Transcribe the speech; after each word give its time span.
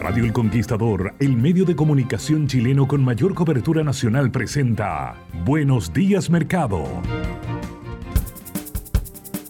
Radio 0.00 0.24
El 0.24 0.32
Conquistador, 0.32 1.14
el 1.20 1.36
medio 1.36 1.64
de 1.64 1.76
comunicación 1.76 2.48
chileno 2.48 2.88
con 2.88 3.04
mayor 3.04 3.34
cobertura 3.34 3.84
nacional, 3.84 4.30
presenta 4.32 5.14
Buenos 5.44 5.92
días 5.92 6.28
Mercado. 6.28 6.82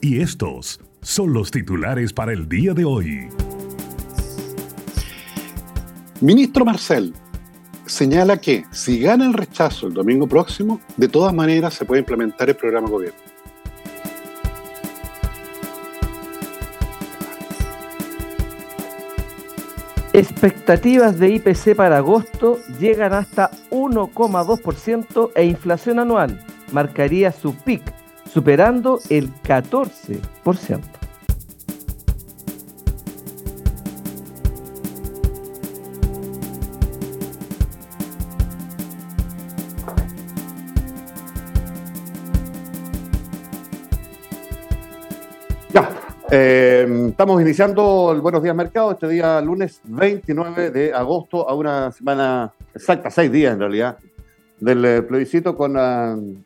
Y 0.03 0.21
estos 0.21 0.81
son 1.01 1.33
los 1.33 1.51
titulares 1.51 2.13
para 2.13 2.33
el 2.33 2.49
día 2.49 2.75
de 2.75 2.85
hoy. 2.85 3.29
Ministro 6.21 6.65
Marcel 6.65 7.15
señala 7.87 8.39
que 8.39 8.65
si 8.73 9.01
gana 9.01 9.25
el 9.25 9.33
rechazo 9.33 9.87
el 9.87 9.95
domingo 9.95 10.27
próximo, 10.27 10.81
de 10.97 11.09
todas 11.09 11.33
maneras 11.33 11.75
se 11.75 11.85
puede 11.85 12.01
implementar 12.01 12.51
el 12.51 12.57
programa 12.57 12.91
gobierno. 12.91 13.26
Expectativas 20.17 21.19
de 21.19 21.29
IPC 21.29 21.77
para 21.77 21.99
agosto 21.99 22.59
llegan 22.81 23.13
hasta 23.13 23.51
1,2% 23.69 25.31
e 25.35 25.45
inflación 25.45 25.99
anual 25.99 26.43
marcaría 26.73 27.33
su 27.33 27.55
pic, 27.55 27.83
superando 28.25 28.99
el 29.11 29.31
14%. 29.43 31.06
Eh, 46.39 46.87
estamos 47.09 47.41
iniciando 47.41 48.13
el 48.13 48.21
Buenos 48.21 48.43
Días 48.43 48.55
Mercado 48.55 48.93
este 48.93 49.09
día 49.09 49.41
lunes 49.41 49.81
29 49.85 50.71
de 50.71 50.93
agosto 50.93 51.49
a 51.49 51.55
una 51.55 51.91
semana 51.93 52.53
exacta, 52.75 53.11
seis 53.11 53.33
días 53.33 53.55
en 53.55 53.61
realidad, 53.61 53.97
del 54.61 54.85
eh, 54.85 55.01
plebiscito 55.01 55.57
con 55.57 55.75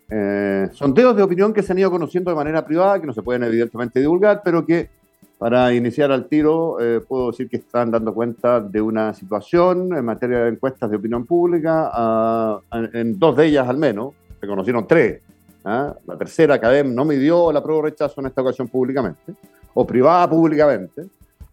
eh, 0.09 0.69
sondeos 0.75 1.17
de 1.17 1.25
opinión 1.25 1.53
que 1.53 1.65
se 1.65 1.73
han 1.73 1.81
ido 1.81 1.91
conociendo 1.91 2.31
de 2.31 2.37
manera 2.37 2.65
privada, 2.65 3.01
que 3.01 3.07
no 3.09 3.13
se 3.13 3.23
pueden 3.23 3.43
evidentemente 3.43 3.99
divulgar, 3.99 4.43
pero 4.45 4.65
que 4.65 4.91
para 5.39 5.75
iniciar 5.75 6.13
al 6.13 6.27
tiro 6.27 6.77
puedo 7.09 7.33
decir 7.33 7.49
que 7.49 7.57
están 7.57 7.91
dando 7.91 8.15
cuenta 8.15 8.61
de 8.61 8.81
una 8.81 9.13
situación 9.13 9.97
en 9.97 10.05
materia 10.05 10.45
de 10.45 10.51
encuestas 10.51 10.89
de 10.89 10.99
opinión 10.99 11.27
pública, 11.27 12.61
en 12.93 13.19
dos 13.19 13.37
de 13.37 13.47
ellas 13.47 13.69
al 13.69 13.79
menos, 13.79 14.15
se 14.41 14.47
conocieron 14.47 14.87
tres. 14.87 15.21
¿Ah? 15.65 15.95
La 16.07 16.17
tercera, 16.17 16.61
CADEM, 16.61 16.95
no 16.95 17.05
midió 17.05 17.53
la 17.53 17.63
prueba 17.63 17.83
rechazo 17.83 18.21
en 18.21 18.27
esta 18.27 18.43
ocasión 18.43 18.69
públicamente 18.69 19.35
o 19.75 19.87
privada 19.87 20.29
públicamente, 20.29 21.07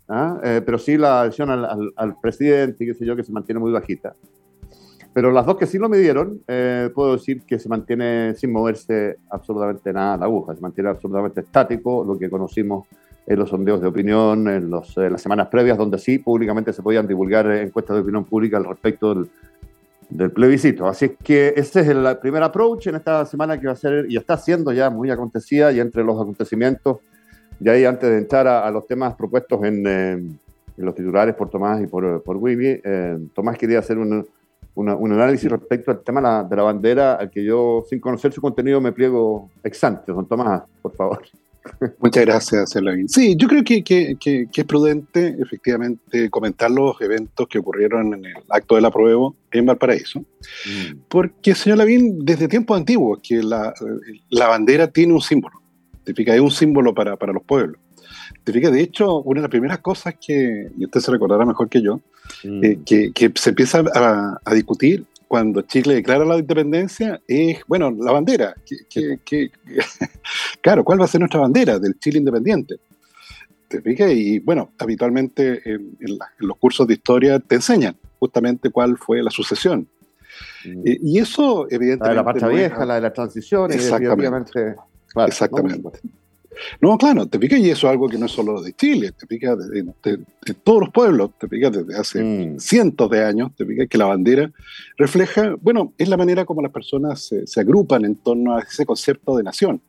¿ah? 0.09 0.39
eh, 0.43 0.61
pero 0.65 0.77
sí 0.77 0.97
la 0.97 1.21
adhesión 1.21 1.49
al, 1.49 2.15
presidente 2.21 2.83
y 2.83 2.87
qué 2.87 2.93
sé 2.93 3.05
yo, 3.05 3.15
que 3.15 3.23
se 3.23 3.31
mantiene 3.31 3.59
muy 3.59 3.71
bajita. 3.71 4.15
Pero 5.13 5.31
las 5.31 5.45
dos 5.45 5.57
que 5.57 5.65
sí 5.65 5.79
lo 5.79 5.89
midieron, 5.89 6.41
eh, 6.47 6.91
puedo 6.93 7.13
decir 7.13 7.41
que 7.41 7.57
se 7.57 7.67
mantiene 7.67 8.35
sin 8.35 8.51
moverse 8.51 9.17
absolutamente 9.29 9.91
nada 9.91 10.17
la 10.17 10.25
aguja, 10.25 10.53
se 10.53 10.61
mantiene 10.61 10.89
absolutamente 10.89 11.41
estático, 11.41 12.03
lo 12.05 12.17
que 12.19 12.29
conocimos 12.29 12.85
en 13.25 13.39
los 13.39 13.49
sondeos 13.49 13.81
de 13.81 13.87
opinión, 13.87 14.47
en, 14.47 14.69
los, 14.69 14.95
las 14.95 15.21
semanas 15.21 15.47
previas, 15.47 15.77
donde 15.77 15.97
sí 15.97 16.19
públicamente 16.19 16.71
se 16.71 16.81
podían 16.81 17.07
divulgar 17.07 17.49
encuestas 17.51 17.95
de 17.95 18.01
opinión 18.03 18.23
pública 18.25 18.57
al 18.57 18.65
respecto 18.65 19.13
del, 19.13 19.29
del 20.09 20.31
plebiscito. 20.31 20.87
Así 20.87 21.05
es 21.05 21.11
que 21.23 21.53
ese 21.55 21.81
es 21.81 21.87
el 21.87 22.17
primer 22.19 22.43
approach 22.43 22.87
en 22.87 22.95
esta 22.95 23.25
semana 23.25 23.59
que 23.59 23.67
va 23.67 23.73
a 23.73 23.75
ser, 23.75 24.05
y 24.09 24.17
está 24.17 24.37
siendo 24.37 24.71
ya 24.71 24.89
muy 24.89 25.09
acontecida, 25.11 25.71
y 25.71 25.79
entre 25.79 26.03
los 26.03 26.19
acontecimientos 26.19 26.97
y 27.59 27.69
ahí, 27.69 27.85
antes 27.85 28.09
de 28.09 28.17
entrar 28.17 28.47
a, 28.47 28.69
los 28.69 28.85
temas 28.85 29.15
propuestos 29.15 29.63
en, 29.63 29.83
eh, 29.87 30.37
los 30.77 30.93
titulares 30.93 31.33
por 31.33 31.49
Tomás 31.49 31.81
y 31.81 31.87
por, 31.87 32.21
por 32.21 32.37
Wibi, 32.37 32.81
eh, 32.83 33.17
Tomás 33.33 33.57
quería 33.57 33.79
hacer 33.79 33.97
un, 33.97 34.27
un 34.75 35.11
análisis 35.11 35.49
respecto 35.49 35.89
al 35.89 36.01
tema 36.01 36.43
de 36.43 36.55
la 36.55 36.61
bandera, 36.63 37.15
al 37.15 37.31
que 37.31 37.43
yo, 37.43 37.83
sin 37.89 37.99
conocer 37.99 38.31
su 38.31 38.41
contenido, 38.41 38.79
me 38.79 38.91
pliego 38.91 39.49
exante. 39.63 40.11
Don 40.11 40.27
Tomás, 40.27 40.63
por 40.83 40.93
favor. 40.93 41.21
Muchas 41.99 42.25
gracias, 42.25 42.75
Elohim. 42.75 43.07
Sí, 43.07 43.35
yo 43.37 43.47
creo 43.47 43.63
que, 43.63 43.83
que, 43.83 44.17
que, 44.19 44.47
es 44.53 44.65
prudente, 44.65 45.35
efectivamente, 45.39 46.29
comentar 46.29 46.71
los 46.71 46.99
eventos 47.01 47.47
que 47.47 47.59
ocurrieron 47.59 48.13
en 48.13 48.25
el 48.25 48.43
acto 48.49 48.75
del 48.75 48.85
apruebo 48.85 49.35
en 49.51 49.65
Valparaíso. 49.65 50.19
Mm. 50.19 50.99
Porque, 51.07 51.55
señor 51.55 51.79
Lavín, 51.79 52.25
desde 52.25 52.47
tiempos 52.47 52.77
antiguos, 52.77 53.19
que 53.21 53.41
la, 53.41 53.73
la 54.29 54.47
bandera 54.47 54.87
tiene 54.87 55.13
un 55.13 55.21
símbolo. 55.21 55.61
Es 56.05 56.39
un 56.41 56.51
símbolo 56.51 56.93
para, 56.93 57.17
para 57.17 57.33
los 57.33 57.43
pueblos. 57.43 57.79
De 58.45 58.81
hecho, 58.81 59.21
una 59.23 59.39
de 59.39 59.43
las 59.43 59.51
primeras 59.51 59.79
cosas 59.79 60.15
que, 60.25 60.69
y 60.77 60.85
usted 60.85 61.01
se 61.01 61.11
recordará 61.11 61.45
mejor 61.45 61.67
que 61.67 61.81
yo, 61.81 61.99
mm. 62.43 62.63
eh, 62.63 62.79
que, 62.85 63.11
que, 63.11 63.31
se 63.35 63.49
empieza 63.49 63.83
a, 63.93 64.39
a, 64.43 64.53
discutir 64.53 65.05
cuando 65.27 65.61
Chile 65.61 65.95
declara 65.95 66.25
la 66.25 66.37
independencia 66.37 67.21
es, 67.27 67.59
bueno, 67.67 67.91
la 67.91 68.11
bandera. 68.11 68.55
Que, 68.89 69.19
que, 69.23 69.51
claro, 70.61 70.83
¿cuál 70.83 70.99
va 71.01 71.05
a 71.05 71.07
ser 71.07 71.19
nuestra 71.19 71.41
bandera 71.41 71.79
del 71.79 71.99
Chile 71.99 72.19
independiente? 72.19 72.77
¿Te 73.67 73.81
fijas? 73.81 74.11
Y 74.11 74.39
bueno, 74.39 74.71
habitualmente 74.79 75.61
en, 75.65 75.97
los 76.37 76.57
cursos 76.57 76.87
de 76.87 76.93
historia 76.93 77.39
te 77.39 77.55
enseñan 77.55 77.97
justamente 78.19 78.69
cuál 78.69 78.97
fue 78.97 79.21
la 79.21 79.29
sucesión. 79.29 79.87
Mm. 80.65 80.87
Eh, 80.87 80.99
y 81.01 81.19
eso, 81.19 81.67
evidentemente. 81.69 82.03
La 82.03 82.09
de 82.09 82.15
la 82.15 82.23
marcha 82.23 82.47
vieja, 82.47 82.85
la 82.85 82.95
de 82.95 83.01
las 83.01 83.13
transiciones, 83.13 83.75
exactamente. 83.75 84.75
Exactamente. 85.27 85.99
No, 86.03 86.11
claro, 86.97 87.25
te 87.27 87.39
pica 87.39 87.57
y 87.57 87.69
eso 87.69 87.87
es 87.87 87.91
algo 87.91 88.07
que 88.07 88.17
no 88.17 88.25
es 88.25 88.31
solo 88.31 88.61
de 88.61 88.73
Chile, 88.73 89.11
te 89.11 89.25
pica 89.25 89.55
de, 89.55 89.85
todos 90.63 90.81
los 90.81 90.89
pueblos, 90.89 91.31
te 91.39 91.47
pica 91.47 91.69
desde 91.69 91.95
hace 91.97 92.23
mm. 92.23 92.59
cientos 92.59 93.09
de 93.09 93.23
años, 93.23 93.51
te 93.55 93.65
pica 93.65 93.87
que 93.87 93.97
la 93.97 94.05
bandera 94.05 94.51
refleja, 94.97 95.55
bueno, 95.61 95.93
es 95.97 96.09
la 96.09 96.17
manera 96.17 96.45
como 96.45 96.61
las 96.61 96.71
personas 96.71 97.31
se, 97.45 97.59
agrupan 97.59 98.05
en 98.05 98.15
torno 98.15 98.55
a 98.55 98.61
ese 98.61 98.85
concepto 98.85 99.35
de 99.37 99.43
nación, 99.43 99.81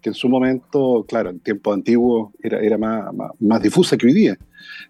que 0.00 0.10
en 0.10 0.14
su 0.14 0.28
momento, 0.28 1.04
claro, 1.08 1.30
en 1.30 1.38
tiempo 1.40 1.72
antiguo 1.72 2.32
era, 2.42 2.60
era 2.60 2.78
más, 2.78 3.10
más, 3.38 3.62
difusa 3.62 3.96
que 3.96 4.06
hoy 4.06 4.12
día, 4.12 4.36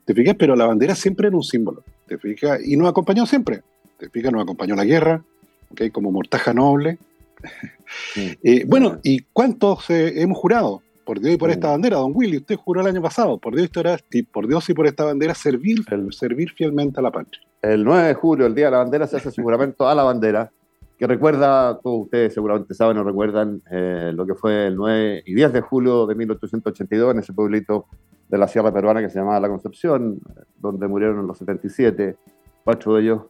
te 0.04 0.14
fijas, 0.14 0.36
pero 0.38 0.56
la 0.56 0.66
bandera 0.66 0.94
siempre 0.94 1.28
era 1.28 1.36
un 1.36 1.42
símbolo, 1.42 1.84
te 2.06 2.18
fijas, 2.18 2.60
y 2.64 2.76
nos 2.76 2.88
acompañó 2.88 3.26
siempre, 3.26 3.62
te 3.98 4.08
fijas, 4.08 4.32
nos 4.32 4.42
acompañó 4.42 4.74
la 4.74 4.84
guerra, 4.84 5.22
¿okay? 5.70 5.90
como 5.90 6.10
mortaja 6.10 6.54
noble, 6.54 6.98
eh, 8.16 8.64
bueno, 8.66 9.00
¿y 9.02 9.20
cuántos 9.32 9.90
eh, 9.90 10.22
hemos 10.22 10.38
jurado? 10.38 10.82
Por 11.04 11.20
Dios 11.20 11.34
y 11.34 11.36
por 11.36 11.50
esta 11.50 11.70
bandera, 11.70 11.96
don 11.96 12.12
Willy, 12.14 12.38
usted 12.38 12.56
juró 12.56 12.80
el 12.80 12.86
año 12.86 13.02
pasado, 13.02 13.38
por 13.38 13.54
Dios, 13.54 13.70
y 14.10 14.22
por 14.22 14.46
Dios 14.46 14.68
y 14.70 14.74
por 14.74 14.86
esta 14.86 15.04
bandera, 15.04 15.34
servir, 15.34 15.84
servir 16.10 16.50
fielmente 16.52 17.00
a 17.00 17.02
la 17.02 17.10
patria. 17.10 17.42
El 17.60 17.84
9 17.84 18.08
de 18.08 18.14
julio, 18.14 18.46
el 18.46 18.54
Día 18.54 18.66
de 18.66 18.70
la 18.72 18.78
Bandera, 18.78 19.06
se 19.06 19.16
hace 19.16 19.30
su 19.30 19.42
juramento 19.42 19.88
a 19.88 19.94
la 19.94 20.02
bandera, 20.02 20.50
que 20.98 21.06
recuerda, 21.06 21.80
todos 21.80 22.02
ustedes 22.04 22.34
seguramente 22.34 22.74
saben 22.74 22.96
o 22.98 23.04
recuerdan 23.04 23.62
eh, 23.70 24.12
lo 24.14 24.24
que 24.24 24.34
fue 24.34 24.68
el 24.68 24.76
9 24.76 25.24
y 25.26 25.34
10 25.34 25.52
de 25.52 25.60
julio 25.60 26.06
de 26.06 26.14
1882 26.14 27.12
en 27.12 27.18
ese 27.18 27.32
pueblito 27.32 27.86
de 28.28 28.38
la 28.38 28.48
Sierra 28.48 28.72
Peruana 28.72 29.00
que 29.00 29.10
se 29.10 29.18
llamaba 29.18 29.40
La 29.40 29.48
Concepción, 29.48 30.20
donde 30.58 30.88
murieron 30.88 31.26
los 31.26 31.38
77, 31.38 32.16
cuatro 32.64 32.94
de 32.94 33.02
ellos 33.02 33.22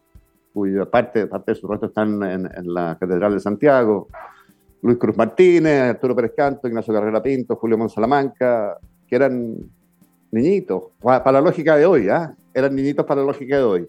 cuya 0.52 0.84
parte, 0.84 1.26
parte 1.26 1.52
de 1.52 1.54
sus 1.54 1.69
restos 1.69 1.88
están 1.88 2.22
en, 2.22 2.74
la 2.74 2.96
Catedral 3.00 3.34
de 3.34 3.40
Santiago. 3.40 4.08
Luis 4.82 4.99
Cruz 4.99 5.17
Martínez, 5.17 5.90
Arturo 5.90 6.14
Pérez 6.14 6.32
Canto, 6.37 6.69
Ignacio 6.69 6.93
Carrera 6.93 7.23
Pinto, 7.23 7.56
Julio 7.56 7.79
Monsalamanca, 7.79 8.79
que 9.06 9.17
eran 9.17 9.56
niñitos, 10.31 10.84
para 11.00 11.32
la 11.32 11.40
lógica 11.40 11.76
de 11.76 11.87
hoy, 11.87 12.08
¿ah? 12.08 12.34
eran 12.52 12.75
niñitos 12.75 13.06
para 13.06 13.20
la 13.20 13.29
lógica 13.29 13.56
de 13.56 13.62
hoy. 13.62 13.88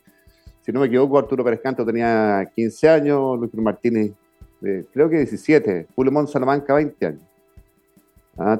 Si 0.62 0.72
no 0.72 0.80
me 0.80 0.86
equivoco, 0.86 1.18
Arturo 1.18 1.44
Pérez 1.44 1.62
Canto 1.62 1.86
tenía 1.86 2.50
15 2.56 2.90
años, 2.90 3.40
Luis 3.40 3.52
Cruz 3.52 3.64
Martínez 3.64 4.12
creo 4.94 5.10
que 5.10 5.18
17, 5.18 5.88
Julio 5.96 6.12
Monsalamanca 6.12 6.74
20 6.74 7.06
años. 7.06 7.22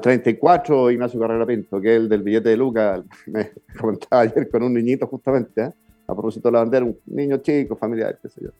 34, 0.02 0.86
ah, 0.86 0.92
Ignacio 0.92 1.18
Carrera 1.18 1.44
Pinto, 1.46 1.80
que 1.80 1.96
es 1.96 2.00
el 2.02 2.08
del 2.08 2.22
billete 2.22 2.50
de 2.50 2.56
Lucas, 2.56 3.02
me 3.26 3.50
comentaba 3.80 4.22
ayer 4.22 4.48
con 4.48 4.62
un 4.62 4.74
niñito 4.74 5.06
justamente, 5.06 5.62
¿ah? 5.62 5.74
a 6.06 6.12
propósito 6.12 6.48
de 6.48 6.52
la 6.52 6.58
bandera, 6.60 6.84
un 6.84 6.96
niño 7.06 7.38
chico, 7.38 7.74
familiar, 7.74 8.18
qué 8.22 8.28
sé 8.28 8.42
yo. 8.42 8.50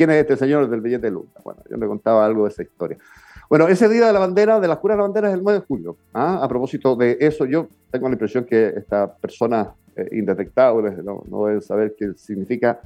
¿Quién 0.00 0.08
es 0.12 0.16
este 0.16 0.34
señor 0.38 0.70
del 0.70 0.80
billete 0.80 1.08
de 1.08 1.10
Lucas? 1.10 1.44
Bueno, 1.44 1.60
yo 1.68 1.76
le 1.76 1.86
contaba 1.86 2.24
algo 2.24 2.44
de 2.44 2.48
esa 2.48 2.62
historia. 2.62 2.96
Bueno, 3.50 3.68
ese 3.68 3.86
día 3.86 4.06
de 4.06 4.14
la 4.14 4.18
bandera, 4.18 4.58
de 4.58 4.66
las 4.66 4.78
curas 4.78 4.96
de 4.96 4.98
la 5.02 5.02
bandera 5.02 5.28
es 5.28 5.34
el 5.34 5.42
9 5.42 5.60
de 5.60 5.66
julio. 5.66 5.96
¿ah? 6.14 6.40
A 6.42 6.48
propósito 6.48 6.96
de 6.96 7.18
eso, 7.20 7.44
yo 7.44 7.68
tengo 7.90 8.08
la 8.08 8.14
impresión 8.14 8.46
que 8.46 8.68
esta 8.68 9.14
persona 9.14 9.74
eh, 9.94 10.08
indetectable 10.12 10.90
no, 11.02 11.22
no 11.28 11.44
deben 11.44 11.60
saber 11.60 11.94
qué 11.98 12.14
significa 12.16 12.80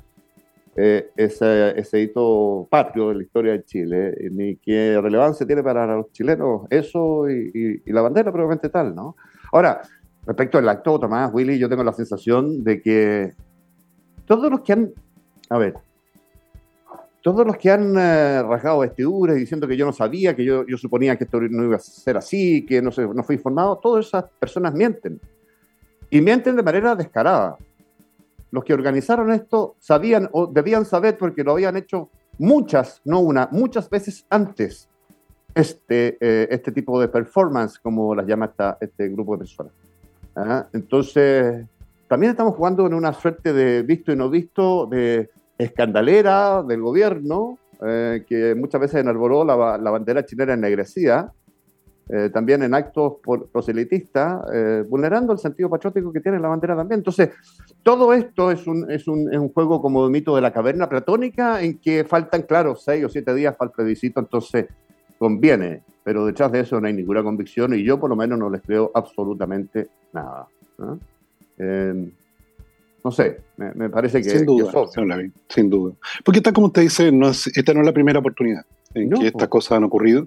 eh, 0.75 1.13
ese, 1.15 1.79
ese, 1.79 2.01
hito 2.01 2.67
patrio 2.69 3.11
de 3.11 3.15
la 3.15 3.23
historia 3.23 3.53
de 3.53 3.63
Chile, 3.63 4.17
ni 4.33 4.57
qué 4.57 4.99
relevancia 5.01 5.47
tiene 5.47 5.63
para 5.63 5.87
los 5.87 6.11
chilenos 6.11 6.63
eso 6.69 7.31
y, 7.31 7.81
la 7.93 8.03
bandera 8.03 8.33
probablemente 8.33 8.71
tal, 8.71 8.93
¿no? 8.93 9.15
Ahora, 9.53 9.83
respecto 10.27 10.59
al 10.59 10.69
acto, 10.69 10.99
Tomás, 10.99 11.33
Willy, 11.33 11.61
yo 11.61 11.69
tengo 11.69 11.85
la 11.85 11.93
sensación 11.93 12.65
de 12.65 12.83
que 12.83 13.35
todos 14.27 14.51
los 14.51 14.63
que 14.63 14.73
han, 14.73 14.93
a 15.49 15.59
ver, 15.59 15.75
todos 17.25 17.47
los 17.47 17.57
que 17.57 17.71
han 17.71 17.97
eh, 17.97 18.43
rasgado 18.43 18.81
vestiduras 18.81 19.37
diciendo 19.37 19.67
que 19.67 19.79
yo 19.79 19.87
no 19.87 19.95
sabía, 19.95 20.37
que 20.37 20.45
yo, 20.45 20.67
yo, 20.67 20.77
suponía 20.77 21.17
que 21.17 21.25
esto 21.25 21.41
no 21.41 21.65
iba 21.65 21.77
a 21.77 21.79
ser 21.79 22.19
así, 22.19 22.67
que 22.67 22.83
no, 22.83 22.93
se, 22.93 23.09
no 23.09 23.23
fue 23.25 23.37
informado, 23.37 23.79
todas 23.79 24.09
esas 24.09 24.25
personas 24.39 24.75
mienten. 24.75 25.19
Y 26.11 26.21
mienten 26.21 26.55
de 26.55 26.63
manera 26.63 26.95
descarada. 26.95 27.57
Los 28.51 28.63
que 28.63 28.75
organizaron 28.75 29.33
esto 29.33 29.75
sabían 29.79 30.29
o 30.33 30.47
debían 30.47 30.85
saber 30.85 31.17
porque 31.17 31.43
lo 31.43 31.53
habían 31.53 31.79
hecho 31.79 32.11
muchas, 32.37 33.01
no 33.07 33.21
una, 33.21 33.49
muchas 33.51 33.89
veces 33.89 34.27
antes 34.29 34.91
este, 35.55 36.19
eh, 36.21 36.49
este 36.51 36.73
tipo 36.73 37.01
de 37.01 37.09
performance, 37.09 37.79
como 37.79 38.15
las 38.15 38.27
llama 38.27 38.45
esta, 38.45 38.77
este 38.83 39.09
grupo 39.09 39.33
de 39.33 39.39
personas. 39.39 39.73
¿Ah? 40.37 40.67
Entonces, 40.75 41.65
también 42.07 42.33
estamos 42.33 42.55
jugando 42.55 42.87
en 42.87 42.93
una 42.93 43.15
suerte 43.15 43.55
de 43.55 43.83
visto 43.83 44.13
y 44.13 44.17
no 44.17 44.29
visto, 44.29 44.85
de 44.85 45.31
escandalera 45.59 46.63
del 46.63 46.81
gobierno, 46.81 47.59
eh, 47.85 48.25
que 48.27 48.55
muchas 48.55 48.81
veces 48.81 49.01
enarboló 49.01 49.45
la, 49.45 49.79
la 49.79 49.91
bandera 49.91 50.25
chilena 50.25 50.55
ennegrecida, 50.55 51.33
eh, 52.09 52.29
también 52.33 52.63
en 52.63 52.75
actos 52.75 53.15
proselitistas, 53.51 54.43
eh, 54.53 54.85
vulnerando 54.87 55.33
el 55.33 55.39
sentido 55.39 55.71
patriótico 55.71 56.13
que 56.13 56.21
tiene 56.21 56.39
la 56.39 56.49
bandera 56.49 56.77
también. 56.77 57.01
Entonces, 57.01 57.31
todo 57.83 58.13
esto 58.13 58.51
es 58.51 58.67
un, 58.67 58.91
es 58.91 59.09
un, 59.09 59.33
es 59.33 59.39
un 59.39 59.49
juego 59.49 59.81
como 59.81 60.05
de 60.05 60.11
mito 60.11 60.35
de 60.35 60.43
la 60.43 60.53
caverna 60.53 60.89
platónica 60.89 61.63
en 61.63 61.79
que 61.79 62.05
faltan, 62.05 62.43
claro, 62.43 62.77
seis 62.77 63.05
o 63.05 63.09
siete 63.09 63.35
días 63.35 63.57
para 63.57 63.71
el 63.71 63.75
plebiscito, 63.75 64.21
entonces 64.21 64.67
conviene, 65.19 65.83
pero 66.03 66.27
detrás 66.27 66.53
de 66.53 66.61
eso 66.61 66.79
no 66.79 66.87
hay 66.87 66.93
ninguna 66.93 67.23
convicción 67.23 67.73
y 67.73 67.83
yo 67.83 67.99
por 67.99 68.11
lo 68.11 68.17
menos 68.17 68.39
no 68.39 68.51
les 68.51 68.61
creo 68.61 68.91
absolutamente 68.95 69.89
nada. 70.13 70.47
No 70.77 70.99
sé, 73.11 73.41
me, 73.57 73.91
parece 73.91 74.23
que... 74.23 74.31
Sin 74.31 74.47
duda, 74.47 74.73
sin 75.49 75.71
duda. 75.71 75.95
Porque 76.25 76.39
está 76.39 76.53
como 76.53 76.69
usted 76.69 76.83
dice, 76.83 77.13
no 77.13 77.29
esta 77.29 77.75
no 77.75 77.81
es 77.81 77.87
la 77.87 77.93
primera 77.93 78.19
oportunidad 78.19 78.65
en 78.95 79.11
que 79.11 79.27
estas 79.27 79.49
cosas 79.49 79.73
han 79.73 79.85
ocurrido. 79.85 80.27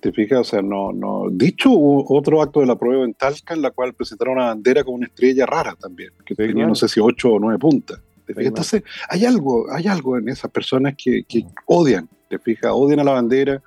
¿Te 0.00 0.12
fijas? 0.12 0.40
O 0.40 0.44
sea, 0.44 0.62
no, 0.62 0.92
no. 0.92 1.30
Dicho, 1.30 1.70
hubo 1.70 2.04
otro 2.16 2.42
acto 2.42 2.60
de 2.60 2.66
la 2.66 2.76
prueba 2.76 3.04
en 3.04 3.14
Talca 3.14 3.54
en 3.54 3.62
la 3.62 3.70
cual 3.70 3.94
presentaron 3.94 4.36
una 4.36 4.46
bandera 4.46 4.84
con 4.84 4.94
una 4.94 5.06
estrella 5.06 5.46
rara 5.46 5.74
también, 5.80 6.10
que 6.24 6.34
tenía 6.34 6.66
no 6.66 6.74
sé 6.74 6.88
si 6.88 7.00
ocho 7.00 7.32
o 7.32 7.38
nueve 7.38 7.58
puntas. 7.58 8.00
¿te 8.26 8.34
fijas? 8.34 8.48
Entonces, 8.48 8.82
hay 9.08 9.24
algo, 9.24 9.66
hay 9.72 9.86
algo 9.86 10.18
en 10.18 10.28
esas 10.28 10.50
personas 10.50 10.94
que, 10.96 11.24
que 11.24 11.46
odian, 11.66 12.08
¿te 12.28 12.38
fijas? 12.38 12.70
Odian 12.74 13.00
a 13.00 13.04
la 13.04 13.12
bandera, 13.12 13.62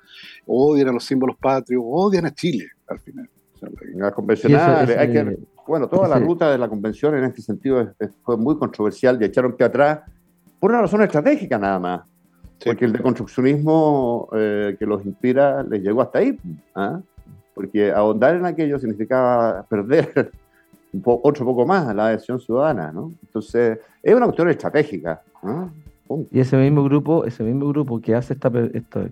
odian 0.46 0.88
a 0.88 0.92
los 0.92 1.04
símbolos 1.04 1.36
patrios, 1.36 1.82
odian 1.84 2.26
a 2.26 2.34
Chile 2.34 2.68
al 2.86 3.00
final. 3.00 3.28
Las 3.94 4.12
convencionales, 4.12 4.96
hay 4.96 5.12
que 5.12 5.38
bueno, 5.68 5.86
toda 5.86 6.08
la 6.08 6.18
ruta 6.18 6.50
de 6.50 6.56
la 6.56 6.66
convención 6.66 7.14
en 7.14 7.24
este 7.24 7.42
sentido 7.42 7.92
fue 8.22 8.38
muy 8.38 8.56
controversial 8.56 9.20
y 9.20 9.26
echaron 9.26 9.52
que 9.52 9.64
atrás 9.64 10.00
por 10.58 10.70
una 10.70 10.80
razón 10.80 11.02
estratégica 11.02 11.58
nada 11.58 11.78
más. 11.78 12.00
Porque 12.64 12.86
el 12.86 12.92
deconstruccionismo 12.92 14.28
eh, 14.32 14.74
que 14.78 14.86
los 14.86 15.04
inspira 15.06 15.62
les 15.62 15.82
llegó 15.82 16.02
hasta 16.02 16.18
ahí. 16.18 16.36
¿ah? 16.74 17.00
Porque 17.54 17.92
ahondar 17.92 18.34
en 18.34 18.46
aquello 18.46 18.78
significaba 18.78 19.62
perder 19.68 20.32
un 20.92 21.02
otro 21.04 21.44
poco 21.44 21.64
más 21.66 21.86
a 21.86 21.94
la 21.94 22.06
adhesión 22.06 22.40
ciudadana. 22.40 22.90
¿no? 22.90 23.12
Entonces, 23.22 23.78
es 24.02 24.14
una 24.14 24.24
cuestión 24.24 24.48
estratégica. 24.48 25.22
¿ah? 25.42 25.68
Y 26.32 26.40
ese 26.40 26.56
mismo 26.56 26.82
grupo, 26.82 27.26
ese 27.26 27.44
mismo 27.44 27.68
grupo 27.68 28.00
que 28.00 28.14
hace 28.14 28.32
esta, 28.32 28.50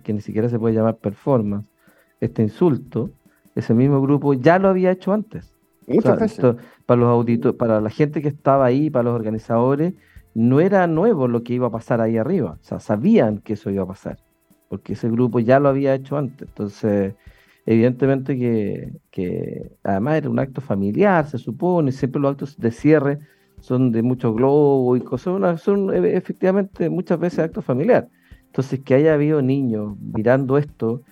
que 0.03 0.13
ni 0.13 0.23
siquiera 0.23 0.49
se 0.49 0.59
puede 0.59 0.75
llamar 0.75 0.97
performance, 0.97 1.67
este 2.21 2.43
insulto, 2.43 3.11
ese 3.55 3.75
mismo 3.75 4.01
grupo 4.01 4.33
ya 4.33 4.59
lo 4.59 4.69
había 4.69 4.91
hecho 4.91 5.13
antes 5.13 5.56
para 6.87 7.01
los 7.01 7.09
auditores, 7.09 7.57
para 7.57 7.81
la 7.81 7.91
gente 7.91 8.23
que 8.23 8.29
estaba 8.29 8.67
ahí, 8.67 8.91
para 8.91 9.05
los 9.05 9.15
organizadores, 9.15 9.95
no 10.35 10.61
era 10.61 10.87
nuevo 10.87 11.29
lo 11.29 11.43
que 11.43 11.55
iba 11.55 11.69
a 11.69 11.71
pasar 11.71 12.01
ahí 12.01 12.19
arriba. 12.19 12.59
O 12.61 12.65
sea, 12.65 12.81
sabían 12.81 13.39
que 13.39 13.55
eso 13.55 13.71
iba 13.71 13.85
a 13.85 13.87
pasar, 13.87 14.19
porque 14.69 14.93
ese 14.93 15.09
grupo 15.09 15.41
ya 15.41 15.59
lo 15.61 15.69
había 15.69 15.95
hecho 15.95 16.19
antes. 16.19 16.49
Entonces, 16.49 17.15
evidentemente 17.65 18.37
que, 19.11 19.73
además 19.83 20.17
era 20.17 20.31
un 20.31 20.39
acto 20.39 20.61
familiar, 20.61 21.27
se 21.27 21.39
supone, 21.39 21.93
siempre 21.93 22.21
los 22.21 22.33
actos 22.33 22.59
de 22.59 22.71
cierre 22.71 23.19
son 23.61 23.93
de 23.93 24.03
mucho 24.03 24.35
globo 24.35 24.95
y 24.97 25.01
cosas, 25.01 25.63
son 25.63 25.95
e, 25.95 26.17
efectivamente 26.17 26.91
muchas 26.91 27.19
veces 27.19 27.39
actos 27.39 27.65
familiares. 27.65 28.11
Entonces, 28.45 28.81
que 28.81 28.95
haya 28.95 29.15
habido 29.15 29.43
niños 29.43 29.97
mirando 30.01 30.59
esto, 30.59 31.03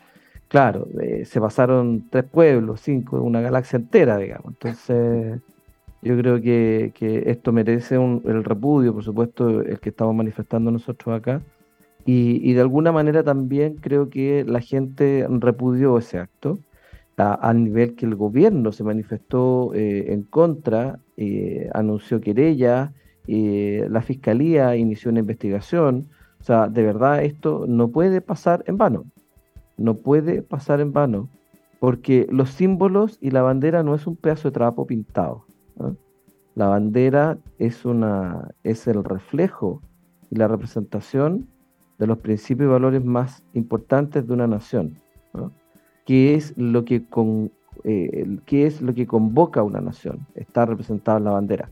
Claro, 0.55 0.87
eh, 1.01 1.25
se 1.25 1.41
pasaron 1.41 2.09
tres 2.11 2.23
pueblos, 2.27 2.81
cinco, 2.81 3.21
una 3.21 3.41
galaxia 3.41 3.77
entera, 3.77 4.19
digamos. 4.19 4.53
Entonces, 4.53 5.41
yo 6.01 6.17
creo 6.17 6.41
que, 6.41 6.93
esto 7.27 7.53
merece 7.53 7.97
el 7.97 8.45
repudio, 8.45 8.95
por 8.95 9.03
supuesto, 9.03 9.63
el 9.63 9.81
que 9.81 9.89
estamos 9.89 10.15
manifestando 10.15 10.71
nosotros 10.71 11.17
acá. 11.17 11.43
Y, 12.07 12.53
de 12.53 12.61
alguna 12.61 12.93
manera 12.93 13.25
también 13.25 13.79
creo 13.81 14.09
que 14.11 14.45
la 14.47 14.61
gente 14.61 15.27
repudió 15.29 15.99
ese 15.99 16.21
acto, 16.21 16.61
a, 17.17 17.53
nivel 17.53 17.97
que 17.97 18.07
el 18.07 18.15
gobierno 18.15 18.71
se 18.71 18.85
manifestó 18.85 19.73
eh, 19.75 20.13
en 20.13 20.23
contra, 20.23 21.01
anunció 21.73 22.21
querella, 22.21 22.93
la 23.27 24.03
fiscalía 24.03 24.77
inició 24.77 25.11
una 25.11 25.19
investigación. 25.21 26.11
O 26.41 26.45
sea, 26.45 26.69
de 26.69 26.85
verdad 26.85 27.25
esto 27.25 27.65
no 27.67 27.89
puede 27.89 28.21
pasar 28.21 28.63
en 28.69 28.79
vano 28.79 29.07
no 29.77 29.95
puede 29.95 30.43
pasar 30.43 30.81
en 30.81 30.93
vano, 30.93 31.29
porque 31.81 32.27
los 32.31 32.51
símbolos 32.51 33.19
y 33.21 33.31
la 33.31 33.43
bandera 33.43 33.83
no 33.83 33.95
es 33.95 34.07
un 34.07 34.17
pedazo 34.17 34.49
de 34.49 34.53
trapo 34.53 34.87
pintado. 34.87 35.45
La 36.55 36.69
bandera 36.69 37.39
es, 37.59 37.85
una, 37.85 38.51
es 38.63 38.87
el 38.87 39.03
reflejo 39.03 39.83
y 40.31 40.37
la 40.37 40.49
representación 40.49 41.49
de 41.99 42.07
los 42.07 42.19
principios 42.19 42.69
y 42.69 42.73
valores 42.73 43.05
más 43.05 43.45
importantes 43.53 44.27
de 44.27 44.33
una 44.33 44.47
nación, 44.47 45.01
¿Qué 46.05 46.35
es 46.35 46.53
lo 46.59 46.85
que 46.85 47.07
con, 47.07 47.51
eh, 47.83 48.39
qué 48.45 48.67
es 48.67 48.83
lo 48.83 48.93
que 48.95 49.07
convoca 49.07 49.61
a 49.61 49.63
una 49.63 49.81
nación? 49.81 50.27
Está 50.35 50.67
representado 50.67 51.17
en 51.17 51.25
la 51.25 51.31
bandera. 51.31 51.71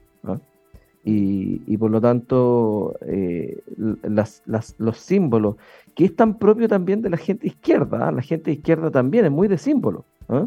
Y, 1.05 1.77
por 1.79 1.91
lo 1.91 2.01
tanto, 2.01 2.95
eh, 3.01 3.61
los 3.77 4.99
símbolos 4.99 5.57
que 5.95 6.05
es 6.05 6.17
tan 6.17 6.39
propio 6.39 6.69
también 6.69 7.03
de 7.03 7.11
la 7.11 7.17
gente 7.17 7.47
izquierda. 7.47 8.09
¿ah? 8.09 8.13
La 8.13 8.23
gente 8.23 8.53
izquierda 8.53 8.91
también 8.91 9.25
es 9.25 9.31
muy 9.31 9.49
de 9.49 9.59
símbolo. 9.59 10.05
¿ah? 10.29 10.47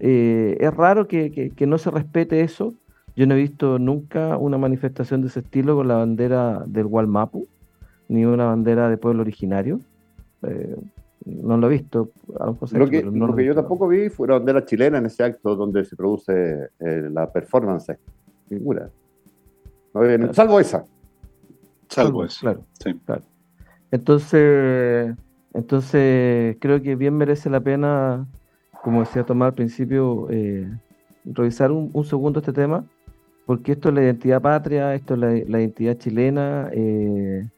Eh, 0.00 0.56
es 0.60 0.74
raro 0.74 1.06
que, 1.06 1.52
no 1.66 1.78
se 1.78 1.90
respete 1.90 2.40
eso. 2.40 2.74
Yo 3.16 3.26
no 3.26 3.34
he 3.34 3.38
visto 3.38 3.78
nunca 3.78 4.36
una 4.36 4.58
manifestación 4.58 5.22
de 5.22 5.28
ese 5.28 5.40
estilo 5.40 5.76
con 5.76 5.88
la 5.88 5.96
bandera 5.96 6.64
del 6.66 6.86
Walmapu, 6.86 7.46
ni 8.08 8.24
una 8.24 8.46
bandera 8.46 8.88
de 8.88 8.96
pueblo 8.96 9.22
originario. 9.22 9.80
Eh, 10.42 10.76
no 11.24 11.56
lo 11.56 11.68
he 11.68 11.70
visto. 11.70 12.10
lo 12.72 12.88
que, 12.88 13.02
lo 13.02 13.34
que 13.34 13.44
yo 13.44 13.54
tampoco 13.54 13.88
vi 13.88 14.10
fue 14.10 14.24
una 14.24 14.34
bandera 14.34 14.64
chilena 14.64 14.98
en 14.98 15.06
ese 15.06 15.22
acto 15.22 15.54
donde 15.54 15.84
se 15.84 15.96
produce 15.96 16.70
eh, 16.80 17.08
la 17.10 17.32
performance. 17.32 17.96
Ninguna. 19.94 20.34
salvo 20.34 20.60
esa. 20.60 20.84
Salvo, 21.88 22.24
esa. 22.24 22.40
Claro, 22.40 22.64
sí. 22.82 22.94
claro. 23.04 23.22
Entonces, 23.90 25.14
entonces 25.52 26.56
creo 26.60 26.82
que 26.82 26.96
bien 26.96 27.16
merece 27.16 27.48
la 27.48 27.60
pena, 27.60 28.26
como 28.82 29.00
decía 29.00 29.24
Tomás 29.24 29.48
al 29.50 29.54
principio, 29.54 30.26
eh, 30.30 30.68
revisar 31.24 31.70
un, 31.70 32.04
segundo 32.04 32.40
este 32.40 32.52
tema, 32.52 32.84
porque 33.46 33.72
esto 33.72 33.88
es 33.88 33.94
la 33.94 34.02
identidad 34.02 34.42
patria, 34.42 34.94
esto 34.94 35.14
es 35.14 35.20
la, 35.20 35.60
identidad 35.60 35.96
chilena, 35.96 36.70
eh, 36.72 37.48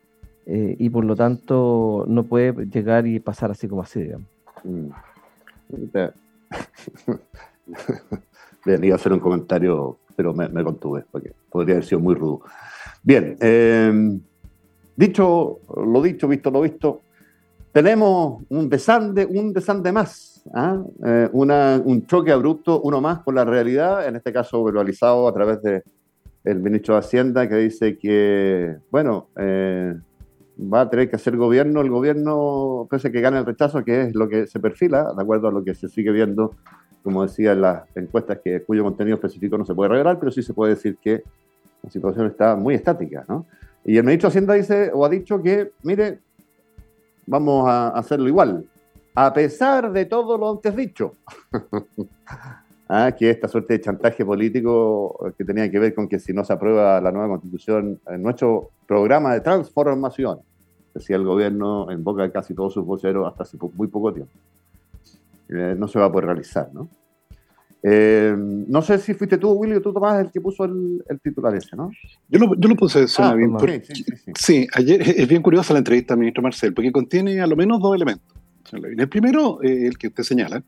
eh, 0.46 0.76
y 0.78 0.90
por 0.90 1.04
lo 1.04 1.16
tanto 1.16 2.04
no 2.06 2.24
puede 2.24 2.66
llegar 2.66 3.06
y 3.06 3.18
pasar 3.18 3.50
así 3.50 3.66
como 3.66 3.82
así, 3.82 4.02
digamos. 4.02 4.28
Mm. 4.62 4.88
Bien, 8.64 8.84
iba 8.84 8.94
a 8.94 8.96
hacer 8.96 9.12
un 9.12 9.20
comentario, 9.20 9.98
pero 10.16 10.32
me, 10.34 10.64
contuve, 10.64 11.04
porque 11.10 11.32
podría 11.50 11.76
haber 11.76 11.84
sido 11.84 12.00
muy 12.00 12.14
rudo. 12.14 12.42
Bien, 13.02 13.36
eh, 13.40 14.18
dicho 14.96 15.60
lo 15.76 16.02
dicho, 16.02 16.26
visto 16.26 16.50
lo 16.50 16.62
visto, 16.62 17.02
tenemos 17.72 18.42
un 18.48 18.70
desande, 18.70 19.26
un 19.26 19.52
desande 19.52 19.92
más, 19.92 20.42
¿ah? 20.54 20.82
eh, 21.04 21.28
un 21.32 22.06
choque 22.06 22.32
abrupto, 22.32 22.80
uno 22.80 23.00
más 23.02 23.18
con 23.18 23.34
la 23.34 23.44
realidad, 23.44 24.08
en 24.08 24.16
este 24.16 24.32
caso 24.32 24.64
verbalizado 24.64 25.28
a 25.28 25.34
través 25.34 25.62
de 25.62 25.82
el 26.44 26.60
ministro 26.60 26.94
de 26.94 27.00
Hacienda, 27.00 27.48
que 27.48 27.56
dice 27.56 27.98
que, 27.98 28.76
bueno, 28.90 29.28
eh, 29.36 29.94
va 30.58 30.82
a 30.82 30.88
tener 30.88 31.10
que 31.10 31.16
hacer 31.16 31.36
gobierno, 31.36 31.80
el 31.80 31.90
gobierno, 31.90 32.86
pese 32.88 33.10
que 33.12 33.20
gane 33.20 33.38
el 33.38 33.44
rechazo, 33.44 33.84
que 33.84 34.02
es 34.02 34.14
lo 34.14 34.28
que 34.28 34.46
se 34.46 34.60
perfila, 34.60 35.12
de 35.14 35.22
acuerdo 35.22 35.48
a 35.48 35.52
lo 35.52 35.62
que 35.64 35.74
se 35.74 35.88
sigue 35.88 36.12
viendo, 36.12 36.52
como 37.06 37.22
decía 37.22 37.52
en 37.52 37.60
las 37.60 37.84
encuestas, 37.94 38.40
que, 38.42 38.64
cuyo 38.64 38.82
contenido 38.82 39.14
específico 39.14 39.56
no 39.56 39.64
se 39.64 39.76
puede 39.76 39.90
revelar, 39.90 40.18
pero 40.18 40.32
sí 40.32 40.42
se 40.42 40.52
puede 40.52 40.74
decir 40.74 40.96
que 41.00 41.22
la 41.80 41.88
situación 41.88 42.26
está 42.26 42.56
muy 42.56 42.74
estática, 42.74 43.24
¿no? 43.28 43.46
Y 43.84 43.96
el 43.96 44.02
ministro 44.02 44.28
de 44.28 44.30
Hacienda 44.32 44.54
dice, 44.54 44.90
o 44.92 45.04
ha 45.04 45.08
dicho 45.08 45.40
que, 45.40 45.70
mire, 45.84 46.18
vamos 47.24 47.68
a 47.68 47.90
hacerlo 47.90 48.26
igual, 48.26 48.64
a 49.14 49.32
pesar 49.32 49.92
de 49.92 50.06
todo 50.06 50.36
lo 50.36 50.50
antes 50.50 50.74
dicho. 50.74 51.14
ah, 52.88 53.12
que 53.16 53.30
esta 53.30 53.46
suerte 53.46 53.74
de 53.74 53.82
chantaje 53.82 54.24
político 54.24 55.32
que 55.38 55.44
tenía 55.44 55.70
que 55.70 55.78
ver 55.78 55.94
con 55.94 56.08
que 56.08 56.18
si 56.18 56.32
no 56.32 56.42
se 56.42 56.54
aprueba 56.54 57.00
la 57.00 57.12
nueva 57.12 57.28
constitución, 57.28 58.00
en 58.08 58.20
nuestro 58.20 58.70
programa 58.84 59.32
de 59.32 59.42
transformación, 59.42 60.40
decía 60.92 61.14
el 61.14 61.24
gobierno 61.24 61.88
en 61.88 62.02
boca 62.02 62.24
de 62.24 62.32
casi 62.32 62.52
todos 62.52 62.74
sus 62.74 62.84
voceros 62.84 63.28
hasta 63.28 63.44
hace 63.44 63.56
muy 63.76 63.86
poco 63.86 64.12
tiempo, 64.12 64.32
eh, 65.48 65.74
no 65.76 65.88
se 65.88 65.98
va 65.98 66.06
a 66.06 66.12
poder 66.12 66.26
realizar, 66.26 66.70
¿no? 66.72 66.88
Eh, 67.88 68.34
no 68.36 68.82
sé 68.82 68.98
si 68.98 69.14
fuiste 69.14 69.38
tú, 69.38 69.52
Willy, 69.52 69.74
o 69.74 69.80
tú, 69.80 69.92
Tomás, 69.92 70.20
el 70.20 70.32
que 70.32 70.40
puso 70.40 70.64
el, 70.64 71.20
titular 71.22 71.54
ese, 71.54 71.76
¿no? 71.76 71.90
Yo 72.28 72.40
lo, 72.40 72.54
yo 72.56 72.68
lo 72.68 72.74
puse, 72.74 73.06
ah, 73.18 73.34
bien. 73.34 73.56
sí, 73.84 74.04
sí, 74.34 74.66
ayer 74.72 75.02
es 75.02 75.28
bien 75.28 75.40
curiosa 75.40 75.72
la 75.72 75.78
entrevista 75.78 76.14
al 76.14 76.18
ministro 76.18 76.42
Marcel, 76.42 76.74
porque 76.74 76.90
contiene 76.90 77.40
a 77.40 77.46
lo 77.46 77.54
menos 77.54 77.80
dos 77.80 77.94
elementos. 77.94 78.36
El 78.72 79.08
primero, 79.08 79.62
eh, 79.62 79.86
el 79.86 79.96
que 79.98 80.08
usted 80.08 80.24
señala, 80.24 80.64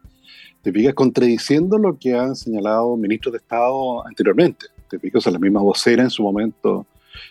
te 0.63 0.73
fijas 0.73 0.95
contradiciendo 0.95 1.77
lo 1.79 1.99
que 1.99 2.15
han 2.15 2.37
señalado 2.37 2.97
ministros 2.97 3.33
de 3.33 3.39
Estado 3.39 4.07
anteriormente. 4.07 4.67
Te 4.89 5.01
fijas, 5.01 5.27
o 5.27 5.31
la 5.33 5.41
misma 5.41 5.61
vocera 5.61 6.05
en 6.05 6.11
su 6.11 6.23
momento, 6.23 6.87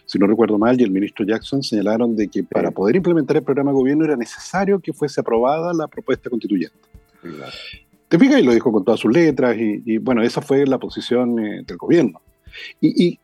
si 0.05 0.19
no 0.19 0.27
recuerdo 0.27 0.57
mal, 0.57 0.79
y 0.79 0.83
el 0.83 0.91
ministro 0.91 1.25
Jackson 1.25 1.63
señalaron 1.63 2.15
de 2.15 2.27
que 2.27 2.43
para 2.43 2.71
poder 2.71 2.97
implementar 2.97 3.37
el 3.37 3.43
programa 3.43 3.71
de 3.71 3.77
gobierno 3.77 4.03
era 4.03 4.17
necesario 4.17 4.79
que 4.79 4.91
fuese 4.91 5.21
aprobada 5.21 5.73
la 5.73 5.87
propuesta 5.87 6.29
constituyente. 6.29 6.75
Te 8.07 8.17
fijas, 8.17 8.39
y 8.39 8.43
lo 8.43 8.53
dijo 8.53 8.71
con 8.71 8.85
todas 8.85 8.99
sus 8.99 9.11
letras, 9.11 9.57
y, 9.57 9.97
bueno, 9.97 10.21
esa 10.21 10.41
fue 10.41 10.65
la 10.65 10.77
posición 10.77 11.39
eh, 11.39 11.63
del 11.65 11.77
gobierno. 11.77 12.21
Y, 12.79 13.19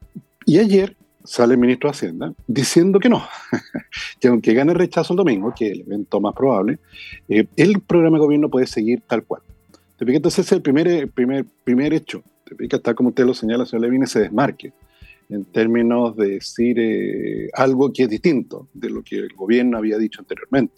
y, 0.45 0.57
ayer 0.57 0.95
sale 1.23 1.53
el 1.53 1.59
ministro 1.59 1.89
de 1.89 1.91
Hacienda 1.91 2.33
diciendo 2.47 2.99
que 2.99 3.07
no, 3.07 3.25
que 4.19 4.27
aunque 4.27 4.53
gane 4.53 4.73
el 4.73 4.77
rechazo 4.77 5.13
el 5.13 5.17
domingo, 5.17 5.53
que 5.55 5.67
es 5.67 5.71
el 5.73 5.81
evento 5.81 6.19
más 6.19 6.35
probable, 6.35 6.79
eh, 7.29 7.45
el 7.55 7.79
programa 7.79 8.17
de 8.17 8.25
gobierno 8.25 8.49
puede 8.49 8.67
seguir 8.67 9.01
tal 9.07 9.23
cual. 9.23 9.41
Entonces 9.99 10.39
ese 10.39 10.47
es 10.47 10.51
el 10.51 10.61
primer, 10.61 11.09
primer, 11.11 11.45
primer 11.63 11.93
hecho. 11.93 12.23
Te 12.43 12.75
está 12.75 12.93
como 12.93 13.09
usted 13.09 13.25
lo 13.25 13.33
señala, 13.33 13.65
señor 13.65 13.83
Levine, 13.83 14.03
ese 14.03 14.19
desmarque 14.19 14.73
en 15.29 15.45
términos 15.45 16.15
de 16.15 16.27
decir 16.27 16.77
eh, 16.79 17.49
algo 17.53 17.91
que 17.91 18.03
es 18.03 18.09
distinto 18.09 18.67
de 18.73 18.89
lo 18.89 19.01
que 19.01 19.17
el 19.17 19.33
gobierno 19.33 19.77
había 19.77 19.97
dicho 19.97 20.19
anteriormente. 20.19 20.73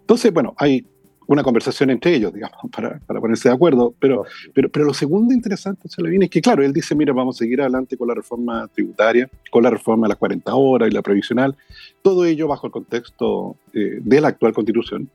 Entonces, 0.00 0.32
bueno, 0.32 0.54
hay 0.56 0.86
una 1.26 1.42
conversación 1.42 1.90
entre 1.90 2.14
ellos, 2.14 2.32
digamos, 2.32 2.58
para, 2.74 2.98
para 3.00 3.20
ponerse 3.20 3.48
de 3.48 3.54
acuerdo, 3.54 3.94
pero, 3.98 4.24
pero, 4.54 4.68
pero 4.70 4.84
lo 4.84 4.94
segundo 4.94 5.34
interesante, 5.34 5.88
Levine, 5.98 6.26
es 6.26 6.30
que, 6.30 6.40
claro, 6.40 6.62
él 6.62 6.72
dice, 6.72 6.94
mira, 6.94 7.12
vamos 7.12 7.36
a 7.36 7.38
seguir 7.38 7.60
adelante 7.60 7.96
con 7.96 8.08
la 8.08 8.14
reforma 8.14 8.68
tributaria, 8.68 9.28
con 9.50 9.62
la 9.62 9.70
reforma 9.70 10.06
de 10.06 10.10
las 10.10 10.18
40 10.18 10.54
horas 10.54 10.88
y 10.88 10.92
la 10.92 11.02
previsional, 11.02 11.56
todo 12.02 12.24
ello 12.24 12.48
bajo 12.48 12.66
el 12.66 12.72
contexto 12.72 13.56
eh, 13.72 13.98
de 14.00 14.20
la 14.20 14.28
actual 14.28 14.52
constitución. 14.52 15.08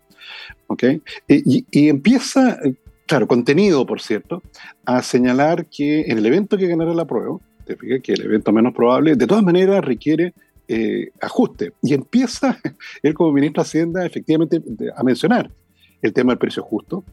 ¿okay? 0.68 1.02
y, 1.28 1.66
y, 1.72 1.90
empieza 1.90 2.60
claro, 3.08 3.28
contenido, 3.28 3.86
por 3.86 4.00
cierto, 4.00 4.42
a 4.86 5.02
señalar 5.02 5.66
que 5.66 6.02
en 6.02 6.18
el 6.18 6.26
evento 6.26 6.58
que 6.58 6.68
ganará 6.68 6.94
la 6.94 7.06
prueba, 7.06 7.40
te 7.66 7.76
fijas 7.76 8.02
que 8.02 8.14
el 8.14 8.22
evento 8.22 8.54
menos 8.54 8.74
probable, 8.74 9.16
de 9.16 9.28
todas 9.28 9.44
maneras 9.44 9.84
requiere 9.84 10.34
eh, 10.68 11.10
ajuste. 11.20 11.74
Y 11.82 11.94
empieza 11.94 12.58
él 13.04 13.14
como 13.14 13.34
ministro 13.34 13.64
de 13.64 13.68
Hacienda 13.68 14.06
efectivamente 14.06 14.62
a 14.96 15.04
mencionar 15.04 15.52
el 16.02 16.14
tema 16.14 16.32
del 16.32 16.40
precio 16.40 16.64
justo, 16.64 17.04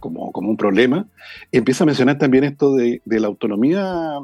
como, 0.00 0.32
como 0.32 0.50
un 0.50 0.56
problema. 0.56 1.06
Empieza 1.50 1.84
a 1.84 1.86
mencionar 1.86 2.18
también 2.18 2.44
esto 2.44 2.74
de, 2.74 3.00
la 3.04 3.26
autonomía 3.26 4.18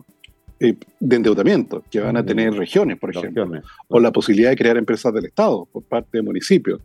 eh, 0.59 0.77
de 1.01 1.17
endeudamiento 1.17 1.83
que 1.91 2.01
van 2.01 2.17
a 2.17 2.25
tener 2.25 2.53
regiones, 2.55 2.99
por 2.99 3.11
ejemplo, 3.11 3.51
o 3.89 4.01
la 4.01 4.13
posibilidad 4.13 4.51
de 4.51 4.57
crear 4.57 4.77
empresas 4.77 5.13
del 5.13 5.27
Estado 5.27 5.67
por 5.73 5.83
parte 5.85 6.19
de 6.19 6.23
municipios. 6.23 6.81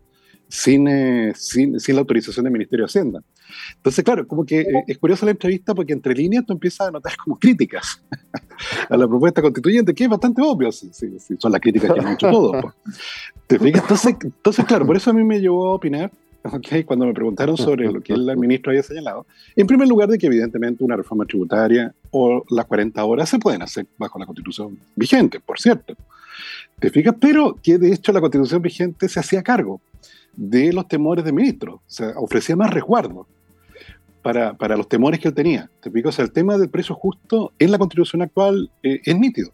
Eh, 0.67 1.34
sin, 1.36 1.79
sin, 1.79 1.96
la 1.96 2.01
autorización 2.01 2.44
del 2.44 2.53
Ministerio 2.53 2.86
de 2.86 2.88
Hacienda. 2.88 3.24
Entonces, 3.78 4.04
claro, 4.04 4.28
como 4.28 4.46
que 4.46 4.62
eh, 4.62 4.84
es 4.88 4.98
curiosa 4.98 5.25
la 5.25 5.32
entrevista 5.32 5.74
porque 5.74 5.94
entre 5.94 6.14
líneas 6.14 6.46
tú 6.46 6.54
empiezas 6.54 6.88
a 6.88 6.92
notar 6.92 7.16
como 7.24 7.38
críticas 7.38 8.02
a 8.90 8.98
la 8.98 9.08
propuesta 9.08 9.42
constituyente, 9.42 9.94
que 9.94 10.04
es 10.04 10.10
bastante 10.10 10.42
obvio, 10.42 10.72
si, 10.72 10.90
son 11.38 11.52
las 11.52 11.62
críticas 11.62 11.94
que 11.94 12.00
han 12.00 12.14
hecho 12.14 12.30
todos. 12.30 12.74
¿Te 13.48 13.56
Entonces, 13.56 14.16
entonces, 14.24 14.66
claro, 14.66 14.86
por 14.86 14.98
eso 14.98 15.10
a 15.10 15.14
mí 15.14 15.24
me 15.24 15.40
llevó 15.40 15.68
a 15.68 15.74
opinar 15.74 16.12
Okay, 16.54 16.84
cuando 16.84 17.06
me 17.06 17.14
preguntaron 17.14 17.58
sobre 17.58 17.92
lo 17.92 18.02
que 18.02 18.14
el 18.14 18.38
ministro 18.38 18.72
había 18.72 18.84
señalado, 18.84 19.25
en 19.56 19.68
primer 19.68 19.88
lugar 19.88 20.10
de 20.10 20.18
que 20.18 20.28
evidentemente 20.28 20.84
una 20.84 20.96
reforma 20.96 21.25
tributaria 21.25 21.94
o 22.12 22.44
las 22.50 22.66
40 22.66 23.04
horas 23.04 23.30
se 23.30 23.40
pueden 23.40 23.62
hacer 23.62 23.88
bajo 23.98 24.20
la 24.20 24.25
constitución 24.25 24.78
vigente, 24.96 25.40
por 25.40 25.60
cierto. 25.60 25.96
¿Te 26.80 26.90
fijas? 26.90 27.16
Pero 27.20 27.58
que 27.64 27.78
de 27.78 27.94
hecho 27.94 28.12
la 28.12 28.22
constitución 28.22 28.62
vigente 28.62 29.10
se 29.10 29.20
hacía 29.20 29.42
cargo 29.42 29.82
de 30.36 30.74
los 30.74 30.88
temores 30.88 31.24
del 31.24 31.34
ministro, 31.34 31.75
o 31.75 31.82
sea, 31.88 32.14
ofrecía 32.18 32.56
más 32.56 32.72
resguardo 32.72 33.25
para, 34.25 34.58
para 34.58 34.75
los 34.75 34.89
temores 34.89 35.20
que 35.20 35.27
él 35.27 35.36
tenía. 35.36 35.70
¿Te 35.84 35.91
fijas? 35.91 36.10
O 36.10 36.12
sea, 36.13 36.25
el 36.25 36.32
tema 36.32 36.58
del 36.58 36.67
precio 36.67 36.96
justo 36.96 37.53
en 37.60 37.70
la 37.70 37.77
constitución 37.77 38.24
actual 38.24 38.72
eh, 38.82 39.00
es 39.05 39.15
nítido. 39.20 39.51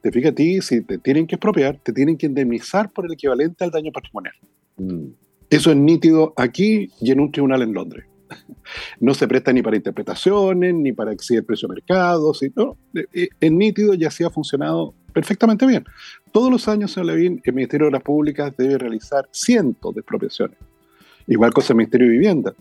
Te 0.00 0.10
fijas 0.10 0.32
a 0.32 0.34
ti, 0.34 0.62
si 0.62 0.80
te 0.80 0.96
tienen 0.96 1.26
que 1.26 1.34
expropiar, 1.34 1.78
te 1.82 1.92
tienen 1.92 2.16
que 2.16 2.24
indemnizar 2.24 2.90
por 2.90 3.04
el 3.04 3.12
equivalente 3.12 3.62
al 3.62 3.70
daño 3.70 3.92
patrimonial. 3.92 4.32
Mm. 4.78 5.08
Eso 5.50 5.70
es 5.70 5.76
nítido 5.76 6.32
aquí 6.38 6.88
y 6.98 7.12
en 7.12 7.20
un 7.20 7.30
tribunal 7.30 7.60
en 7.60 7.74
Londres. 7.74 8.06
No 9.00 9.12
se 9.12 9.28
presta 9.28 9.52
ni 9.52 9.60
para 9.60 9.76
interpretaciones, 9.76 10.74
ni 10.74 10.92
para 10.92 11.12
exigir 11.12 11.44
precio 11.44 11.68
de 11.68 11.74
mercado. 11.74 12.32
sino 12.32 12.78
eh, 12.94 13.04
eh, 13.12 13.28
es 13.38 13.52
nítido 13.52 13.92
y 13.92 14.06
así 14.06 14.24
ha 14.24 14.30
funcionado 14.30 14.94
perfectamente 15.12 15.66
bien. 15.66 15.84
Todos 16.32 16.50
los 16.50 16.66
años, 16.68 16.90
señor 16.90 17.08
Levin, 17.08 17.42
el 17.44 17.52
Ministerio 17.52 17.84
de 17.84 17.88
Obras 17.88 18.02
Públicas 18.02 18.54
debe 18.56 18.78
realizar 18.78 19.28
cientos 19.30 19.94
de 19.94 20.00
expropiaciones. 20.00 20.56
Igual 21.26 21.52
cosa 21.52 21.74
el 21.74 21.76
Ministerio 21.76 22.06
de 22.06 22.12
Vivienda. 22.14 22.54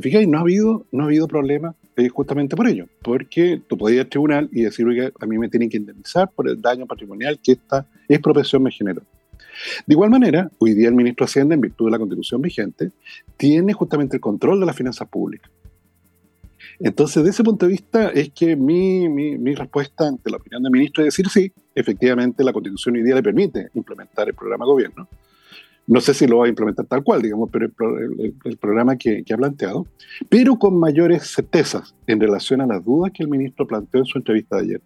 ¿Te? 0.00 0.26
No 0.26 0.38
ha 0.38 0.40
habido, 0.40 0.86
no 0.90 1.04
ha 1.04 1.06
habido 1.06 1.28
problema 1.28 1.74
eh, 1.96 2.08
justamente 2.08 2.56
por 2.56 2.66
ello. 2.66 2.86
Porque 3.02 3.62
tú 3.68 3.78
podías 3.78 3.96
ir 3.96 4.00
al 4.00 4.08
tribunal 4.08 4.48
y 4.52 4.62
decir, 4.62 4.86
oiga, 4.86 5.12
a 5.20 5.26
mí 5.26 5.38
me 5.38 5.48
tienen 5.48 5.70
que 5.70 5.76
indemnizar 5.76 6.30
por 6.30 6.48
el 6.48 6.60
daño 6.60 6.86
patrimonial 6.86 7.38
que 7.42 7.52
esta 7.52 7.86
expropiación 8.08 8.62
me 8.62 8.70
generó. 8.70 9.02
De 9.86 9.94
igual 9.94 10.10
manera, 10.10 10.50
hoy 10.58 10.74
día 10.74 10.88
el 10.88 10.94
ministro 10.94 11.24
de 11.24 11.30
Hacienda, 11.30 11.54
en 11.54 11.60
virtud 11.60 11.86
de 11.86 11.92
la 11.92 11.98
constitución 11.98 12.42
vigente, 12.42 12.90
tiene 13.36 13.72
justamente 13.72 14.16
el 14.16 14.20
control 14.20 14.58
de 14.60 14.66
las 14.66 14.76
finanzas 14.76 15.08
públicas. 15.08 15.50
Entonces, 16.80 17.22
de 17.22 17.30
ese 17.30 17.44
punto 17.44 17.66
de 17.66 17.72
vista, 17.72 18.08
es 18.08 18.30
que 18.30 18.56
mi, 18.56 19.08
mi, 19.08 19.54
respuesta 19.54 20.08
ante 20.08 20.28
la 20.28 20.38
opinión 20.38 20.62
del 20.62 20.72
ministro 20.72 21.04
es 21.04 21.14
decir, 21.14 21.28
sí, 21.28 21.52
efectivamente 21.74 22.42
la 22.42 22.52
constitución 22.52 22.96
hoy 22.96 23.02
día 23.02 23.14
le 23.14 23.22
permite 23.22 23.68
implementar 23.74 24.28
el 24.28 24.34
programa 24.34 24.64
de 24.64 24.70
gobierno. 24.70 25.08
No 25.86 26.00
sé 26.00 26.14
si 26.14 26.26
lo 26.26 26.38
va 26.38 26.46
a 26.46 26.48
implementar 26.48 26.86
tal 26.86 27.02
cual, 27.02 27.20
digamos, 27.20 27.50
pero 27.52 27.66
el, 27.66 28.56
programa 28.56 28.96
que, 28.96 29.22
ha 29.30 29.36
planteado, 29.36 29.86
pero 30.28 30.56
con 30.56 30.78
mayores 30.78 31.34
certezas 31.34 31.94
en 32.06 32.20
relación 32.20 32.62
a 32.62 32.66
las 32.66 32.82
dudas 32.82 33.12
que 33.12 33.22
el 33.22 33.28
ministro 33.28 33.66
planteó 33.66 34.00
en 34.00 34.06
su 34.06 34.16
entrevista 34.16 34.56
de 34.56 34.62
ayer. 34.62 34.80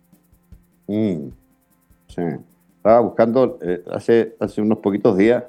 Mm, 0.89 1.29
sí. 2.09 2.23
Estaba 2.77 3.01
buscando, 3.01 3.59
eh, 3.63 3.85
hace, 3.93 4.35
unos 4.59 4.79
poquitos 4.79 5.17
días 5.17 5.45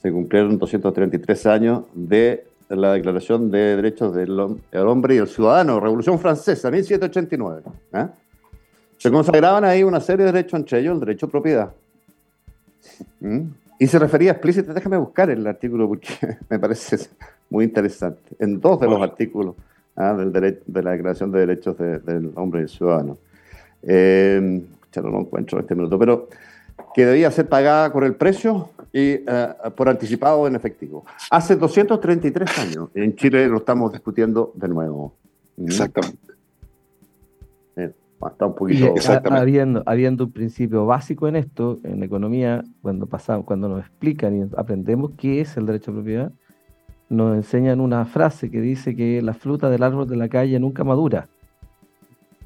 se 0.00 0.12
cumplieron 0.12 0.58
233 0.58 1.46
años 1.46 1.84
de 1.92 2.46
la 2.68 2.92
Declaración 2.92 3.50
de 3.50 3.76
Derechos 3.76 4.14
del 4.14 4.38
Hombre 4.38 5.16
y 5.16 5.18
el 5.18 5.26
Ciudadano, 5.26 5.80
Revolución 5.80 6.20
Francesa, 6.20 6.70
1789. 6.70 7.62
¿eh? 7.94 8.06
Se 8.96 9.10
consagraban 9.10 9.64
ahí 9.64 9.82
una 9.82 10.00
serie 10.00 10.26
de 10.26 10.32
derechos, 10.32 10.60
entre 10.60 10.80
ellos 10.80 10.94
el 10.94 11.00
derecho 11.00 11.26
a 11.26 11.28
propiedad. 11.30 11.72
¿Mm? 13.20 13.46
Y 13.78 13.86
se 13.86 13.98
refería 13.98 14.32
explícitamente, 14.32 14.80
déjame 14.80 14.96
buscar 14.96 15.30
el 15.30 15.46
artículo 15.46 15.88
porque 15.88 16.08
me 16.48 16.58
parece 16.58 17.08
muy 17.50 17.64
interesante, 17.64 18.36
en 18.38 18.60
dos 18.60 18.80
de 18.80 18.86
los 18.86 19.00
artículos 19.00 19.54
¿ah? 19.96 20.14
del 20.14 20.32
de 20.32 20.82
la 20.82 20.92
Declaración 20.92 21.30
de 21.30 21.40
Derechos 21.40 21.76
del 21.78 22.32
Hombre 22.34 22.60
y 22.60 22.62
el 22.64 22.68
Ciudadano. 22.68 23.18
Eh, 23.82 24.62
ya 24.92 25.02
no 25.02 25.10
lo 25.10 25.20
encuentro 25.20 25.58
en 25.58 25.62
este 25.62 25.74
minuto, 25.74 25.98
pero 25.98 26.28
que 26.94 27.06
debía 27.06 27.30
ser 27.30 27.48
pagada 27.48 27.92
con 27.92 28.04
el 28.04 28.14
precio 28.14 28.70
y 28.92 29.20
eh, 29.26 29.48
por 29.76 29.88
anticipado 29.88 30.46
en 30.46 30.56
efectivo. 30.56 31.04
Hace 31.30 31.56
233 31.56 32.58
años, 32.58 32.88
en 32.94 33.14
Chile 33.14 33.46
lo 33.48 33.58
estamos 33.58 33.92
discutiendo 33.92 34.52
de 34.54 34.68
nuevo. 34.68 35.14
Exactamente. 35.56 36.18
Está 38.26 38.46
un 38.46 38.54
poquito... 38.54 38.94
habiendo, 39.30 39.82
habiendo 39.86 40.24
un 40.24 40.32
principio 40.32 40.86
básico 40.86 41.28
en 41.28 41.36
esto, 41.36 41.78
en 41.84 42.02
economía, 42.02 42.64
cuando 42.82 43.06
pasamos, 43.06 43.46
cuando 43.46 43.68
nos 43.68 43.80
explican 43.80 44.36
y 44.36 44.46
aprendemos 44.56 45.12
qué 45.16 45.40
es 45.40 45.56
el 45.56 45.66
derecho 45.66 45.92
a 45.92 45.94
propiedad, 45.94 46.32
nos 47.08 47.36
enseñan 47.36 47.80
una 47.80 48.04
frase 48.04 48.50
que 48.50 48.60
dice 48.60 48.94
que 48.94 49.22
la 49.22 49.34
fruta 49.34 49.70
del 49.70 49.82
árbol 49.82 50.08
de 50.08 50.16
la 50.16 50.28
calle 50.28 50.58
nunca 50.58 50.84
madura. 50.84 51.28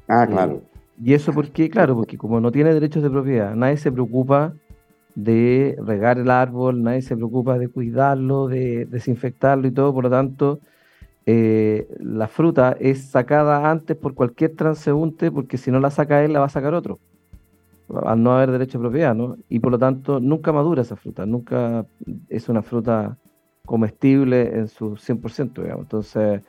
Ah, 0.07 0.27
claro. 0.27 0.61
¿Y 1.01 1.13
eso 1.13 1.33
por 1.33 1.49
qué? 1.49 1.69
Claro, 1.69 1.95
porque 1.95 2.17
como 2.17 2.39
no 2.39 2.51
tiene 2.51 2.73
derechos 2.73 3.03
de 3.03 3.09
propiedad, 3.09 3.55
nadie 3.55 3.77
se 3.77 3.91
preocupa 3.91 4.53
de 5.15 5.75
regar 5.83 6.17
el 6.17 6.29
árbol, 6.29 6.81
nadie 6.81 7.01
se 7.01 7.15
preocupa 7.15 7.57
de 7.57 7.67
cuidarlo, 7.67 8.47
de 8.47 8.85
desinfectarlo 8.85 9.67
y 9.67 9.71
todo, 9.71 9.93
por 9.93 10.05
lo 10.05 10.09
tanto, 10.09 10.59
eh, 11.25 11.87
la 11.99 12.27
fruta 12.27 12.75
es 12.79 13.05
sacada 13.05 13.69
antes 13.69 13.95
por 13.95 14.13
cualquier 14.13 14.55
transeúnte, 14.55 15.31
porque 15.31 15.57
si 15.57 15.71
no 15.71 15.79
la 15.79 15.89
saca 15.89 16.23
él, 16.23 16.33
la 16.33 16.39
va 16.39 16.47
a 16.47 16.49
sacar 16.49 16.73
otro, 16.73 16.99
al 18.05 18.21
no 18.21 18.33
haber 18.35 18.51
derecho 18.51 18.77
de 18.77 18.83
propiedad, 18.83 19.15
¿no? 19.15 19.37
Y 19.47 19.59
por 19.59 19.71
lo 19.71 19.79
tanto, 19.79 20.19
nunca 20.19 20.51
madura 20.51 20.81
esa 20.81 20.95
fruta, 20.95 21.25
nunca 21.25 21.85
es 22.27 22.49
una 22.49 22.61
fruta 22.61 23.17
comestible 23.65 24.57
en 24.57 24.67
su 24.67 24.97
100%, 24.97 25.61
digamos. 25.61 25.85
Entonces, 25.85 26.41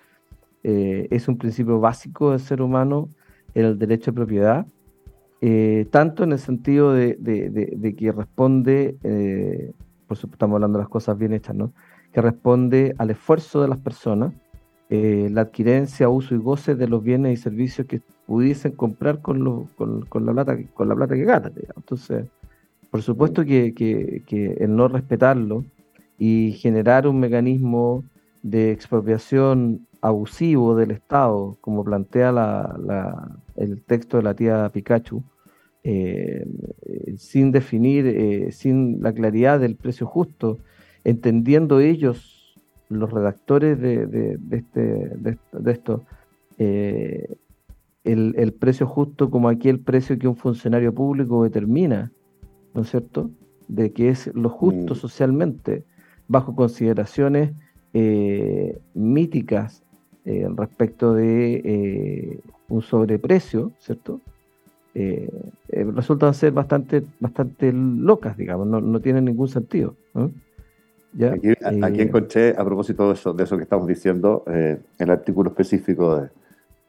eh, 0.64 1.06
es 1.10 1.28
un 1.28 1.38
principio 1.38 1.78
básico 1.78 2.32
del 2.32 2.40
ser 2.40 2.60
humano 2.60 3.10
el 3.54 3.78
derecho 3.78 4.10
de 4.10 4.16
propiedad, 4.16 4.66
eh, 5.40 5.86
tanto 5.90 6.24
en 6.24 6.32
el 6.32 6.38
sentido 6.40 6.92
de, 6.92 7.94
que 7.96 8.12
responde, 8.12 8.96
por 10.08 10.16
supuesto 10.16 10.34
estamos 10.34 10.56
hablando 10.56 10.78
de 10.78 10.82
las 10.82 10.88
cosas 10.88 11.16
bien 11.16 11.32
hechas, 11.32 11.54
¿no? 11.54 11.72
que 12.12 12.20
responde 12.22 12.94
al 12.98 13.10
esfuerzo 13.10 13.60
de 13.60 13.68
las 13.68 13.78
personas, 13.78 14.32
eh, 14.90 15.28
la 15.30 15.42
adquirencia, 15.42 16.08
uso 16.08 16.34
y 16.34 16.38
goce 16.38 16.74
de 16.74 16.88
los 16.88 17.02
bienes 17.02 17.38
y 17.38 17.42
servicios 17.42 17.86
que 17.86 18.00
pudiesen 18.26 18.72
comprar 18.72 19.20
con, 19.20 19.66
con, 19.76 20.26
la, 20.26 20.32
plata, 20.32 20.58
con 20.74 20.88
la 20.88 20.94
plata 20.94 21.14
que 21.14 21.24
ganan. 21.24 21.52
Entonces, 21.76 22.26
por 22.90 23.02
supuesto 23.02 23.44
que, 23.44 23.74
que 23.74 24.56
el 24.60 24.74
no 24.76 24.88
respetarlo 24.88 25.64
y 26.18 26.52
generar 26.52 27.06
un 27.06 27.20
mecanismo 27.20 28.04
de 28.42 28.72
expropiación 28.72 29.86
abusivo 30.00 30.76
del 30.76 30.90
Estado, 30.90 31.56
como 31.62 31.82
plantea 31.82 32.30
el 33.56 33.82
texto 33.82 34.18
de 34.18 34.22
la 34.22 34.34
tía 34.34 34.70
Pikachu, 34.70 35.24
eh, 35.82 36.46
sin 37.16 37.52
definir, 37.52 38.06
eh, 38.06 38.52
sin 38.52 39.02
la 39.02 39.12
claridad 39.12 39.60
del 39.60 39.76
precio 39.76 40.06
justo, 40.06 40.58
entendiendo 41.04 41.80
ellos, 41.80 42.33
los 42.88 43.10
redactores 43.10 43.80
de, 43.80 44.38
este, 44.50 44.80
de, 44.80 45.72
esto, 45.72 46.02
eh, 46.58 47.36
el, 48.04 48.34
el, 48.36 48.52
precio 48.52 48.86
justo 48.86 49.30
como 49.30 49.48
aquel 49.48 49.80
precio 49.80 50.18
que 50.18 50.28
un 50.28 50.36
funcionario 50.36 50.94
público 50.94 51.42
determina, 51.42 52.12
¿no 52.74 52.82
es 52.82 52.90
cierto? 52.90 53.30
De 53.68 53.92
que 53.92 54.10
es 54.10 54.34
lo 54.34 54.48
justo 54.48 54.94
mm. 54.94 54.96
socialmente, 54.96 55.84
bajo 56.28 56.54
consideraciones 56.54 57.52
míticas 58.94 59.84
eh, 60.26 60.48
respecto 60.56 61.12
de 61.12 61.60
eh, 61.64 62.40
un 62.68 62.80
sobreprecio, 62.80 63.72
¿cierto? 63.78 64.22
Eh, 64.94 65.28
resultan 65.68 66.32
ser 66.32 66.52
bastante, 66.52 67.04
bastante 67.20 67.70
locas, 67.74 68.34
digamos, 68.34 68.66
no, 68.66 68.80
no 68.80 69.00
tienen 69.00 69.26
ningún 69.26 69.48
sentido. 69.48 69.96
Aquí, 71.14 72.00
encontré, 72.00 72.54
a 72.56 72.64
propósito 72.64 73.08
de 73.08 73.14
eso, 73.14 73.32
de 73.32 73.44
eso 73.44 73.56
que 73.56 73.62
estamos 73.62 73.86
diciendo, 73.86 74.44
el 74.46 75.10
artículo 75.10 75.50
específico 75.50 76.20
de, 76.20 76.28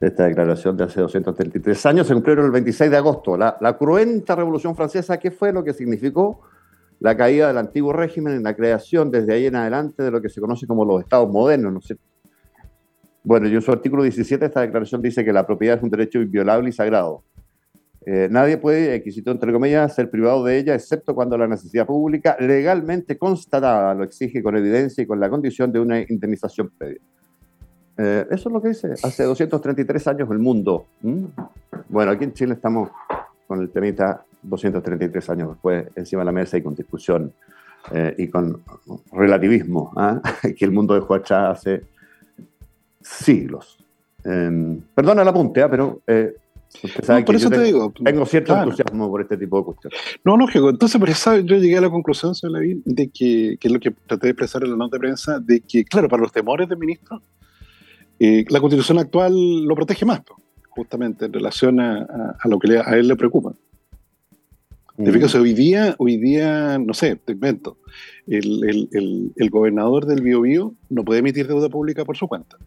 esta 0.08 0.26
declaración 0.26 0.76
de 0.76 0.84
hace 0.84 1.02
233 1.02 1.86
años, 1.86 2.08
se 2.08 2.14
cumplieron 2.14 2.46
el 2.46 2.52
26 2.52 2.92
de 2.92 2.98
agosto. 2.98 3.38
La, 3.38 3.58
la, 3.62 3.78
cruenta 3.78 4.36
Revolución 4.36 4.76
Francesa, 4.76 5.18
¿qué 5.18 5.32
fue 5.32 5.54
lo 5.54 5.64
que 5.64 5.74
significó? 5.74 6.42
La 7.00 7.16
caída 7.16 7.48
del 7.48 7.58
antiguo 7.58 7.94
régimen 7.94 8.36
en 8.36 8.44
la 8.44 8.56
creación 8.56 9.12
desde 9.12 9.34
ahí 9.34 9.46
en 9.46 9.56
adelante 9.56 10.04
de 10.04 10.12
lo 10.12 10.22
que 10.22 10.30
se 10.30 10.42
conoce 10.42 10.68
como 10.68 10.86
los 10.86 11.02
estados 11.02 11.30
modernos, 11.30 11.74
¿no 11.74 11.80
es 11.80 11.86
cierto? 11.86 12.04
Bueno, 13.24 13.48
y 13.48 13.56
en 13.56 13.62
su 13.62 13.72
artículo 13.72 14.04
17 14.04 14.46
esta 14.46 14.62
declaración 14.62 15.02
dice 15.02 15.26
que 15.26 15.34
la 15.34 15.48
propiedad 15.48 15.78
es 15.78 15.84
un 15.84 15.90
derecho 15.90 16.22
inviolable 16.22 16.70
y 16.70 16.72
sagrado. 16.72 17.24
Eh, 18.08 18.28
nadie 18.30 18.58
puede, 18.58 19.02
quisito 19.02 19.32
entre 19.32 19.52
comillas, 19.52 19.96
ser 19.96 20.12
privado 20.12 20.44
de 20.44 20.60
ella, 20.60 20.76
excepto 20.76 21.16
cuando 21.16 21.38
la 21.38 21.48
necesidad 21.48 21.88
pública 21.88 22.38
legalmente 22.40 23.18
constatada 23.18 23.96
lo 23.96 24.04
exige 24.04 24.44
con 24.44 24.56
evidencia 24.56 25.04
y 25.04 25.08
con 25.08 25.20
la 25.20 25.28
condición 25.28 25.72
de 25.72 25.80
una 25.80 26.00
indemnización 26.00 26.72
previa. 26.78 27.02
Eh, 27.98 28.28
eso 28.30 28.50
es 28.50 28.54
lo 28.54 28.62
que 28.62 28.70
dice 28.70 28.92
hace 28.92 29.24
233 29.24 30.08
años 30.08 30.30
el 30.30 30.38
mundo. 30.38 30.86
Bueno, 31.90 32.12
aquí 32.12 32.26
en 32.26 32.34
Chile 32.34 32.54
estamos 32.54 32.90
con 33.48 33.62
el 33.62 33.70
temita 33.70 34.24
233 34.44 35.30
años 35.32 35.50
después 35.50 35.88
encima 35.96 36.22
de 36.22 36.26
la 36.26 36.32
mesa 36.32 36.58
y 36.58 36.62
con 36.62 36.76
discusión 36.76 37.34
eh, 37.92 38.14
y 38.20 38.28
con 38.28 38.62
relativismo, 39.14 39.92
¿ah? 39.96 40.22
que 40.58 40.66
el 40.66 40.72
mundo 40.72 40.94
dejó 40.94 41.16
atrás 41.16 41.60
hace 41.60 41.84
siglos. 43.02 43.80
Eh, 44.24 44.80
perdona 44.94 45.24
el 45.24 45.28
apunte, 45.28 45.62
¿eh? 45.62 45.68
pero 45.70 46.02
por 47.26 47.36
eso 47.36 47.50
te 47.50 47.64
digo. 47.64 47.94
Tengo 48.04 48.26
cierto 48.26 48.58
entusiasmo 48.58 49.10
por 49.10 49.22
este 49.22 49.38
tipo 49.38 49.58
de 49.58 49.64
cuestiones. 49.66 50.00
No, 50.24 50.38
lógico. 50.38 50.70
Entonces, 50.70 51.00
por 51.00 51.10
eso 51.10 51.38
yo 51.40 51.58
llegué 51.58 51.78
a 51.78 51.82
la 51.82 51.90
conclusión, 51.90 52.36
señor 52.36 52.60
Levin, 52.60 52.82
de 52.86 53.10
que, 53.10 53.58
que 53.60 53.68
es 53.68 53.74
lo 53.74 53.80
que 53.80 53.92
traté 53.92 54.28
de 54.28 54.32
expresar 54.32 54.64
en 54.64 54.72
la 54.72 54.78
nota 54.78 54.98
de 54.98 55.00
prensa, 55.00 55.40
de 55.40 55.62
que, 55.62 55.84
claro, 55.86 56.08
para 56.08 56.22
los 56.22 56.32
temores 56.32 56.68
del 56.70 56.78
ministro, 56.78 57.22
eh, 58.20 58.46
la 58.50 58.60
constitución 58.60 59.00
actual 59.00 59.34
lo 59.66 59.76
protege 59.76 60.06
más, 60.06 60.22
justamente 60.70 61.26
en 61.26 61.34
relación 61.34 61.80
a, 61.80 62.38
a, 62.40 62.48
lo 62.48 62.60
que 62.60 62.78
a 62.78 62.96
él 62.98 63.08
le 63.08 63.16
preocupa. 63.16 63.54
Mm. 64.98 65.10
hoy 65.42 65.54
día, 65.54 65.96
hoy 65.98 66.18
día, 66.18 66.78
no 66.78 66.94
sé, 66.94 67.18
te 67.18 67.34
invento, 67.34 67.78
el, 68.28 68.64
el, 68.64 69.34
el, 69.36 69.50
gobernador 69.50 70.06
del 70.06 70.22
Biobío 70.22 70.74
no 70.90 71.04
puede 71.04 71.20
emitir 71.20 71.48
deuda 71.48 71.68
pública 71.68 72.06
por 72.06 72.16
su 72.16 72.30
cuenta 72.30 72.58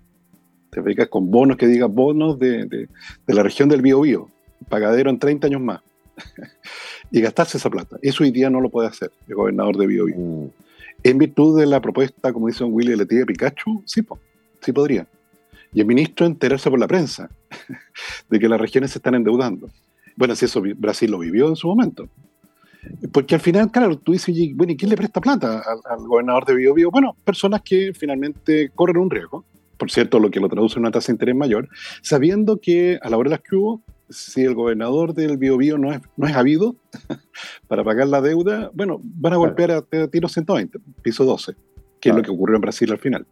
te 0.79 0.91
fijas 0.91 1.09
con 1.09 1.31
bonos 1.31 1.57
que 1.57 1.67
digan 1.67 1.93
bonos 1.95 2.39
de, 2.39 2.67
de, 2.67 2.89
la 3.35 3.43
región 3.43 3.69
del 3.69 3.83
Biobío, 3.83 4.29
pagadero 4.69 5.11
en 5.11 5.19
30 5.19 5.49
años 5.49 5.61
más, 5.61 5.81
y 7.11 7.21
gastarse 7.21 7.59
esa 7.59 7.69
plata. 7.69 7.97
Eso 8.01 8.23
hoy 8.23 8.31
día 8.31 8.49
no 8.49 8.61
lo 8.61 8.71
puede 8.71 8.89
hacer 8.89 9.11
el 9.27 9.35
gobernador 9.35 9.77
de 9.77 9.87
Biobío. 9.87 10.17
Mm. 10.17 10.51
En 11.03 11.19
virtud 11.19 11.59
de 11.59 11.67
la 11.67 11.81
propuesta, 11.81 12.33
como 12.33 12.49
dice 12.49 12.61
don 12.61 12.73
Willy, 12.73 12.97
de 12.97 13.07
tía 13.07 13.25
Pikachu, 13.25 13.83
sí, 13.87 14.03
sí 14.61 14.73
podría. 14.73 15.07
Y 15.73 15.81
el 15.81 15.87
ministro 15.87 16.27
enterarse 16.27 16.71
por 16.71 16.79
la 16.79 16.89
prensa 16.89 17.29
de 18.31 18.39
que 18.39 18.49
las 18.49 18.61
regiones 18.61 18.93
se 18.93 18.99
están 18.99 19.15
endeudando. 19.15 19.69
Bueno, 20.17 20.35
si 20.35 20.45
eso 20.45 20.63
Brasil 20.77 21.11
lo 21.11 21.19
vivió 21.19 21.49
en 21.49 21.57
su 21.57 21.69
momento. 21.69 22.09
Porque 23.13 23.35
al 23.35 23.41
final, 23.41 23.71
claro, 23.71 23.99
tú 23.99 24.13
dices, 24.13 24.35
bueno, 24.55 24.73
¿y 24.73 24.77
quién 24.77 24.91
le 24.91 24.97
presta 24.97 25.21
plata 25.21 25.61
al, 25.61 25.81
al 25.85 26.07
gobernador 26.07 26.47
de 26.47 26.55
Biobío? 26.55 26.91
Bueno, 26.91 27.17
personas 27.25 27.63
que 27.63 27.93
finalmente 27.93 28.71
corren 28.75 28.99
un 28.99 29.11
riesgo 29.11 29.45
por 29.79 29.91
cierto, 29.91 30.19
lo 30.19 30.31
que 30.31 30.41
lo 30.41 30.49
traduce 30.49 30.75
en 30.75 30.81
una 30.81 30.91
tasa 30.91 31.09
de 31.09 31.15
interés 31.15 31.37
mayor, 31.37 31.69
sabiendo 32.03 32.61
que 32.61 32.99
a 33.01 33.09
la 33.09 33.17
hora 33.17 33.31
de 33.31 33.37
las 33.37 33.43
que 33.43 33.57
hubo, 33.57 33.83
si 34.11 34.43
el 34.43 34.55
gobernador 34.55 35.15
del 35.15 35.39
Biobío 35.39 35.79
no 35.79 35.93
es, 35.93 36.01
no 36.17 36.27
es 36.27 36.35
habido 36.35 36.77
para 37.69 37.85
pagar 37.85 38.09
la 38.09 38.21
deuda, 38.21 38.71
bueno, 38.75 39.01
van 39.03 39.35
a 39.35 39.37
golpear 39.37 39.71
a, 39.71 39.83
tiro 39.83 40.29
120, 40.29 40.79
piso 41.03 41.25
12, 41.25 41.55
que 42.01 42.09
es 42.11 42.15
lo 42.15 42.23
que 42.23 42.31
ocurrió 42.31 42.57
en 42.57 42.63
Brasil 42.63 42.91
al 42.91 42.99
final. 42.99 43.27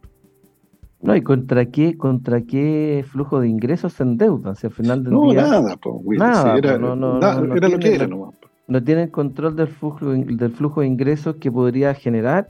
No, 1.01 1.15
¿y 1.15 1.21
contra 1.21 1.65
qué, 1.67 1.95
contra 1.95 2.41
qué 2.41 3.05
flujo 3.07 3.39
de 3.39 3.47
ingresos 3.47 3.93
se 3.93 4.03
endeudan? 4.03 4.55
Si 4.55 4.65
al 4.65 4.73
final 4.73 5.03
del 5.03 5.13
no, 5.13 5.31
día... 5.31 5.41
nada, 5.43 5.77
nada, 6.17 6.57
era, 6.57 6.77
no, 6.77 6.95
no, 6.95 7.17
era 7.55 7.69
lo 7.69 7.77
que 7.77 7.93
era 7.93 8.07
nomás. 8.07 8.33
No 8.67 8.83
tienen 8.83 9.09
control 9.09 9.55
del 9.55 9.67
flujo, 9.67 10.09
del 10.09 10.51
flujo 10.51 10.81
de 10.81 10.87
ingresos 10.87 11.35
que 11.37 11.51
podría 11.51 11.93
generar 11.93 12.49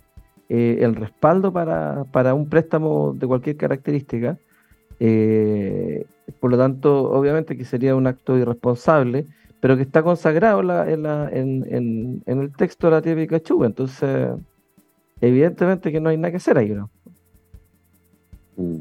eh, 0.49 0.79
el 0.81 0.95
respaldo 0.95 1.51
para, 1.51 2.05
para, 2.05 2.33
un 2.33 2.47
préstamo 2.47 3.13
de 3.13 3.27
cualquier 3.27 3.57
característica. 3.57 4.37
Eh, 4.99 6.05
por 6.39 6.51
lo 6.51 6.57
tanto, 6.57 7.11
obviamente 7.11 7.57
que 7.57 7.65
sería 7.65 7.95
un 7.95 8.07
acto 8.07 8.37
irresponsable, 8.37 9.25
pero 9.59 9.75
que 9.75 9.81
está 9.81 10.03
consagrado 10.03 10.61
en, 10.85 11.05
en, 11.05 12.23
en, 12.25 12.39
el 12.41 12.51
texto 12.53 12.87
de 12.87 12.91
la 12.91 13.01
tía 13.01 13.15
Pikachu. 13.15 13.63
Entonces, 13.63 14.29
evidentemente 15.19 15.91
que 15.91 15.99
no 15.99 16.09
hay 16.09 16.17
nada 16.17 16.31
que 16.31 16.37
hacer 16.37 16.57
ahí, 16.57 16.69
¿no? 16.69 16.89
Mm. 18.55 18.77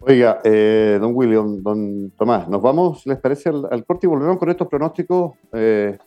Oiga, 0.00 0.40
eh, 0.44 0.98
don 1.00 1.12
William, 1.14 1.62
don 1.62 2.10
Tomás, 2.16 2.48
nos 2.48 2.62
vamos, 2.62 3.04
¿les 3.06 3.18
parece, 3.18 3.48
al, 3.50 3.84
corte 3.84 4.06
y 4.06 4.08
volvemos 4.08 4.38
con 4.38 4.48
estos 4.48 4.68
pronósticos 4.68 5.32
eh, 5.52 5.98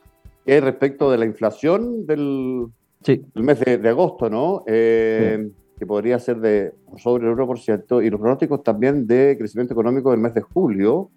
respecto 0.45 1.12
de 1.12 1.17
la 1.17 1.25
inflación 1.25 2.05
del, 2.05 2.67
Sí. 3.03 3.25
El 3.33 3.43
mes 3.43 3.59
de, 3.59 3.89
agosto, 3.89 4.29
¿no? 4.29 4.63
Eh, 4.67 5.49
que 5.77 5.85
podría 5.87 6.19
ser 6.19 6.39
de 6.39 6.73
sobre 6.97 7.27
el 7.27 7.35
1%, 7.35 8.05
y 8.05 8.09
los 8.09 8.19
pronósticos 8.19 8.63
también 8.63 9.07
de 9.07 9.35
crecimiento 9.37 9.73
económico 9.73 10.11
del 10.11 10.19
mes 10.19 10.33
de 10.33 10.41
julio, 10.41 11.09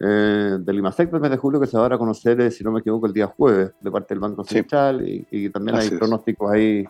eh, 0.00 0.56
del 0.60 0.78
IMASEC 0.78 1.10
del 1.10 1.20
mes 1.20 1.32
de 1.32 1.36
julio 1.36 1.58
que 1.58 1.66
se 1.66 1.76
va 1.76 1.80
a 1.80 1.88
dar 1.88 1.94
a 1.94 1.98
conocer, 1.98 2.40
eh, 2.40 2.52
si 2.52 2.62
no 2.62 2.70
me 2.70 2.78
equivoco, 2.78 3.08
el 3.08 3.12
día 3.12 3.26
jueves 3.26 3.72
de 3.80 3.90
parte 3.90 4.14
del 4.14 4.20
Banco 4.20 4.44
Central 4.44 5.02
y, 5.04 5.50
también 5.50 5.76
hay 5.76 5.90
pronósticos 5.90 6.52
ahí 6.52 6.84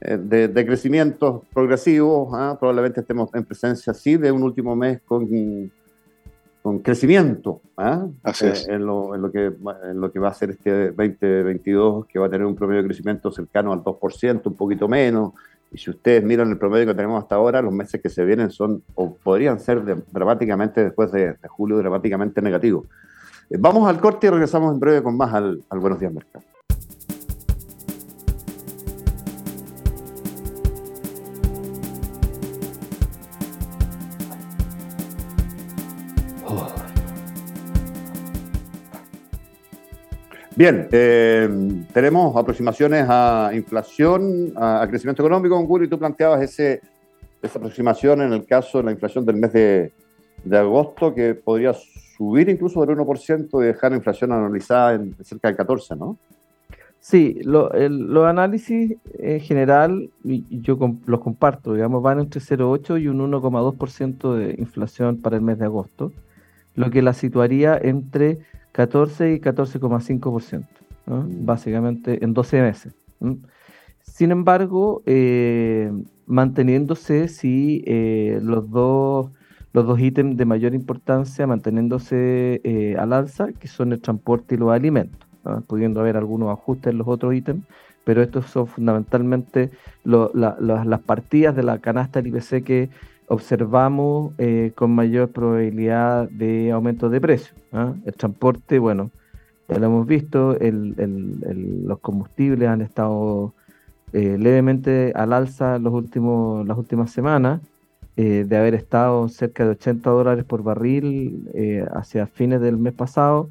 eh, 0.00 0.16
de, 0.16 0.48
de, 0.48 0.66
crecimientos 0.66 1.42
progresivos. 1.52 2.30
¿ah? 2.32 2.56
Probablemente 2.58 3.02
estemos 3.02 3.28
en 3.34 3.44
presencia, 3.44 3.92
sí, 3.92 4.16
de 4.16 4.32
un 4.32 4.42
último 4.42 4.74
mes 4.74 5.02
con, 5.04 5.28
con 6.66 6.80
crecimiento 6.80 7.60
¿ah? 7.76 8.08
en, 8.40 8.84
lo, 8.84 9.14
en, 9.14 9.22
lo 9.22 9.30
que, 9.30 9.52
en 9.84 10.00
lo 10.00 10.10
que 10.10 10.18
va 10.18 10.30
a 10.30 10.34
ser 10.34 10.50
este 10.50 10.90
2022, 10.90 12.06
que 12.06 12.18
va 12.18 12.26
a 12.26 12.28
tener 12.28 12.44
un 12.44 12.56
promedio 12.56 12.82
de 12.82 12.88
crecimiento 12.88 13.30
cercano 13.30 13.72
al 13.72 13.84
2%, 13.84 14.40
un 14.44 14.54
poquito 14.54 14.88
menos. 14.88 15.32
Y 15.70 15.78
si 15.78 15.90
ustedes 15.90 16.24
miran 16.24 16.50
el 16.50 16.58
promedio 16.58 16.86
que 16.86 16.94
tenemos 16.94 17.22
hasta 17.22 17.36
ahora, 17.36 17.62
los 17.62 17.72
meses 17.72 18.02
que 18.02 18.08
se 18.08 18.24
vienen 18.24 18.50
son, 18.50 18.82
o 18.96 19.14
podrían 19.14 19.60
ser 19.60 19.80
dramáticamente, 20.10 20.82
después 20.82 21.12
de, 21.12 21.36
julio, 21.46 21.76
dramáticamente 21.76 22.42
negativos. 22.42 22.86
Eh, 23.48 23.58
vamos 23.60 23.88
al 23.88 24.00
corte 24.00 24.26
y 24.26 24.30
regresamos 24.30 24.74
en 24.74 24.80
breve 24.80 25.04
con 25.04 25.16
más 25.16 25.32
al, 25.34 25.62
al 25.70 25.78
Buenos 25.78 26.00
Días 26.00 26.12
Mercado. 26.12 26.55
Bien, 40.56 40.88
eh, 40.90 41.84
tenemos 41.92 42.34
aproximaciones 42.34 43.04
a 43.10 43.50
inflación, 43.52 44.54
a, 44.56 44.86
crecimiento 44.88 45.22
económico. 45.22 45.60
Guri, 45.60 45.86
tú 45.86 45.98
planteabas 45.98 46.40
ese, 46.40 46.80
esa 47.42 47.58
aproximación 47.58 48.22
en 48.22 48.32
el 48.32 48.46
caso 48.46 48.78
de 48.78 48.84
la 48.84 48.92
inflación 48.92 49.26
del 49.26 49.36
mes 49.36 49.52
de, 49.52 49.92
agosto, 50.52 51.14
que 51.14 51.34
podría 51.34 51.74
subir 51.74 52.48
incluso 52.48 52.86
del 52.86 52.96
1% 52.96 53.62
y 53.62 53.66
dejar 53.66 53.90
la 53.90 53.98
inflación 53.98 54.32
analizada 54.32 54.94
en 54.94 55.14
cerca 55.22 55.48
del 55.48 55.58
14%, 55.58 55.98
¿no? 55.98 56.16
Sí, 57.00 57.38
los 57.44 58.26
análisis 58.26 58.96
en 59.18 59.40
general, 59.40 60.08
yo 60.24 60.78
los 61.04 61.20
comparto, 61.20 61.74
digamos, 61.74 62.02
van 62.02 62.20
entre 62.20 62.40
0,8 62.40 63.02
y 63.02 63.08
un 63.08 63.18
1,2% 63.30 64.34
de 64.34 64.54
inflación 64.58 65.18
para 65.18 65.36
el 65.36 65.42
mes 65.42 65.58
de 65.58 65.66
agosto, 65.66 66.12
lo 66.74 66.90
que 66.90 67.02
la 67.02 67.12
situaría 67.12 67.76
entre 67.76 68.38
14 68.76 69.32
y 69.32 69.40
14,5%, 69.40 70.66
mm. 71.06 71.46
básicamente 71.46 72.22
en 72.22 72.34
12 72.34 72.60
meses. 72.60 72.94
Sin 74.02 74.30
embargo, 74.30 75.02
eh, 75.06 75.90
manteniéndose 76.26 77.28
si 77.28 77.82
eh, 77.86 78.38
los, 78.42 78.70
dos, 78.70 79.30
los 79.72 79.86
dos 79.86 79.98
ítems 79.98 80.36
de 80.36 80.44
mayor 80.44 80.74
importancia, 80.74 81.46
manteniéndose 81.46 82.60
eh, 82.64 82.96
al 82.98 83.14
alza, 83.14 83.48
que 83.54 83.66
son 83.66 83.92
el 83.92 84.02
transporte 84.02 84.56
y 84.56 84.58
los 84.58 84.70
alimentos, 84.70 85.26
pudiendo 85.66 86.00
haber 86.00 86.18
algunos 86.18 86.50
ajustes 86.50 86.92
en 86.92 86.98
los 86.98 87.08
otros 87.08 87.34
ítems, 87.34 87.64
pero 88.04 88.22
estos 88.22 88.44
son 88.44 88.66
fundamentalmente 88.66 89.70
las 90.04 91.00
partidas 91.06 91.56
de 91.56 91.62
la 91.62 91.78
canasta 91.78 92.20
del 92.20 92.28
IPC 92.28 92.62
que 92.62 92.90
observamos 93.28 94.32
eh, 94.38 94.72
con 94.74 94.92
mayor 94.92 95.30
probabilidad 95.30 96.28
de 96.30 96.70
aumento 96.70 97.08
de 97.08 97.20
precio. 97.20 97.54
¿ah? 97.72 97.94
El 98.04 98.14
transporte, 98.14 98.78
bueno, 98.78 99.10
ya 99.68 99.78
lo 99.78 99.86
hemos 99.86 100.06
visto, 100.06 100.56
los 100.60 101.98
combustibles 101.98 102.68
han 102.68 102.82
estado 102.82 103.52
eh, 104.12 104.36
levemente 104.38 105.12
al 105.16 105.32
alza 105.32 105.78
los 105.78 105.92
últimos, 105.92 106.66
las 106.66 106.78
últimas 106.78 107.10
semanas, 107.10 107.60
eh, 108.16 108.44
de 108.46 108.56
haber 108.56 108.74
estado 108.74 109.28
cerca 109.28 109.64
de 109.64 109.70
80 109.70 110.08
dólares 110.08 110.44
por 110.44 110.62
barril 110.62 111.50
hacia 111.92 112.26
fines 112.26 112.60
del 112.60 112.78
mes 112.78 112.94
pasado. 112.94 113.50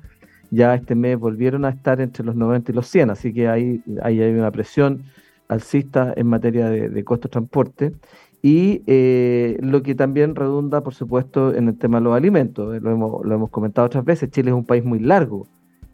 Ya 0.51 0.73
este 0.73 0.95
mes 0.95 1.19
volvieron 1.19 1.65
a 1.65 1.69
estar 1.69 1.99
entre 1.99 2.23
los 2.23 2.35
90 2.35 2.71
y 2.71 2.75
los 2.75 2.87
100, 2.87 3.09
así 3.09 3.33
que 3.33 3.49
ahí, 3.49 3.83
hay 4.01 4.21
una 4.21 4.51
presión 4.51 5.03
alcista 5.49 6.13
en 6.15 6.27
materia 6.27 6.69
de, 6.69 6.89
de 6.89 7.03
costo 7.03 7.27
de 7.27 7.33
transporte 7.33 7.93
y 8.45 8.83
eh, 8.85 9.57
lo 9.59 9.81
que 9.81 9.95
también 9.95 10.35
redunda, 10.35 10.81
por 10.81 10.93
supuesto, 10.93 11.55
en 11.55 11.67
el 11.67 11.79
tema 11.79 11.97
de 11.97 12.03
los 12.03 12.15
alimentos. 12.15 12.75
Eh, 12.75 12.79
lo 12.79 12.91
hemos, 12.91 13.25
lo 13.25 13.33
hemos 13.33 13.49
comentado 13.49 13.87
otras 13.87 14.05
veces, 14.05 14.29
Chile 14.29 14.51
es 14.51 14.55
un 14.55 14.65
país 14.65 14.85
muy 14.85 14.99
largo, 14.99 15.47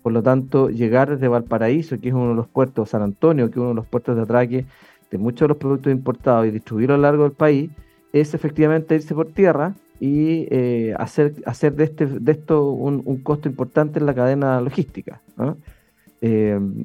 por 0.04 0.12
lo 0.12 0.22
tanto, 0.22 0.70
llegar 0.70 1.10
desde 1.10 1.30
Valparaíso, 1.30 1.98
que 2.02 2.10
es 2.10 2.14
uno 2.14 2.32
de 2.32 2.36
los 2.36 2.50
puertos, 2.50 2.90
San 2.90 3.04
Antonio, 3.04 3.46
que 3.46 3.52
es 3.54 3.58
uno 3.58 3.70
de 3.70 3.76
los 3.76 3.88
puertos 3.88 4.18
de 4.18 4.24
atraque 4.24 4.66
de 5.10 5.18
muchos 5.18 5.46
de 5.46 5.48
los 5.48 5.58
productos 5.60 5.94
importados 5.94 6.46
y 6.46 6.52
distribuirlos 6.52 6.96
a 6.96 6.98
lo 6.98 7.04
largo 7.04 7.24
del 7.24 7.32
país, 7.32 7.72
es 8.12 8.34
efectivamente 8.34 8.96
irse 8.96 9.16
por 9.16 9.28
tierra 9.28 9.74
y 10.02 10.46
eh, 10.52 10.94
hacer, 11.00 11.36
hacer 11.46 11.74
de, 11.76 11.86
este, 11.86 12.06
de 12.06 12.32
esto 12.34 12.70
un, 12.70 13.02
costo 13.24 13.48
importante 13.48 14.00
en 14.00 14.06
la 14.06 14.14
cadena 14.14 14.60
logística. 14.60 15.22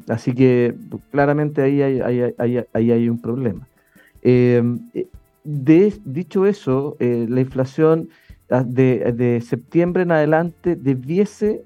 así 0.06 0.32
que 0.32 0.76
claramente 1.10 1.60
ahí 1.62 1.82
hay, 1.82 2.00
ahí, 2.38 2.64
ahí 2.72 2.92
hay 2.92 3.08
un 3.08 3.20
problema 3.20 3.66
dicho 5.46 6.46
eso, 6.46 6.96
eh, 6.98 7.26
la 7.28 7.40
inflación 7.40 8.08
ah, 8.50 8.64
de, 8.64 9.40
septiembre 9.44 10.02
en 10.02 10.12
adelante 10.12 10.76
debiese, 10.76 11.62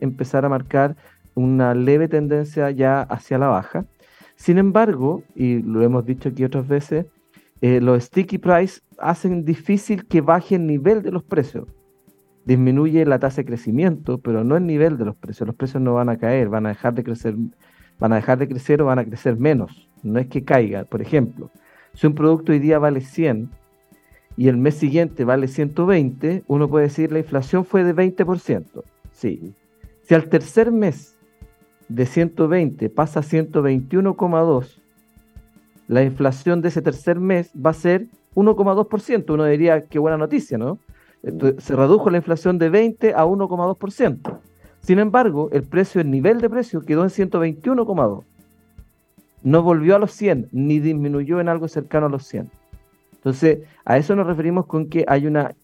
empezar 0.00 0.44
a 0.44 0.48
marcar 0.48 0.96
una 1.34 1.74
leve 1.74 2.08
tendencia 2.08 2.70
ya 2.70 3.02
hacia 3.02 3.38
la 3.38 3.48
baja. 3.48 3.86
Sin 4.36 4.58
embargo, 4.58 5.22
y 5.34 5.62
lo 5.62 5.82
hemos 5.82 6.04
dicho 6.04 6.28
aquí 6.28 6.44
otras 6.44 6.68
veces, 6.68 7.06
eh, 7.60 7.80
los 7.80 8.04
sticky 8.04 8.38
price 8.38 8.80
hacen 8.98 9.44
difícil 9.44 10.06
que 10.06 10.20
baje 10.20 10.56
el 10.56 10.66
nivel 10.66 11.02
de 11.02 11.10
los 11.10 11.24
precios. 11.24 11.66
Disminuye 12.44 13.04
la 13.04 13.18
tasa 13.18 13.38
de 13.38 13.46
crecimiento, 13.46 14.18
pero 14.18 14.44
no 14.44 14.56
el 14.56 14.66
nivel 14.66 14.96
de 14.96 15.04
los 15.04 15.16
precios. 15.16 15.46
Los 15.46 15.56
precios 15.56 15.82
no 15.82 15.94
van 15.94 16.08
a 16.08 16.18
caer, 16.18 16.48
van 16.48 16.66
a 16.66 16.70
dejar 16.70 16.94
de 16.94 17.04
crecer, 17.04 17.34
van 17.98 18.12
a 18.12 18.16
dejar 18.16 18.38
de 18.38 18.48
crecer 18.48 18.80
o 18.80 18.86
van 18.86 19.00
a 19.00 19.04
crecer 19.04 19.36
menos. 19.36 19.88
No 20.02 20.18
es 20.20 20.28
que 20.28 20.44
caiga, 20.44 20.84
por 20.84 21.02
ejemplo. 21.02 21.50
Si 21.98 22.06
un 22.06 22.14
producto 22.14 22.52
hoy 22.52 22.60
día 22.60 22.78
vale 22.78 23.00
100 23.00 23.50
y 24.36 24.46
el 24.46 24.56
mes 24.56 24.76
siguiente 24.76 25.24
vale 25.24 25.48
120, 25.48 26.44
uno 26.46 26.68
puede 26.68 26.84
decir 26.84 27.10
la 27.10 27.18
inflación 27.18 27.64
fue 27.64 27.82
de 27.82 27.92
20%. 27.92 28.84
Sí. 29.10 29.52
Si 30.02 30.14
al 30.14 30.28
tercer 30.28 30.70
mes 30.70 31.18
de 31.88 32.06
120 32.06 32.88
pasa 32.90 33.18
a 33.18 33.22
121,2, 33.24 34.80
la 35.88 36.04
inflación 36.04 36.62
de 36.62 36.68
ese 36.68 36.82
tercer 36.82 37.18
mes 37.18 37.50
va 37.54 37.70
a 37.70 37.74
ser 37.74 38.06
1,2%. 38.36 39.34
Uno 39.34 39.44
diría, 39.46 39.86
qué 39.86 39.98
buena 39.98 40.16
noticia, 40.16 40.56
¿no? 40.56 40.78
se 41.58 41.74
redujo 41.74 42.10
la 42.10 42.18
inflación 42.18 42.58
de 42.58 42.68
20 42.68 43.14
a 43.14 43.24
1,2%. 43.24 44.38
Sin 44.82 45.00
embargo, 45.00 45.48
el 45.50 45.64
precio, 45.64 46.00
el 46.00 46.12
nivel 46.12 46.40
de 46.40 46.48
precio 46.48 46.82
quedó 46.82 47.02
en 47.02 47.10
121,2 47.10 48.22
no 49.42 49.62
volvió 49.62 49.96
a 49.96 49.98
los 49.98 50.12
100, 50.12 50.48
ni 50.52 50.80
disminuyó 50.80 51.40
en 51.40 51.48
algo 51.48 51.68
cercano 51.68 52.06
a 52.06 52.10
los 52.10 52.26
100. 52.26 52.50
Entonces, 53.14 53.60
a 53.84 53.98
eso 53.98 54.14
nos 54.14 54.26
referimos 54.26 54.66
con 54.66 54.88
que 54.88 55.04
hay 55.08 55.26
una, 55.26 55.54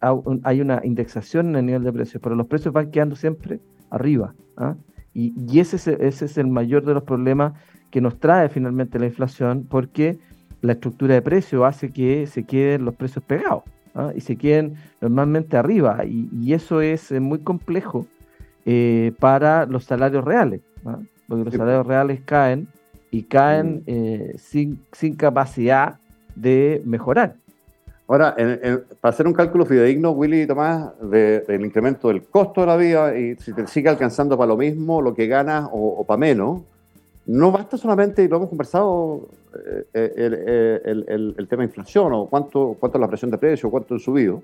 hay 0.42 0.60
una 0.60 0.80
indexación 0.84 1.50
en 1.50 1.56
el 1.56 1.66
nivel 1.66 1.84
de 1.84 1.92
precios, 1.92 2.22
pero 2.22 2.34
los 2.34 2.46
precios 2.46 2.74
van 2.74 2.90
quedando 2.90 3.14
siempre 3.16 3.60
arriba. 3.90 4.34
¿ah? 4.56 4.74
Y, 5.14 5.60
ese, 5.60 5.76
es, 5.76 5.86
ese 5.86 6.24
es 6.24 6.36
el 6.38 6.48
mayor 6.48 6.84
de 6.84 6.94
los 6.94 7.04
problemas 7.04 7.52
que 7.90 8.00
nos 8.00 8.18
trae 8.18 8.48
finalmente 8.48 8.98
la 8.98 9.06
inflación, 9.06 9.66
porque 9.70 10.18
la 10.62 10.72
estructura 10.72 11.14
de 11.14 11.22
precios 11.22 11.64
hace 11.64 11.92
que 11.92 12.26
se 12.26 12.42
queden 12.42 12.84
los 12.84 12.96
precios 12.96 13.24
pegados 13.24 13.62
¿ah? 13.94 14.12
y 14.16 14.20
se 14.20 14.36
queden 14.36 14.74
normalmente 15.00 15.56
arriba. 15.56 16.04
Y, 16.04 16.52
eso 16.52 16.80
es 16.80 17.12
eh, 17.12 17.20
muy 17.20 17.38
complejo 17.38 18.06
eh, 18.66 19.12
para 19.20 19.66
los 19.66 19.84
salarios 19.84 20.24
reales, 20.24 20.60
¿ah? 20.84 20.98
porque 21.28 21.44
los 21.44 21.54
salarios 21.54 21.86
reales 21.86 22.20
caen 22.24 22.66
y 23.14 23.22
caen 23.22 23.76
mm. 23.76 23.82
eh, 23.86 24.34
sin, 24.38 24.80
sin 24.90 25.14
capacidad 25.14 25.98
de 26.34 26.82
mejorar. 26.84 27.36
Ahora, 28.08 28.34
para 29.00 29.14
hacer 29.14 29.26
un 29.26 29.32
cálculo 29.32 29.64
fidedigno, 29.64 30.10
Willy 30.10 30.42
y 30.42 30.46
Tomás, 30.46 30.90
del 31.00 31.64
incremento 31.64 32.08
del 32.08 32.24
costo 32.24 32.60
de 32.60 32.66
la 32.66 32.76
vida 32.76 33.16
y 33.16 33.36
si 33.36 33.54
te 33.54 33.66
sigue 33.66 33.88
alcanzando 33.88 34.36
para 34.36 34.48
lo 34.48 34.58
mismo, 34.58 35.00
lo 35.00 35.14
que 35.14 35.26
ganas 35.26 35.70
o, 35.72 36.04
para 36.04 36.18
menos, 36.18 36.62
no 37.24 37.50
basta 37.50 37.78
solamente, 37.78 38.22
y 38.22 38.28
lo 38.28 38.36
hemos 38.36 38.50
conversado, 38.50 39.28
eh, 39.54 39.86
eh, 39.94 40.80
el, 40.84 41.34
el, 41.38 41.48
tema 41.48 41.62
de 41.62 41.68
inflación 41.68 42.12
o 42.12 42.26
cuánto, 42.26 42.76
cuánto 42.78 42.98
es 42.98 43.00
la 43.00 43.08
presión 43.08 43.30
de 43.30 43.38
precio, 43.38 43.70
cuánto 43.70 43.94
ha 43.94 43.98
subido, 43.98 44.42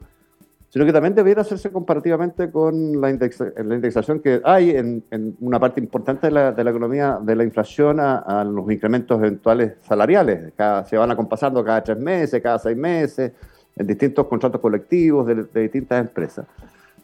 sino 0.71 0.87
que 0.87 0.93
también 0.93 1.17
debiera 1.17 1.43
hacerse 1.43 1.71
comparativamente 1.73 2.51
con 2.51 3.01
la, 3.01 3.11
indexación 3.11 4.21
que 4.21 4.41
hay 4.45 4.71
en, 4.71 5.03
una 5.41 5.59
parte 5.59 5.81
importante 5.81 6.29
de 6.29 6.33
la, 6.33 6.51
economía 6.51 7.19
de 7.21 7.35
la 7.35 7.43
inflación 7.43 7.99
a, 7.99 8.45
los 8.45 8.71
incrementos 8.71 9.19
eventuales 9.19 9.75
salariales. 9.83 10.53
se 10.89 10.97
van 10.97 11.11
acompasando 11.11 11.65
cada 11.65 11.83
tres 11.83 11.99
meses, 11.99 12.41
cada 12.41 12.61
seis 12.61 12.77
meses, 12.77 13.33
en 13.77 13.87
distintos 13.87 14.27
contratos 14.29 14.61
colectivos 14.61 15.27
de, 15.27 15.63
distintas 15.63 16.07
empresas. 16.07 16.47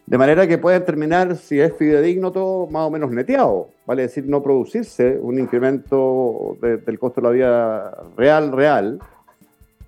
De 0.07 0.16
manera 0.16 0.46
que 0.46 0.59
pueden 0.59 0.85
terminar, 0.85 1.35
si 1.35 1.59
es 1.59 1.74
fidedigno 1.76 2.31
todo, 2.31 2.68
más 2.68 2.87
o 2.87 2.90
menos 2.92 3.11
neteado. 3.11 3.70
Vale 3.85 4.02
decir, 4.02 4.24
no 4.29 4.40
producirse 4.44 5.18
un 5.20 5.40
incremento 5.40 6.57
del 6.61 6.98
costo 7.00 7.20
de 7.20 7.26
la 7.26 7.33
vida 7.33 8.05
real, 8.16 8.52
real, 8.52 9.00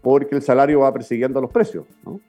porque 0.02 0.34
el 0.34 0.42
salario 0.42 0.80
va 0.80 0.92
persiguiendo 0.92 1.40
los 1.40 1.52
precios. 1.52 1.84
¿no? 2.04 2.20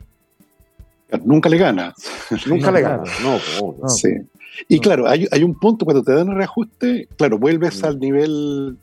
Nunca 1.23 1.49
le 1.49 1.57
gana. 1.57 1.93
Nunca 2.47 2.71
le 2.71 2.81
gana, 2.81 3.03
no, 3.23 3.89
Sí. 3.89 4.09
Y 4.67 4.79
claro, 4.79 5.07
hay, 5.07 5.25
hay, 5.31 5.43
un 5.43 5.57
punto 5.57 5.85
cuando 5.85 6.03
te 6.03 6.13
dan 6.13 6.27
el 6.27 6.35
reajuste, 6.35 7.07
claro, 7.17 7.37
vuelves 7.37 7.83
al 7.83 7.97
nivel 7.99 8.77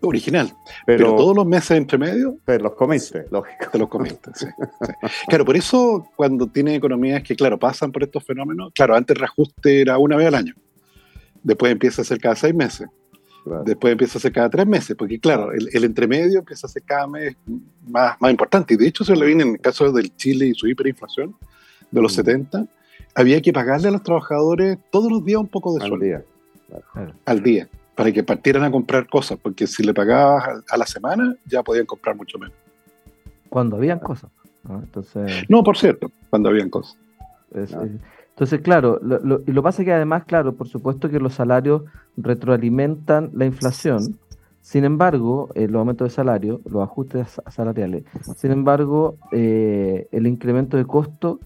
original. 0.00 0.52
Pero, 0.86 1.14
todos 1.14 1.36
los 1.36 1.46
meses 1.46 1.72
entre 1.72 1.98
medio. 1.98 2.36
Pero 2.44 2.64
los 2.64 2.74
comiste, 2.74 3.26
lógico. 3.30 3.70
Te 3.70 3.78
los 3.78 3.88
comiste, 3.88 4.30
sí, 4.34 4.46
Claro, 5.28 5.44
por 5.44 5.56
eso 5.56 6.08
cuando 6.16 6.46
tiene 6.46 6.74
economías 6.74 7.22
que, 7.22 7.36
claro, 7.36 7.58
pasan 7.58 7.92
por 7.92 8.02
estos 8.02 8.24
fenómenos, 8.24 8.72
claro, 8.74 8.96
antes 8.96 9.14
el 9.14 9.20
reajuste 9.20 9.80
era 9.80 9.98
una 9.98 10.16
vez 10.16 10.26
al 10.28 10.34
año. 10.34 10.54
Después 11.42 11.72
empieza 11.72 12.02
a 12.02 12.04
ser 12.04 12.18
cada 12.18 12.36
seis 12.36 12.54
meses. 12.54 12.88
Después 13.64 13.92
empieza 13.92 14.18
a 14.18 14.20
ser 14.20 14.32
cada 14.32 14.48
tres 14.48 14.66
meses, 14.66 14.96
porque 14.96 15.18
claro, 15.18 15.52
el, 15.52 15.68
el, 15.72 15.82
entremedio 15.82 16.38
empieza 16.38 16.68
a 16.68 16.70
ser 16.70 16.82
cada 16.84 17.08
mes 17.08 17.34
más, 17.88 18.16
más 18.20 18.30
importante. 18.30 18.74
Y 18.74 18.76
de 18.76 18.86
hecho 18.86 19.04
se 19.04 19.16
lo 19.16 19.26
viene 19.26 19.42
en 19.42 19.48
el 19.50 19.60
caso 19.60 19.90
del 19.90 20.14
Chile 20.14 20.46
y 20.46 20.54
su 20.54 20.68
hiperinflación 20.68 21.34
de 21.92 22.02
los 22.02 22.12
70, 22.14 22.58
mm. 22.58 22.68
había 23.14 23.40
que 23.40 23.52
pagarle 23.52 23.88
a 23.88 23.92
los 23.92 24.02
trabajadores 24.02 24.78
todos 24.90 25.12
los 25.12 25.24
días 25.24 25.40
un 25.40 25.48
poco 25.48 25.74
de 25.74 25.86
sueldo. 25.86 26.04
Día. 26.04 26.24
Al 27.24 27.42
día 27.42 27.68
para 27.94 28.10
que 28.12 28.22
partieran 28.22 28.64
a 28.64 28.70
comprar 28.70 29.06
cosas, 29.06 29.38
porque 29.40 29.66
si 29.66 29.82
le 29.82 29.92
pagabas 29.92 30.64
a, 30.68 30.76
la 30.76 30.86
semana 30.86 31.36
ya 31.46 31.62
podían 31.62 31.86
comprar 31.86 32.16
mucho 32.16 32.38
menos. 32.38 32.54
Cuando 33.48 33.76
habían 33.76 33.98
cosas. 33.98 34.30
¿no? 34.64 34.80
Entonces, 34.80 35.44
no, 35.48 35.62
por 35.62 35.76
cierto, 35.76 36.10
cuando 36.30 36.48
habían 36.48 36.70
cosas. 36.70 36.96
entonces, 37.54 38.60
claro, 38.62 38.98
lo, 39.02 39.18
lo, 39.18 39.42
y 39.46 39.52
lo 39.52 39.62
pasa 39.62 39.84
que 39.84 39.92
además, 39.92 40.24
claro, 40.24 40.54
por 40.54 40.68
supuesto 40.68 41.10
que 41.10 41.18
los 41.18 41.34
salarios 41.34 41.82
retroalimentan 42.16 43.30
la 43.34 43.44
inflación, 43.44 44.18
sin 44.62 44.84
embargo, 44.84 45.50
eh, 45.54 45.66
los 45.68 45.80
aumentos 45.80 46.08
de 46.08 46.14
salario, 46.14 46.60
los 46.64 46.82
ajustes 46.82 47.40
salariales, 47.50 48.04
sin 48.36 48.52
embargo, 48.52 49.16
eh, 49.32 50.08
el 50.12 50.26
incremento 50.26 50.76
de 50.76 50.86
costo 50.86 51.40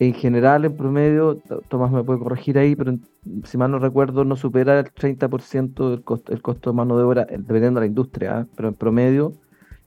en 0.00 0.14
general, 0.14 0.64
en 0.64 0.76
promedio, 0.76 1.38
Tomás 1.68 1.90
me 1.90 2.04
puede 2.04 2.20
corregir 2.20 2.56
ahí, 2.58 2.76
pero 2.76 2.96
si 3.44 3.58
mal 3.58 3.70
no 3.70 3.80
recuerdo, 3.80 4.24
no 4.24 4.36
supera 4.36 4.78
el 4.78 4.86
30% 4.86 5.90
del 5.90 6.02
costo, 6.02 6.32
el 6.32 6.40
costo 6.40 6.70
de 6.70 6.76
mano 6.76 6.96
de 6.96 7.02
obra, 7.02 7.24
dependiendo 7.24 7.80
de 7.80 7.86
la 7.86 7.86
industria, 7.86 8.38
¿ah? 8.38 8.46
pero 8.54 8.68
en 8.68 8.74
promedio 8.74 9.32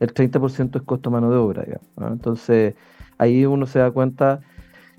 el 0.01 0.13
30% 0.13 0.75
es 0.75 0.81
costo 0.81 1.09
de 1.09 1.13
mano 1.13 1.31
de 1.31 1.37
obra. 1.37 1.63
Entonces, 1.97 2.73
ahí 3.17 3.45
uno 3.45 3.65
se 3.67 3.79
da 3.79 3.91
cuenta 3.91 4.41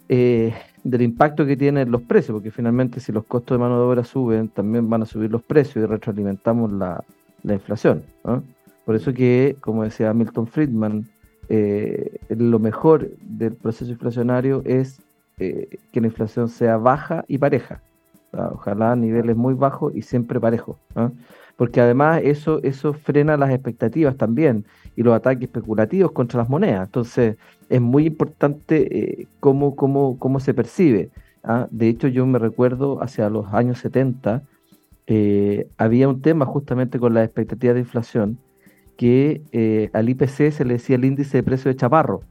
eh, 0.09 0.55
del 0.85 1.03
impacto 1.03 1.45
que 1.45 1.57
tienen 1.57 1.91
los 1.91 2.03
precios, 2.03 2.35
porque 2.37 2.51
finalmente 2.51 3.01
si 3.01 3.13
los 3.13 3.25
costos 3.25 3.57
de 3.57 3.63
mano 3.63 3.79
de 3.79 3.85
obra 3.85 4.05
suben, 4.05 4.49
también 4.49 4.89
van 4.89 5.03
a 5.03 5.07
subir 5.07 5.31
los 5.31 5.43
precios 5.43 5.85
y 5.85 5.87
retroalimentamos 5.87 6.73
la, 6.73 7.05
la 7.43 7.55
inflación. 7.55 8.03
Por 8.85 8.95
eso 8.95 9.13
que, 9.13 9.57
como 9.61 9.85
decía 9.85 10.15
Milton 10.15 10.47
Friedman, 10.47 11.09
eh, 11.55 12.19
lo 12.31 12.59
mejor 12.59 13.11
del 13.21 13.53
proceso 13.53 13.91
inflacionario 13.93 14.63
es 14.65 15.03
eh, 15.37 15.69
que 15.93 16.01
la 16.01 16.07
inflación 16.07 16.49
sea 16.49 16.79
baja 16.79 17.27
y 17.29 17.37
pareja. 17.37 17.83
Ojalá 18.33 18.93
a 18.93 18.97
niveles 18.97 19.37
muy 19.37 19.53
bajos 19.53 19.95
y 19.95 20.01
siempre 20.01 20.41
parejos. 20.41 20.79
Porque 21.59 21.83
además 21.83 22.23
eso, 22.25 22.61
eso 22.63 22.95
frena 22.95 23.37
las 23.37 23.51
expectativas 23.51 24.17
también 24.17 24.65
y 24.97 25.03
los 25.03 25.15
ataques 25.15 25.43
especulativos 25.43 26.13
contra 26.13 26.39
las 26.39 26.49
monedas. 26.49 26.87
Entonces 26.87 27.37
es 27.69 27.81
muy 27.83 28.07
importante 28.07 29.21
eh, 29.21 29.27
cómo, 29.39 29.77
cómo, 29.77 30.19
cómo, 30.19 30.41
se 30.41 30.55
percibe. 30.55 31.11
¿ah? 31.45 31.69
De 31.71 31.87
hecho, 31.91 32.09
yo 32.09 32.25
me 32.25 32.39
recuerdo 32.39 33.03
hacia 33.03 33.29
los 33.29 33.53
años 33.53 33.77
70, 33.81 34.43
había 35.77 36.09
un 36.09 36.23
tema 36.23 36.47
justamente 36.47 36.99
con 36.99 37.13
las 37.13 37.27
expectativas 37.27 37.75
de 37.75 37.81
inflación 37.81 38.39
que 39.03 39.43
eh, 39.51 39.91
al 39.95 40.09
IPC 40.11 40.53
se 40.53 40.65
le 40.65 40.75
decía 40.75 40.95
el 40.95 41.05
índice 41.05 41.39
de 41.39 41.43
precio 41.43 41.69
de 41.69 41.75
Chaparro. 41.75 42.23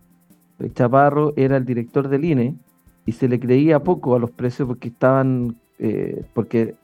El 0.57 0.73
Chaparro 0.73 1.33
era 1.35 1.57
el 1.57 1.65
director 1.65 2.07
del 2.07 2.23
INE 2.23 2.55
y 3.05 3.11
se 3.11 3.27
le 3.27 3.41
creía 3.41 3.83
poco 3.83 4.15
a 4.15 4.19
los 4.19 4.31
precios 4.31 4.69
porque 4.69 4.87
estaban, 4.87 5.57
eh, 5.79 6.23
porque 6.33 6.75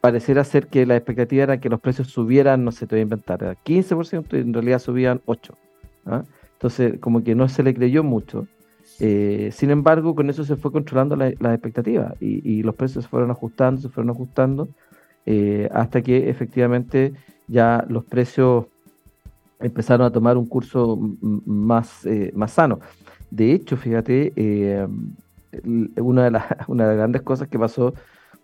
pareciera 0.00 0.42
ser 0.42 0.66
que 0.66 0.86
la 0.86 0.96
expectativa 0.96 1.44
era 1.44 1.60
que 1.60 1.68
los 1.68 1.78
precios 1.78 2.08
subieran, 2.08 2.64
no 2.64 2.72
sé, 2.72 2.88
te 2.88 2.96
voy 2.96 2.98
a 2.98 3.02
inventar, 3.04 3.56
15% 3.64 4.36
y 4.36 4.40
en 4.40 4.52
realidad 4.52 4.80
subían 4.80 5.20
8%. 5.24 5.54
¿ah? 6.06 6.24
Entonces, 6.54 6.98
como 6.98 7.22
que 7.22 7.36
no 7.36 7.48
se 7.48 7.62
le 7.62 7.74
creyó 7.74 8.02
mucho. 8.02 8.48
Eh, 8.98 9.50
sin 9.52 9.70
embargo, 9.70 10.16
con 10.16 10.30
eso 10.30 10.42
se 10.42 10.56
fue 10.56 10.72
controlando 10.72 11.14
las 11.14 11.40
la 11.40 11.54
expectativas 11.54 12.20
y, 12.20 12.64
los 12.64 12.74
precios 12.74 13.04
se 13.04 13.08
fueron 13.08 13.30
ajustando, 13.30 13.80
se 13.80 13.88
fueron 13.88 14.10
ajustando, 14.10 14.68
hasta 15.70 16.02
que 16.02 16.28
efectivamente 16.28 17.12
ya 17.46 17.86
los 17.88 18.04
precios 18.04 18.66
empezaron 19.62 20.06
a 20.06 20.10
tomar 20.10 20.36
un 20.36 20.46
curso 20.46 20.98
más, 21.20 22.04
eh, 22.06 22.32
más 22.34 22.52
sano. 22.52 22.80
De 23.30 23.52
hecho, 23.52 23.76
fíjate, 23.76 24.32
eh, 24.36 24.86
una, 25.96 26.24
de 26.24 26.30
las, 26.30 26.44
una 26.68 26.84
de 26.84 26.90
las 26.90 26.96
grandes 26.98 27.22
cosas 27.22 27.48
que 27.48 27.58
pasó 27.58 27.94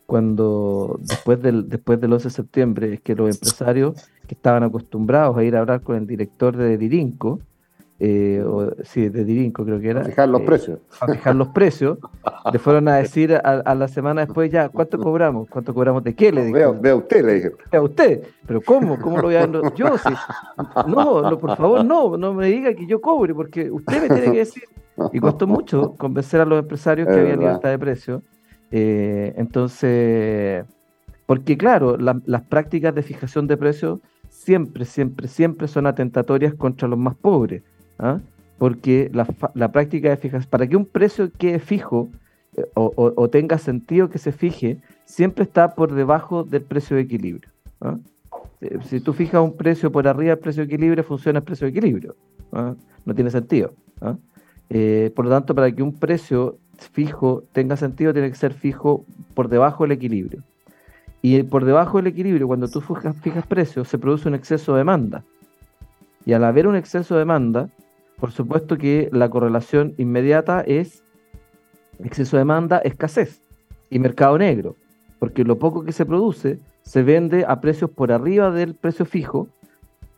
cuando 0.07 0.99
después 1.03 1.43
del, 1.43 1.69
después 1.69 2.01
del 2.01 2.15
11 2.15 2.29
de 2.29 2.31
septiembre 2.31 2.95
es 2.95 3.01
que 3.01 3.15
los 3.15 3.35
empresarios 3.35 4.09
que 4.27 4.35
estaban 4.35 4.63
acostumbrados 4.63 5.37
a 5.37 5.45
ir 5.45 5.55
a 5.55 5.61
hablar 5.61 5.83
con 5.83 5.97
el 5.97 6.07
director 6.07 6.57
de 6.57 6.79
Dirinco, 6.79 7.41
eh, 8.01 8.45
o, 8.47 8.71
sí, 8.85 9.09
de 9.09 9.25
Dirinco 9.25 9.65
creo 9.65 9.81
que 9.81 9.91
era. 9.91 10.03
A 10.03 10.05
fijar 10.05 10.29
los 10.29 10.43
eh, 10.43 10.45
precios. 10.45 10.79
A 11.01 11.07
fijar 11.09 11.35
los 11.35 11.49
precios. 11.49 11.99
le 12.53 12.59
fueron 12.59 12.87
a 12.89 12.97
decir 12.97 13.35
a, 13.35 13.75
la 13.75 13.89
semana 13.89 14.25
después 14.25 14.53
ya, 14.53 14.69
¿cuánto 14.69 14.99
cobramos? 14.99 15.49
¿Cuánto 15.49 15.75
cobramos 15.75 16.05
de 16.05 16.15
qué? 16.15 16.31
Le 16.31 16.45
dijeron. 16.45 16.81
Vea, 16.81 16.95
usted, 16.95 17.25
le 17.25 17.35
dijeron. 17.35 17.59
Vea 17.73 17.83
usted. 17.83 18.23
¿Pero 18.47 18.61
cómo? 18.61 18.99
¿Cómo 19.01 19.17
lo 19.17 19.25
voy 19.25 19.35
a 19.35 19.47
dar? 19.47 19.75
Yo 19.75 19.99
sí. 19.99 20.09
No, 20.87 21.39
por 21.39 21.57
favor, 21.57 21.85
no, 21.85 22.17
no 22.17 22.35
me 22.35 22.47
diga 22.47 22.73
que 22.75 22.87
yo 22.87 23.01
cobre, 23.01 23.35
porque 23.35 23.71
usted 23.71 24.03
me 24.03 24.09
tiene 24.09 24.33
que 24.33 24.39
decir. 24.39 24.65
Y 25.13 25.21
costó 25.21 25.47
mucho 25.47 25.95
convencer 25.97 26.41
a 26.41 26.45
los 26.45 26.61
empresarios 26.61 27.09
que 27.09 27.15
había 27.15 27.37
libertad 27.37 27.71
de 27.71 27.79
precio. 27.79 28.23
Eh, 28.71 29.35
entonces, 29.37 30.65
porque 31.27 31.57
claro, 31.57 31.97
las 31.99 32.43
prácticas 32.43 32.95
de 32.95 33.03
fijación 33.03 33.47
de 33.47 33.57
precios 33.57 34.01
siempre, 34.29 34.85
siempre, 34.85 35.27
siempre 35.27 35.69
son 35.69 35.87
atentatorias 35.87 36.55
contra 36.55 36.87
los 36.87 36.99
más 36.99 37.15
pobres. 37.15 37.63
¿Ah? 37.99 38.21
porque 38.59 39.11
la, 39.13 39.73
práctica 39.73 40.11
de 40.11 40.17
fijación, 40.17 40.51
para 40.51 40.67
que 40.67 40.77
un 40.77 40.85
precio 40.85 41.31
quede 41.39 41.61
fijo 41.61 42.09
eh, 42.57 42.67
o, 42.75 43.29
tenga 43.31 43.57
sentido 43.59 44.11
que 44.11 44.19
se 44.19 44.33
fije, 44.33 44.79
siempre 45.05 45.45
está 45.45 45.75
por 45.75 45.95
debajo 45.95 46.43
del 46.43 46.63
precio 46.63 46.97
de 46.97 47.03
equilibrio. 47.03 47.51
¿ah? 47.81 47.97
Eh, 48.61 48.79
si 48.85 49.01
tú 49.01 49.13
fijas 49.13 49.41
un 49.41 49.57
precio 49.57 49.93
por 49.93 50.09
arriba 50.09 50.31
del 50.31 50.39
precio 50.39 50.67
de 50.67 50.75
equilibrio, 50.75 51.05
funciona 51.05 51.39
el 51.39 51.45
precio 51.45 51.67
de 51.67 51.71
equilibrio. 51.71 52.17
¿ah? 52.53 52.75
No 53.05 53.15
tiene 53.15 53.31
sentido. 53.31 53.73
Eh, 54.71 55.13
por 55.15 55.25
lo 55.25 55.31
tanto, 55.31 55.55
para 55.55 55.71
que 55.71 55.83
un 55.83 55.95
precio 55.95 56.59
fijo 56.93 57.45
tenga 57.53 57.77
sentido, 57.77 58.13
tiene 58.13 58.29
que 58.29 58.37
ser 58.37 58.53
fijo 58.53 59.05
por 59.35 59.49
debajo 59.49 59.85
del 59.85 59.93
equilibrio. 59.93 60.43
Y 61.23 61.43
por 61.45 61.65
debajo 61.65 61.99
del 61.99 62.09
equilibrio, 62.09 62.49
cuando 62.49 62.69
tú 62.69 62.81
fijas, 62.81 63.17
fijas 63.21 63.47
precios, 63.47 63.89
se 63.89 63.99
produce 63.99 64.29
un 64.29 64.35
exceso 64.35 64.73
de 64.73 64.79
demanda. 64.79 65.25
Y 66.25 66.33
al 66.33 66.45
haber 66.45 66.67
un 66.67 66.77
exceso 66.77 67.15
de 67.15 67.21
demanda, 67.21 67.71
por 68.19 68.33
supuesto 68.33 68.77
que 68.77 69.09
la 69.13 69.31
correlación 69.31 69.95
inmediata 69.97 70.61
es 70.61 71.05
exceso 72.03 72.37
de 72.37 72.41
demanda, 72.41 72.79
escasez 72.79 73.43
y 73.91 73.99
mercado 73.99 74.39
negro, 74.39 74.77
porque 75.19 75.45
lo 75.45 75.59
poco 75.59 75.85
que 75.85 75.93
se 75.93 76.07
produce 76.07 76.59
se 76.83 77.03
vende 77.03 77.45
a 77.47 77.61
precios 77.61 77.91
por 77.91 78.13
arriba 78.13 78.51
del 78.51 78.75
precio 78.75 79.05
fijo, 79.05 79.49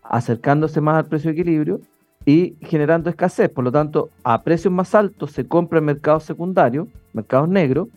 acercándose 0.03 0.81
más 0.81 0.97
al 0.97 1.07
precio 1.07 1.29
de 1.33 1.41
equilibrio 1.41 1.81
y 2.25 2.57
generando 2.63 3.11
escasez. 3.11 3.49
Por 3.49 3.65
lo 3.65 3.73
tanto, 3.73 4.11
a 4.25 4.43
precios 4.43 4.73
más 4.73 4.95
altos 4.95 5.33
se 5.33 5.47
compra 5.47 5.79
en 5.79 5.87
mercados 5.87 6.25
secundarios, 6.25 6.89
mercados 7.13 7.49
negros, 7.49 7.89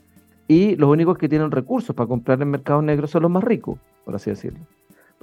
y 0.47 0.75
los 0.75 0.89
únicos 0.89 1.17
que 1.17 1.29
tienen 1.29 1.51
recursos 1.51 1.95
para 1.95 2.07
comprar 2.07 2.41
en 2.41 2.51
mercados 2.51 2.83
negros 2.83 3.11
son 3.11 3.23
los 3.23 3.31
más 3.31 3.43
ricos, 3.43 3.79
por 4.03 4.15
así 4.15 4.29
decirlo. 4.29 4.59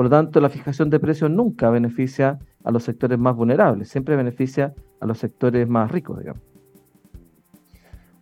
Por 0.00 0.06
lo 0.06 0.10
tanto, 0.16 0.40
la 0.40 0.48
fijación 0.48 0.88
de 0.88 0.98
precios 0.98 1.30
nunca 1.30 1.68
beneficia 1.68 2.38
a 2.64 2.70
los 2.70 2.84
sectores 2.84 3.18
más 3.18 3.36
vulnerables, 3.36 3.90
siempre 3.90 4.16
beneficia 4.16 4.72
a 4.98 5.04
los 5.04 5.18
sectores 5.18 5.68
más 5.68 5.90
ricos, 5.90 6.20
digamos. 6.20 6.40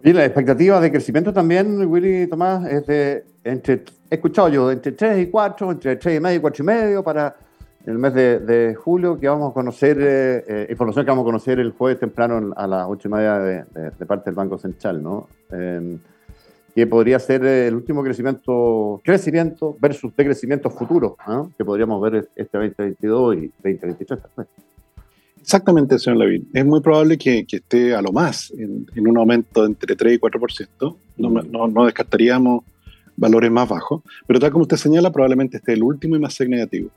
Y 0.02 0.12
la 0.12 0.24
expectativa 0.24 0.80
de 0.80 0.90
crecimiento 0.90 1.32
también, 1.32 1.86
Willy 1.86 2.26
Tomás, 2.26 2.66
es 2.66 2.84
de, 2.84 3.24
entre, 3.44 3.84
he 4.10 4.16
escuchado 4.16 4.48
yo, 4.48 4.72
entre 4.72 4.90
3 4.90 5.20
y 5.20 5.30
4, 5.30 5.70
entre 5.70 5.94
3 5.94 6.16
y 6.16 6.20
medio 6.20 6.38
y 6.38 6.40
4 6.40 6.64
y 6.64 6.66
medio 6.66 7.04
para 7.04 7.36
el 7.86 7.96
mes 7.96 8.12
de, 8.12 8.74
julio, 8.74 9.16
que 9.16 9.28
vamos 9.28 9.52
a 9.52 9.54
conocer, 9.54 9.98
eh, 10.00 10.44
eh, 10.48 10.66
información 10.70 11.04
que 11.04 11.10
vamos 11.12 11.22
a 11.22 11.26
conocer 11.26 11.60
el 11.60 11.70
jueves 11.70 12.00
temprano 12.00 12.54
a 12.56 12.66
las 12.66 12.86
8 12.88 13.06
y 13.06 13.10
media 13.12 13.38
de, 13.38 13.64
de 13.96 14.04
parte 14.04 14.30
del 14.30 14.34
Banco 14.34 14.58
Central, 14.58 15.00
¿no? 15.00 15.28
Que 16.74 16.86
podría 16.86 17.18
ser 17.18 17.44
el 17.44 17.74
último 17.74 18.02
crecimiento, 18.02 19.00
crecimiento 19.04 19.76
versus 19.80 20.14
decrecimiento 20.16 20.70
futuro, 20.70 21.16
que 21.56 21.64
podríamos 21.64 22.00
ver 22.02 22.28
este 22.36 22.58
2022 22.58 23.36
y 23.36 23.46
2023 23.62 24.26
Exactamente, 25.40 25.98
señor 25.98 26.18
Levin. 26.18 26.48
Es 26.52 26.64
muy 26.64 26.80
probable 26.80 27.16
que, 27.16 27.46
esté 27.50 27.94
a 27.94 28.02
lo 28.02 28.12
más 28.12 28.50
en, 28.50 28.86
un 28.96 29.16
aumento 29.16 29.64
entre 29.64 29.96
3 29.96 30.16
y 30.16 30.18
4%. 30.18 30.96
No, 31.16 31.30
mm. 31.30 31.50
no, 31.50 31.68
no, 31.68 31.84
descartaríamos 31.86 32.64
valores 33.16 33.50
más 33.50 33.68
bajos, 33.68 34.02
pero 34.26 34.38
tal 34.38 34.52
como 34.52 34.62
usted 34.62 34.76
señala, 34.76 35.10
probablemente 35.10 35.56
esté 35.56 35.72
el 35.72 35.82
último 35.82 36.16
y 36.16 36.20
más 36.20 36.38
negativo. 36.40 36.90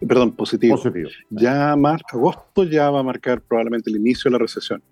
Perdón, 0.00 0.32
positivo. 0.32 0.76
positivo. 0.76 1.10
Ya 1.30 1.76
más, 1.76 2.00
agosto 2.12 2.64
ya 2.64 2.90
va 2.90 3.00
a 3.00 3.02
marcar 3.02 3.40
probablemente 3.40 3.90
el 3.90 3.96
inicio 3.96 4.30
de 4.30 4.32
la 4.32 4.38
recesión. 4.38 4.82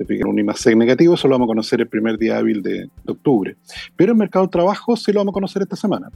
Te 0.00 0.06
fijas, 0.06 0.26
un 0.26 0.38
I 0.38 0.76
negativo, 0.76 1.12
eso 1.12 1.28
lo 1.28 1.34
vamos 1.34 1.44
a 1.44 1.48
conocer 1.48 1.82
el 1.82 1.86
primer 1.86 2.16
día 2.16 2.38
hábil 2.38 2.62
de, 2.62 2.88
octubre. 3.06 3.56
Pero 3.96 4.12
el 4.12 4.18
mercado 4.18 4.46
de 4.46 4.50
trabajo 4.50 4.96
sí 4.96 5.12
lo 5.12 5.20
vamos 5.20 5.32
a 5.32 5.34
conocer 5.34 5.60
esta 5.60 5.76
semana. 5.76 6.10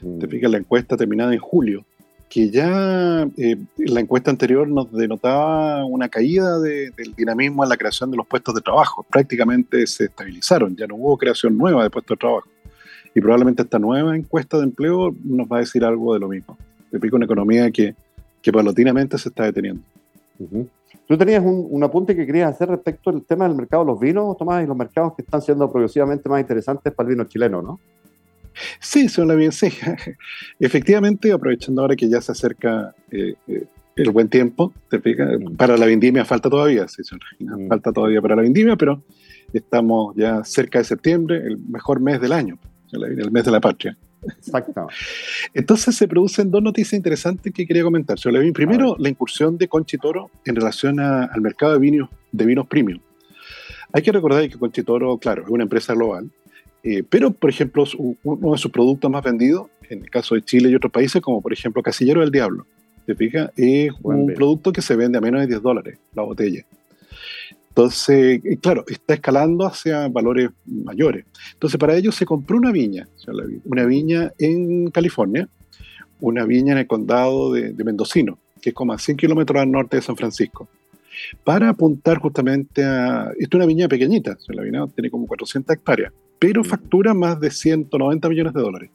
Te 0.00 0.28
mm. 0.28 0.30
fijas, 0.30 0.48
la 0.48 0.58
encuesta 0.58 0.96
terminada 0.96 1.32
en 1.32 1.40
julio, 1.40 1.84
que 2.28 2.50
ya 2.50 3.28
eh, 3.36 3.56
la 3.78 3.98
encuesta 3.98 4.30
anterior 4.30 4.68
nos 4.68 4.92
denotaba 4.92 5.84
una 5.86 6.08
caída 6.08 6.60
del 6.60 6.92
dinamismo 7.16 7.64
en 7.64 7.70
la 7.70 7.76
creación 7.76 8.12
de 8.12 8.16
los 8.16 8.28
puestos 8.28 8.54
de 8.54 8.60
trabajo. 8.60 9.04
Prácticamente 9.10 9.88
se 9.88 10.04
estabilizaron, 10.04 10.76
ya 10.76 10.86
no 10.86 10.94
hubo 10.94 11.18
creación 11.18 11.58
nueva 11.58 11.82
de 11.82 11.90
puestos 11.90 12.16
de 12.16 12.20
trabajo. 12.20 12.48
Y 13.12 13.20
probablemente 13.20 13.62
esta 13.62 13.80
nueva 13.80 14.14
encuesta 14.14 14.56
de 14.56 14.62
empleo 14.62 15.12
nos 15.24 15.48
va 15.48 15.56
a 15.56 15.60
decir 15.60 15.84
algo 15.84 16.14
de 16.14 16.20
lo 16.20 16.28
mismo. 16.28 16.56
Te 16.92 17.00
pico 17.00 17.16
una 17.16 17.24
economía 17.24 17.72
que, 17.72 17.96
que 18.40 18.52
paulatinamente 18.52 19.18
se 19.18 19.30
está 19.30 19.46
deteniendo. 19.46 19.82
Tú 21.10 21.18
tenías 21.18 21.42
un, 21.44 21.82
apunte 21.82 22.14
que 22.14 22.24
querías 22.24 22.54
hacer 22.54 22.68
respecto 22.68 23.10
al 23.10 23.24
tema 23.24 23.48
del 23.48 23.56
mercado 23.56 23.82
de 23.82 23.90
los 23.90 23.98
vinos, 23.98 24.36
Tomás, 24.38 24.62
y 24.62 24.68
los 24.68 24.76
mercados 24.76 25.14
que 25.16 25.22
están 25.22 25.42
siendo 25.42 25.68
progresivamente 25.68 26.28
más 26.28 26.40
interesantes 26.40 26.94
para 26.94 27.08
el 27.08 27.16
vino 27.16 27.24
chileno, 27.24 27.60
¿no? 27.60 27.80
Sí, 28.78 29.08
suena 29.08 29.34
bien, 29.34 29.50
sí. 29.50 29.72
Efectivamente, 30.60 31.32
aprovechando 31.32 31.82
ahora 31.82 31.96
que 31.96 32.08
ya 32.08 32.20
se 32.20 32.30
acerca 32.30 32.94
eh, 33.10 33.34
eh, 33.48 33.66
el 33.96 34.10
buen 34.12 34.28
tiempo, 34.28 34.72
¿te 34.88 34.98
mm. 34.98 35.56
para 35.56 35.76
la 35.76 35.86
vendimia 35.86 36.24
falta 36.24 36.48
todavía, 36.48 36.86
sí, 36.86 37.02
mm. 37.40 37.66
falta 37.66 37.90
todavía 37.90 38.22
para 38.22 38.36
la 38.36 38.42
vendimia, 38.42 38.76
pero 38.76 39.02
estamos 39.52 40.14
ya 40.14 40.44
cerca 40.44 40.78
de 40.78 40.84
septiembre, 40.84 41.38
el 41.38 41.58
mejor 41.58 41.98
mes 41.98 42.20
del 42.20 42.30
año, 42.30 42.56
el 42.92 43.32
mes 43.32 43.44
de 43.44 43.50
la 43.50 43.60
patria. 43.60 43.98
Exacto. 44.22 44.88
Entonces 45.54 45.96
se 45.96 46.08
producen 46.08 46.50
dos 46.50 46.62
noticias 46.62 46.94
interesantes 46.94 47.52
que 47.52 47.66
quería 47.66 47.82
comentar. 47.82 48.18
Primero, 48.52 48.96
la 48.98 49.08
incursión 49.08 49.58
de 49.58 49.68
Conchitoro 49.68 50.30
en 50.44 50.56
relación 50.56 51.00
al 51.00 51.40
mercado 51.40 51.72
de 51.72 51.78
vinos, 51.78 52.10
de 52.32 52.44
vinos 52.44 52.66
premium. 52.66 53.00
Hay 53.92 54.02
que 54.02 54.12
recordar 54.12 54.48
que 54.48 54.58
Conchitoro, 54.58 55.18
claro, 55.18 55.44
es 55.44 55.48
una 55.48 55.64
empresa 55.64 55.94
global, 55.94 56.30
eh, 56.82 57.02
pero, 57.08 57.30
por 57.30 57.50
ejemplo, 57.50 57.84
uno 58.22 58.52
de 58.52 58.58
sus 58.58 58.70
productos 58.70 59.10
más 59.10 59.22
vendidos, 59.22 59.68
en 59.88 60.02
el 60.02 60.10
caso 60.10 60.34
de 60.34 60.42
Chile 60.42 60.70
y 60.70 60.74
otros 60.74 60.92
países, 60.92 61.20
como 61.20 61.42
por 61.42 61.52
ejemplo 61.52 61.82
Casillero 61.82 62.20
del 62.20 62.30
Diablo, 62.30 62.66
¿te 63.06 63.14
fijas? 63.14 63.50
Es 63.56 63.90
un 64.02 64.32
producto 64.34 64.72
que 64.72 64.82
se 64.82 64.96
vende 64.96 65.18
a 65.18 65.20
menos 65.20 65.40
de 65.40 65.48
10 65.48 65.62
dólares 65.62 65.98
la 66.14 66.22
botella. 66.22 66.64
Entonces, 67.70 68.40
eh, 68.44 68.58
claro, 68.60 68.84
está 68.88 69.14
escalando 69.14 69.64
hacia 69.64 70.08
valores 70.08 70.50
mayores. 70.66 71.24
Entonces, 71.52 71.78
para 71.78 71.96
ello 71.96 72.10
se 72.10 72.26
compró 72.26 72.56
una 72.56 72.72
viña, 72.72 73.08
una 73.64 73.84
viña 73.84 74.32
en 74.38 74.90
California, 74.90 75.48
una 76.20 76.44
viña 76.44 76.72
en 76.72 76.78
el 76.78 76.86
condado 76.86 77.52
de, 77.52 77.72
Mendocino, 77.84 78.38
que 78.60 78.70
es 78.70 78.74
como 78.74 78.92
a 78.92 78.98
100 78.98 79.16
kilómetros 79.16 79.60
al 79.60 79.70
norte 79.70 79.96
de 79.96 80.02
San 80.02 80.16
Francisco, 80.16 80.68
para 81.44 81.68
apuntar 81.68 82.18
justamente 82.18 82.84
a... 82.84 83.30
Esto 83.38 83.56
es 83.56 83.60
una 83.60 83.66
viña 83.66 83.88
pequeñita, 83.88 84.36
la 84.48 84.62
viña 84.62 84.86
tiene 84.88 85.10
como 85.10 85.28
400 85.28 85.76
hectáreas, 85.76 86.12
pero 86.40 86.62
mm. 86.62 86.64
factura 86.64 87.14
más 87.14 87.38
de 87.38 87.50
190 87.52 88.28
millones 88.28 88.52
de 88.52 88.60
dólares. 88.60 88.90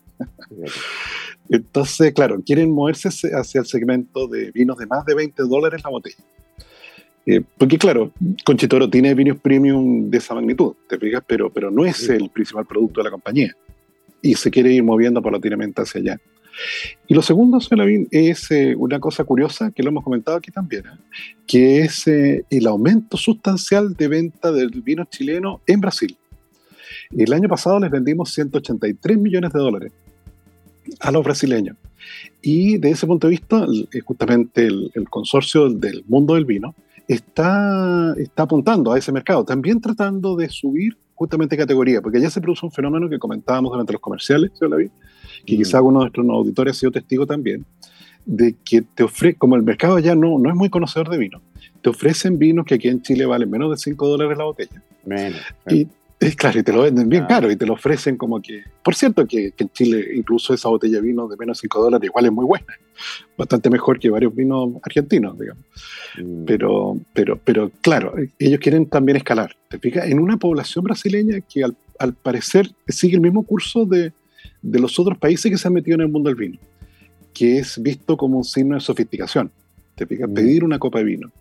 Entonces, 1.50 2.14
claro, 2.14 2.42
quieren 2.46 2.72
moverse 2.72 3.10
hacia 3.10 3.62
el 3.62 3.66
segmento 3.66 4.28
de 4.28 4.52
vinos 4.52 4.78
de 4.78 4.88
más 4.88 5.06
de 5.06 5.16
20 5.16 5.44
dólares 5.44 5.82
la 5.84 5.92
botella. 5.92 6.18
Eh, 7.26 7.42
porque 7.58 7.78
claro, 7.78 8.12
Conchitoro 8.44 8.90
tiene 8.90 9.14
vinos 9.16 9.38
premium 9.40 10.10
de 10.10 10.18
esa 10.20 10.36
magnitud, 10.36 10.74
te 10.88 10.98
fijas, 11.00 11.24
pero, 11.26 11.50
pero 11.50 11.72
no 11.72 11.86
es 11.86 12.08
el 12.10 12.30
principal 12.30 12.66
producto 12.66 13.00
de 13.00 13.06
la 13.06 13.12
compañía. 13.12 13.56
Y 14.22 14.36
se 14.36 14.52
quiere 14.52 14.72
ir 14.72 14.84
moviendo 14.84 15.22
paulatinamente 15.22 15.82
hacia 15.82 16.02
allá. 16.02 16.22
Y 17.08 17.14
lo 17.14 17.22
segundo, 17.22 17.60
es 18.12 18.52
eh, 18.52 18.76
una 18.78 19.00
cosa 19.00 19.24
curiosa 19.24 19.72
que 19.72 19.84
lo 19.84 19.90
hemos 19.90 20.04
comentado 20.04 20.38
aquí 20.38 20.52
también, 20.52 20.86
¿eh? 20.86 21.00
que 21.46 21.82
es 21.82 22.08
el 22.08 22.68
aumento 22.68 23.18
sustancial 23.18 23.94
de 23.96 24.08
venta 24.08 24.52
del 24.52 24.70
vino 24.70 25.04
chileno 25.06 25.62
en 25.68 25.82
Brasil. 25.82 26.16
El 27.16 27.34
año 27.34 27.50
pasado 27.50 27.80
les 27.80 27.92
vendimos 27.92 28.32
183 28.34 29.18
millones 29.18 29.52
de 29.52 29.60
dólares 29.60 29.92
a 31.00 31.12
los 31.12 31.24
brasileños. 31.24 31.76
Y 32.42 32.78
de 32.78 32.92
ese 32.92 33.06
punto 33.08 33.28
de 33.28 33.32
vista, 33.32 33.66
justamente 34.06 34.68
el 34.68 35.10
consorcio 35.10 35.70
del 35.70 36.06
mundo 36.08 36.36
del 36.36 36.46
vino 36.46 36.76
está, 37.08 38.14
está 38.18 38.44
apuntando 38.44 38.92
a 38.92 38.98
ese 38.98 39.12
mercado, 39.12 39.44
también 39.44 39.82
tratando 39.82 40.36
de 40.36 40.50
subir 40.50 40.98
justamente 41.14 41.56
categoría, 41.56 42.02
porque 42.02 42.20
ya 42.20 42.30
se 42.30 42.42
produce 42.42 42.66
un 42.66 42.72
fenómeno 42.72 43.10
que 43.10 43.20
comentábamos 43.20 43.72
durante 43.72 43.94
los 43.94 44.02
comerciales, 44.02 44.52
la 44.62 44.76
vi, 44.76 44.90
que 45.46 45.56
mm. 45.56 45.58
quizá 45.58 45.82
uno 45.82 46.00
de 46.00 46.06
nuestros 46.06 46.30
auditores 46.30 46.76
ha 46.76 46.80
sido 46.80 46.92
testigo 46.92 47.26
también, 47.26 47.66
de 48.26 48.56
que 48.66 48.82
te 48.82 49.04
ofrece, 49.04 49.38
como 49.38 49.56
el 49.56 49.64
mercado 49.64 50.00
ya 50.00 50.16
no, 50.16 50.38
no 50.40 50.50
es 50.50 50.56
muy 50.56 50.70
conocedor 50.70 51.10
de 51.10 51.18
vino, 51.18 51.42
te 51.82 51.90
ofrecen 51.90 52.38
vinos 52.38 52.66
que 52.66 52.76
aquí 52.76 52.90
en 52.90 53.02
Chile 53.02 53.26
valen 53.26 53.50
menos 53.50 53.72
de 53.72 53.78
5 53.78 54.08
dólares 54.08 54.38
la 54.38 54.44
botella. 54.44 54.82
Menos. 55.06 55.40
Y, 55.70 55.88
es 56.28 56.36
claro, 56.36 56.60
y 56.60 56.64
te 56.64 56.74
lo 56.74 56.82
venden 56.82 57.10
bien 57.10 57.26
caro 57.26 57.52
y 57.52 57.56
te 57.56 57.66
lo 57.66 57.74
ofrecen 57.74 58.18
como 58.18 58.42
que. 58.42 58.64
Por 58.84 58.96
cierto, 58.96 59.26
que, 59.26 59.54
en 59.58 59.70
Chile 59.70 60.06
incluso 60.16 60.54
esa 60.54 60.70
botella 60.70 60.98
de 60.98 61.02
vino 61.02 61.28
de 61.28 61.38
menos 61.38 61.58
de 61.58 61.62
5 61.62 61.84
dólares 61.84 62.08
igual 62.08 62.26
es 62.26 62.32
muy 62.32 62.46
buena. 62.46 62.66
Bastante 63.38 63.70
mejor 63.70 64.00
que 64.00 64.10
varios 64.10 64.36
vinos 64.36 64.76
argentinos, 64.84 65.38
digamos. 65.38 65.64
Mm. 66.18 66.46
Pero, 66.46 66.98
pero, 67.14 67.40
pero 67.44 67.72
claro, 67.82 68.14
ellos 68.40 68.60
quieren 68.60 68.88
también 68.88 69.18
escalar. 69.18 69.56
¿Te 69.70 69.80
fijas? 69.80 70.08
En 70.08 70.20
una 70.20 70.38
población 70.38 70.84
brasileña 70.84 71.42
que 71.42 71.64
al, 71.64 71.76
al 72.00 72.14
parecer 72.14 72.72
sigue 72.88 73.16
el 73.16 73.22
mismo 73.22 73.44
curso 73.44 73.86
de, 73.86 74.14
de, 74.62 74.80
los 74.80 75.00
otros 75.00 75.18
países 75.18 75.52
que 75.52 75.58
se 75.58 75.68
han 75.68 75.74
metido 75.74 75.96
en 75.96 76.02
el 76.02 76.10
mundo 76.10 76.30
del 76.30 76.38
vino, 76.38 76.60
que 77.34 77.60
es 77.60 77.82
visto 77.82 78.18
como 78.18 78.38
un 78.38 78.44
signo 78.44 78.76
de 78.76 78.82
sofisticación. 78.82 79.52
¿Te 79.96 80.06
fijas? 80.06 80.30
Mm. 80.30 80.34
Pedir 80.34 80.64
una 80.64 80.80
copa 80.80 81.00
de 81.00 81.06
vino 81.06 81.32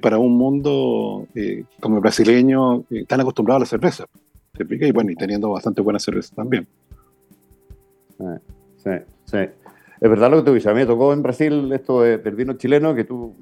para 0.00 0.18
un 0.18 0.36
mundo 0.36 1.26
eh, 1.34 1.64
como 1.80 1.96
el 1.96 2.02
brasileño 2.02 2.84
eh, 2.90 3.04
tan 3.06 3.20
acostumbrado 3.20 3.56
a 3.56 3.60
la 3.60 3.66
cerveza. 3.66 4.06
Y 4.58 4.92
bueno, 4.92 5.10
y 5.10 5.16
teniendo 5.16 5.50
bastante 5.50 5.80
buena 5.80 5.98
cerveza 5.98 6.34
también. 6.34 6.66
Sí, 8.76 8.90
sí. 9.24 9.38
Es 9.38 10.10
verdad 10.10 10.30
lo 10.30 10.38
que 10.38 10.42
tú 10.42 10.54
dices. 10.54 10.68
A 10.68 10.74
mí 10.74 10.80
me 10.80 10.86
tocó 10.86 11.12
en 11.12 11.22
Brasil 11.22 11.72
esto 11.72 12.02
del 12.02 12.34
vino 12.34 12.54
chileno, 12.54 12.94
que 12.94 13.04
tú 13.04 13.34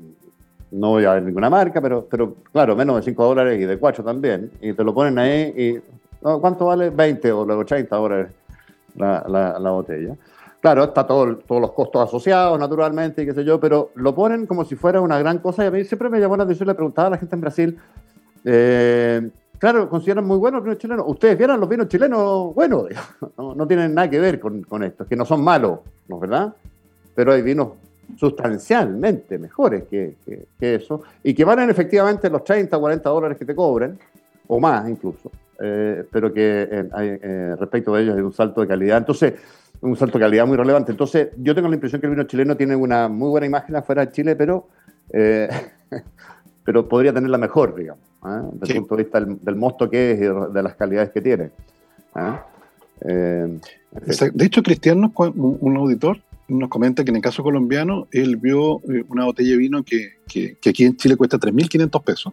no 0.70 0.90
voy 0.90 1.04
a 1.04 1.14
ver 1.14 1.22
ninguna 1.22 1.50
marca, 1.50 1.80
pero, 1.80 2.06
claro, 2.52 2.76
menos 2.76 2.96
de 2.96 3.02
5 3.02 3.24
dólares 3.24 3.60
y 3.60 3.64
de 3.64 3.78
4 3.78 4.04
también. 4.04 4.50
Y 4.60 4.72
te 4.72 4.84
lo 4.84 4.94
ponen 4.94 5.18
ahí 5.18 5.52
y. 5.56 5.80
¿Cuánto 6.20 6.66
vale? 6.66 6.90
20 6.90 7.32
o 7.32 7.40
80 7.40 7.96
dólares 7.96 8.32
la, 8.94 9.24
la, 9.26 9.58
la 9.58 9.70
botella. 9.70 10.16
Claro, 10.60 10.84
está 10.84 11.06
todo, 11.06 11.36
todos 11.38 11.60
los 11.60 11.72
costos 11.72 12.06
asociados, 12.06 12.58
naturalmente, 12.58 13.22
y 13.22 13.26
qué 13.26 13.32
sé 13.32 13.44
yo, 13.44 13.58
pero 13.58 13.90
lo 13.94 14.14
ponen 14.14 14.46
como 14.46 14.64
si 14.64 14.76
fuera 14.76 15.00
una 15.00 15.18
gran 15.18 15.38
cosa. 15.38 15.64
Y 15.64 15.68
a 15.68 15.70
mí 15.70 15.84
siempre 15.84 16.10
me 16.10 16.20
llamó 16.20 16.36
la 16.36 16.44
atención, 16.44 16.68
le 16.68 16.74
preguntaba 16.74 17.08
a 17.08 17.10
la 17.12 17.18
gente 17.18 17.34
en 17.34 17.40
Brasil, 17.40 17.78
eh, 18.44 19.30
claro, 19.58 19.88
consideran 19.88 20.26
muy 20.26 20.36
buenos 20.36 20.58
los 20.58 20.64
vinos 20.64 20.78
chilenos. 20.78 21.04
Ustedes 21.08 21.38
vieran 21.38 21.60
los 21.60 21.68
vinos 21.68 21.88
chilenos 21.88 22.54
buenos, 22.54 22.88
no, 23.38 23.66
tienen 23.66 23.94
nada 23.94 24.10
que 24.10 24.20
ver 24.20 24.38
con, 24.38 24.62
con 24.62 24.82
esto, 24.84 25.06
que 25.06 25.16
no 25.16 25.24
son 25.24 25.42
malos, 25.42 25.80
¿no 26.08 26.16
es 26.16 26.20
verdad? 26.20 26.54
Pero 27.14 27.32
hay 27.32 27.40
vinos 27.40 27.68
sustancialmente 28.18 29.38
mejores 29.38 29.84
que, 29.84 30.16
que, 30.58 30.74
eso, 30.74 31.02
y 31.22 31.32
que 31.32 31.44
valen 31.44 31.70
efectivamente 31.70 32.28
los 32.28 32.44
30, 32.44 32.76
40 32.76 33.08
dólares 33.08 33.38
que 33.38 33.46
te 33.46 33.54
cobren, 33.54 33.98
o 34.46 34.60
más 34.60 34.86
incluso, 34.90 35.30
eh, 35.58 36.04
pero 36.10 36.32
que 36.32 36.68
eh, 36.70 37.56
respecto 37.58 37.94
de 37.94 38.02
ellos 38.02 38.16
hay 38.16 38.22
un 38.22 38.32
salto 38.32 38.60
de 38.60 38.66
calidad. 38.66 38.98
Entonces, 38.98 39.34
un 39.80 39.96
salto 39.96 40.18
de 40.18 40.24
calidad 40.24 40.46
muy 40.46 40.56
relevante. 40.56 40.92
Entonces, 40.92 41.28
yo 41.38 41.54
tengo 41.54 41.68
la 41.68 41.74
impresión 41.74 42.00
que 42.00 42.06
el 42.06 42.12
vino 42.12 42.24
chileno 42.24 42.56
tiene 42.56 42.76
una 42.76 43.08
muy 43.08 43.28
buena 43.30 43.46
imagen 43.46 43.76
afuera 43.76 44.04
de 44.04 44.12
Chile, 44.12 44.36
pero, 44.36 44.68
eh, 45.12 45.48
pero 46.64 46.88
podría 46.88 47.12
tenerla 47.12 47.38
mejor, 47.38 47.74
digamos, 47.74 48.04
¿eh? 48.26 48.48
desde 48.54 48.74
el 48.74 48.80
punto 48.80 48.96
de 48.96 49.02
vista 49.04 49.20
del, 49.20 49.56
mosto 49.56 49.88
que 49.88 50.12
es 50.12 50.18
y 50.18 50.22
de 50.22 50.62
las 50.62 50.74
calidades 50.74 51.10
que 51.10 51.20
tiene. 51.20 51.50
¿eh? 52.16 53.58
de 54.32 54.44
hecho, 54.44 54.62
Cristiano, 54.62 55.12
un 55.16 55.76
auditor, 55.76 56.18
nos 56.48 56.68
comenta 56.68 57.04
que 57.04 57.10
en 57.10 57.16
el 57.16 57.22
caso 57.22 57.42
colombiano, 57.42 58.08
él 58.10 58.36
vio 58.36 58.78
una 59.08 59.24
botella 59.24 59.50
de 59.50 59.56
vino 59.56 59.82
que, 59.82 60.14
que, 60.26 60.56
aquí 60.68 60.84
en 60.84 60.96
Chile 60.96 61.16
cuesta 61.16 61.38
3.500 61.38 62.02
pesos 62.02 62.32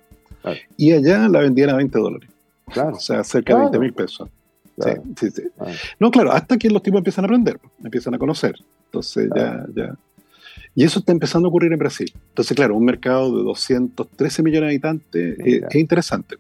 y 0.75 0.91
allá 0.91 1.27
la 1.27 1.41
vendían 1.41 1.69
a 1.69 1.75
20 1.75 1.99
dólares. 1.99 2.29
Claro. 2.71 2.95
O 2.95 2.99
sea, 2.99 3.23
cerca 3.23 3.69
de 3.69 3.77
20 3.77 3.95
pesos. 3.95 4.29
Sí, 4.77 5.31
sí, 5.31 5.43
ah. 5.59 5.71
No, 5.99 6.11
claro, 6.11 6.31
hasta 6.31 6.57
que 6.57 6.69
los 6.69 6.83
tipos 6.83 6.99
empiezan 6.99 7.25
a 7.25 7.27
aprender, 7.27 7.59
empiezan 7.83 8.13
a 8.13 8.19
conocer. 8.19 8.55
Entonces 8.85 9.29
ya, 9.35 9.65
ya. 9.75 9.95
Y 10.75 10.83
eso 10.83 10.99
está 10.99 11.11
empezando 11.11 11.47
a 11.47 11.49
ocurrir 11.49 11.73
en 11.73 11.79
Brasil. 11.79 12.13
Entonces, 12.29 12.55
claro, 12.55 12.75
un 12.75 12.85
mercado 12.85 13.35
de 13.35 13.43
213 13.43 14.43
millones 14.43 14.67
de 14.67 14.73
habitantes 14.75 15.39
es, 15.39 15.75
interesante. 15.75 16.35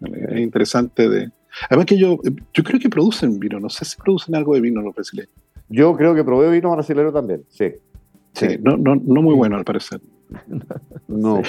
Es 0.00 0.40
interesante 0.40 1.08
de... 1.08 1.30
Además 1.68 1.84
que 1.84 1.98
yo, 1.98 2.18
yo 2.54 2.64
creo 2.64 2.80
que 2.80 2.88
producen 2.88 3.38
vino, 3.38 3.60
no 3.60 3.68
sé 3.68 3.84
si 3.84 3.98
producen 3.98 4.34
algo 4.34 4.54
de 4.54 4.62
vino 4.62 4.80
los 4.80 4.94
brasileños. 4.94 5.30
Yo 5.68 5.94
creo 5.94 6.14
que 6.14 6.24
probé 6.24 6.50
vino 6.50 6.72
brasileño 6.72 7.12
también, 7.12 7.44
sí. 7.50 7.66
Sí, 8.32 8.46
No, 8.62 8.78
no, 8.78 8.96
no 8.96 9.20
muy 9.20 9.34
bueno 9.34 9.56
al 9.56 9.64
parecer. 9.64 10.00
no. 11.08 11.42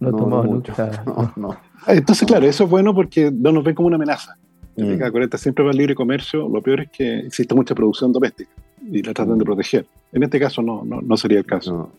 No, 0.00 0.10
no 0.10 0.16
tomamos 0.16 0.46
nunca. 0.46 1.04
No, 1.36 1.56
Entonces, 1.86 2.26
claro, 2.26 2.46
eso 2.46 2.64
es 2.64 2.70
bueno 2.70 2.94
porque 2.94 3.30
no 3.30 3.52
nos 3.52 3.62
ven 3.62 3.74
como 3.74 3.88
una 3.88 3.96
amenaza. 3.96 4.36
Mm. 4.76 5.36
siempre 5.36 5.64
va 5.64 5.70
el 5.70 5.76
libre 5.76 5.94
comercio, 5.94 6.48
lo 6.48 6.62
peor 6.62 6.80
es 6.80 6.90
que 6.90 7.18
existe 7.20 7.54
mucha 7.54 7.74
producción 7.74 8.12
doméstica 8.12 8.50
y 8.90 9.02
la 9.02 9.12
tratan 9.12 9.38
de 9.38 9.44
mm. 9.44 9.46
proteger. 9.46 9.86
En 10.12 10.22
este 10.22 10.40
caso 10.40 10.62
no, 10.62 10.82
no, 10.84 11.16
sería 11.16 11.38
el 11.38 11.46
caso. 11.46 11.90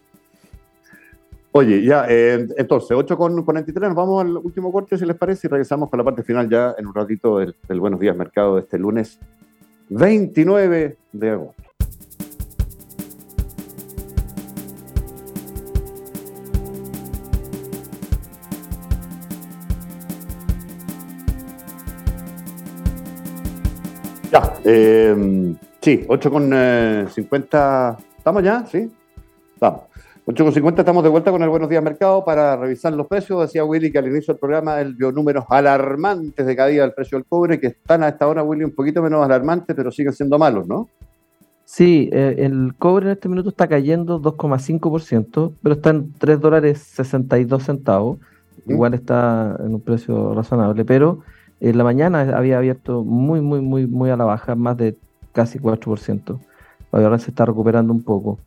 Oye, 1.51 1.84
ya, 1.84 2.05
eh, 2.09 2.47
entonces, 2.57 2.97
8 2.97 3.15
con 3.15 3.43
43, 3.43 3.89
nos 3.89 3.95
vamos 3.95 4.24
al 4.24 4.38
último 4.38 4.71
corte, 4.71 4.97
si 4.97 5.05
les 5.05 5.15
parece, 5.15 5.47
y 5.47 5.49
regresamos 5.49 5.88
con 5.89 5.99
la 5.99 6.03
parte 6.03 6.24
final 6.24 6.49
ya 6.49 6.74
en 6.78 6.88
un 6.88 6.95
ratito 6.95 7.38
del, 7.38 7.55
del 7.67 7.80
Buenos 7.80 7.99
Días 7.99 8.15
Mercado 8.15 8.55
de 8.55 8.61
este 8.61 8.80
lunes 8.80 9.19
29 9.89 10.97
de 11.11 11.30
agosto. 11.30 11.62
Ya, 24.34 24.51
eh, 24.65 25.55
sí, 25.79 26.05
8 26.07 26.31
con 26.31 26.49
eh, 26.55 27.05
50. 27.07 27.97
¿Estamos 28.17 28.43
ya? 28.43 28.65
¿Sí? 28.65 28.91
Estamos. 29.53 29.81
8 30.25 30.43
con 30.43 30.51
50 30.51 30.81
estamos 30.81 31.03
de 31.03 31.09
vuelta 31.09 31.29
con 31.29 31.43
el 31.43 31.49
Buenos 31.49 31.69
Días 31.69 31.84
Mercado 31.84 32.25
para 32.25 32.57
revisar 32.57 32.93
los 32.93 33.05
precios. 33.05 33.41
Decía 33.41 33.63
Willy 33.63 33.91
que 33.91 33.99
al 33.99 34.07
inicio 34.07 34.34
del 34.34 34.39
programa 34.39 34.81
él 34.81 34.95
vio 34.95 35.11
números 35.11 35.45
alarmantes 35.49 36.47
de 36.47 36.55
caída 36.55 36.81
del 36.81 36.93
precio 36.93 37.19
del 37.19 37.25
cobre, 37.25 37.59
que 37.59 37.67
están 37.67 38.01
a 38.01 38.07
esta 38.07 38.27
hora, 38.27 38.41
Willy, 38.41 38.63
un 38.63 38.71
poquito 38.71 39.03
menos 39.03 39.23
alarmantes, 39.23 39.75
pero 39.75 39.91
siguen 39.91 40.13
siendo 40.13 40.39
malos, 40.39 40.65
¿no? 40.65 40.89
Sí, 41.65 42.09
eh, 42.11 42.34
el 42.39 42.73
cobre 42.79 43.05
en 43.05 43.11
este 43.11 43.29
minuto 43.29 43.49
está 43.49 43.67
cayendo 43.67 44.19
2,5%, 44.19 45.53
pero 45.61 45.75
está 45.75 45.91
en 45.91 46.11
3 46.11 46.41
dólares 46.41 46.79
62 46.79 47.61
centavos. 47.61 48.17
Igual 48.65 48.95
está 48.95 49.57
en 49.59 49.75
un 49.75 49.81
precio 49.81 50.34
razonable, 50.34 50.86
pero 50.86 51.19
en 51.70 51.78
la 51.78 51.86
mañana 51.86 52.38
había 52.38 52.57
abierto 52.57 53.03
muy, 53.03 53.39
muy, 53.39 53.61
muy, 53.61 53.88
muy 53.88 54.09
a 54.09 54.18
la 54.18 54.26
baja, 54.26 54.55
más 54.55 54.76
de 54.76 54.97
casi 55.32 55.59
4%. 55.59 56.38
Ahora 56.91 57.18
se 57.18 57.32
está 57.32 57.45
recuperando 57.45 57.93
un 57.93 58.03
poco. 58.03 58.39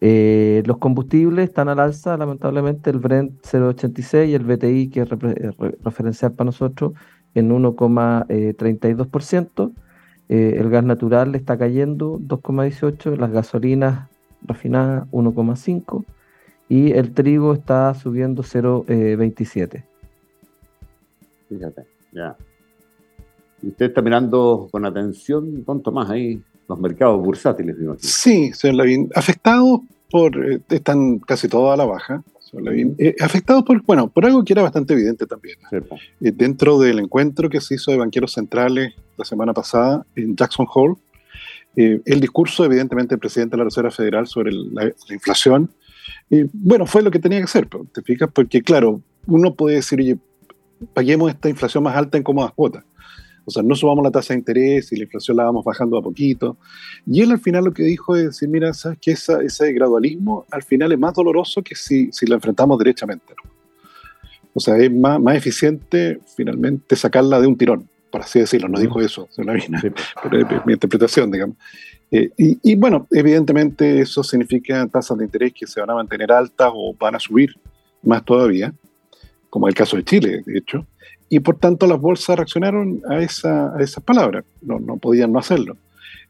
Eh, 0.00 0.64
los 0.66 0.78
combustibles 0.78 1.48
están 1.48 1.68
al 1.68 1.78
alza, 1.78 2.16
lamentablemente, 2.16 2.90
el 2.90 2.98
Brent 2.98 3.40
0,86 3.42 4.28
y 4.28 4.34
el 4.34 4.42
BTI, 4.44 4.90
que 4.90 5.02
es 5.02 5.08
referencial 5.84 6.32
para 6.32 6.46
nosotros, 6.46 6.94
en 7.34 7.50
1,32%. 7.50 9.72
Eh, 10.28 10.56
el 10.58 10.68
gas 10.68 10.82
natural 10.82 11.36
está 11.36 11.56
cayendo 11.56 12.18
2,18, 12.18 13.16
las 13.16 13.30
gasolinas 13.30 14.08
refinadas 14.42 15.08
1,5 15.12 16.04
y 16.68 16.90
el 16.92 17.14
trigo 17.14 17.52
está 17.52 17.94
subiendo 17.94 18.42
0,27. 18.42 19.84
Fíjate, 21.48 21.86
ya. 22.12 22.36
Usted 23.68 23.86
está 23.86 24.02
mirando 24.02 24.68
con 24.70 24.84
atención, 24.84 25.62
¿cuánto 25.64 25.90
más 25.92 26.10
ahí? 26.10 26.40
Los 26.68 26.78
mercados 26.78 27.22
bursátiles, 27.22 27.78
digo 27.78 27.92
aquí. 27.92 28.06
Sí, 28.06 28.52
señor 28.52 28.76
Lavín. 28.76 29.10
Afectados 29.14 29.80
por. 30.10 30.36
eh, 30.52 30.60
están 30.70 31.18
casi 31.18 31.48
todos 31.48 31.72
a 31.72 31.76
la 31.76 31.84
baja, 31.84 32.22
señor 32.40 32.64
Lavín. 32.66 32.94
Eh, 32.98 33.14
afectados 33.20 33.62
por. 33.64 33.82
Bueno, 33.84 34.08
por 34.08 34.24
algo 34.24 34.44
que 34.44 34.52
era 34.54 34.62
bastante 34.62 34.94
evidente 34.94 35.26
también. 35.26 35.58
Eh, 36.20 36.32
dentro 36.34 36.78
del 36.78 36.98
encuentro 37.00 37.48
que 37.50 37.60
se 37.60 37.74
hizo 37.74 37.90
de 37.90 37.98
banqueros 37.98 38.32
centrales 38.32 38.94
la 39.16 39.24
semana 39.24 39.52
pasada 39.52 40.06
en 40.16 40.34
Jackson 40.36 40.66
Hole, 40.74 40.94
el 41.76 42.20
discurso, 42.20 42.64
evidentemente, 42.64 43.14
del 43.14 43.18
presidente 43.20 43.52
de 43.54 43.58
la 43.58 43.64
Reserva 43.64 43.90
Federal 43.90 44.26
sobre 44.28 44.50
el- 44.50 44.72
la, 44.74 44.84
la 44.84 45.14
inflación, 45.14 45.70
bueno, 46.52 46.86
fue 46.86 47.02
lo 47.02 47.10
que 47.10 47.18
tenía 47.18 47.38
que 47.38 47.44
hacer, 47.44 47.68
¿te 47.92 48.00
fijas? 48.02 48.28
Porque, 48.32 48.62
claro, 48.62 49.00
uno 49.26 49.54
puede 49.54 49.76
decir, 49.76 49.98
oye, 50.00 50.16
paguemos 50.92 51.30
esta 51.30 51.48
inflación 51.48 51.82
más 51.84 51.96
alta 51.96 52.16
en 52.16 52.22
cómodas 52.24 52.52
cuotas. 52.52 52.84
O 53.44 53.50
sea, 53.50 53.62
no 53.62 53.74
subamos 53.74 54.02
la 54.04 54.10
tasa 54.10 54.32
de 54.34 54.38
interés 54.38 54.90
y 54.92 54.96
la 54.96 55.04
inflación 55.04 55.36
la 55.36 55.44
vamos 55.44 55.64
bajando 55.64 55.98
a 55.98 56.02
poquito. 56.02 56.56
Y 57.06 57.20
él 57.20 57.30
al 57.30 57.38
final 57.40 57.64
lo 57.64 57.72
que 57.72 57.82
dijo 57.82 58.16
es 58.16 58.24
decir, 58.24 58.48
mira, 58.48 58.72
sabes 58.72 58.98
que 59.00 59.12
esa, 59.12 59.42
ese 59.42 59.72
gradualismo 59.72 60.46
al 60.50 60.62
final 60.62 60.92
es 60.92 60.98
más 60.98 61.14
doloroso 61.14 61.62
que 61.62 61.74
si, 61.74 62.10
si 62.12 62.26
lo 62.26 62.34
enfrentamos 62.34 62.78
derechamente. 62.78 63.34
¿no? 63.42 63.50
O 64.54 64.60
sea, 64.60 64.76
es 64.78 64.90
más, 64.92 65.20
más 65.20 65.36
eficiente 65.36 66.20
finalmente 66.36 66.96
sacarla 66.96 67.40
de 67.40 67.46
un 67.46 67.56
tirón, 67.56 67.88
por 68.10 68.22
así 68.22 68.38
decirlo. 68.38 68.68
No 68.68 68.78
dijo 68.78 69.00
eso, 69.00 69.28
se 69.30 69.44
la 69.44 69.52
vina, 69.52 69.80
Sí. 69.80 69.88
pero 70.22 70.38
es 70.40 70.66
mi 70.66 70.72
interpretación, 70.72 71.30
digamos. 71.30 71.56
Eh, 72.10 72.30
y, 72.38 72.58
y 72.62 72.74
bueno, 72.76 73.08
evidentemente 73.10 74.00
eso 74.00 74.22
significa 74.22 74.86
tasas 74.86 75.18
de 75.18 75.24
interés 75.24 75.52
que 75.52 75.66
se 75.66 75.80
van 75.80 75.90
a 75.90 75.94
mantener 75.94 76.30
altas 76.30 76.70
o 76.72 76.94
van 76.98 77.16
a 77.16 77.18
subir 77.20 77.56
más 78.02 78.24
todavía, 78.24 78.72
como 79.50 79.66
el 79.68 79.74
caso 79.74 79.96
de 79.96 80.04
Chile, 80.04 80.42
de 80.46 80.58
hecho. 80.58 80.86
Y 81.34 81.40
por 81.40 81.58
tanto 81.58 81.88
las 81.88 82.00
bolsas 82.00 82.36
reaccionaron 82.36 83.02
a, 83.08 83.18
esa, 83.18 83.76
a 83.76 83.82
esas 83.82 84.04
palabras, 84.04 84.44
no, 84.62 84.78
no 84.78 84.98
podían 84.98 85.32
no 85.32 85.40
hacerlo. 85.40 85.76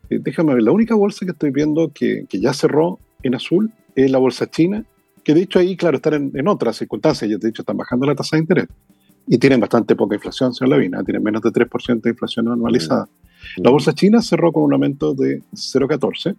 Eh, 0.08 0.18
déjame 0.18 0.54
ver, 0.54 0.62
la 0.62 0.72
única 0.72 0.94
bolsa 0.94 1.26
que 1.26 1.32
estoy 1.32 1.50
viendo 1.50 1.90
que, 1.92 2.24
que 2.26 2.40
ya 2.40 2.54
cerró 2.54 2.98
en 3.22 3.34
azul 3.34 3.70
es 3.94 4.10
la 4.10 4.16
bolsa 4.16 4.48
china, 4.48 4.82
que 5.22 5.34
de 5.34 5.42
hecho 5.42 5.58
ahí, 5.58 5.76
claro, 5.76 5.98
están 5.98 6.14
en, 6.14 6.32
en 6.32 6.48
otras 6.48 6.76
circunstancias, 6.78 7.30
ya 7.30 7.36
de 7.36 7.50
hecho 7.50 7.60
están 7.60 7.76
bajando 7.76 8.06
la 8.06 8.14
tasa 8.14 8.36
de 8.36 8.44
interés. 8.44 8.66
Y 9.26 9.36
tienen 9.36 9.60
bastante 9.60 9.94
poca 9.94 10.14
inflación, 10.14 10.54
señor 10.54 10.70
Lavina, 10.70 11.04
tienen 11.04 11.22
menos 11.22 11.42
de 11.42 11.50
3% 11.50 12.00
de 12.00 12.08
inflación 12.08 12.48
anualizada. 12.48 13.06
La 13.58 13.68
bolsa 13.68 13.92
china 13.92 14.22
cerró 14.22 14.52
con 14.52 14.62
un 14.62 14.72
aumento 14.72 15.12
de 15.12 15.42
0,14, 15.52 16.34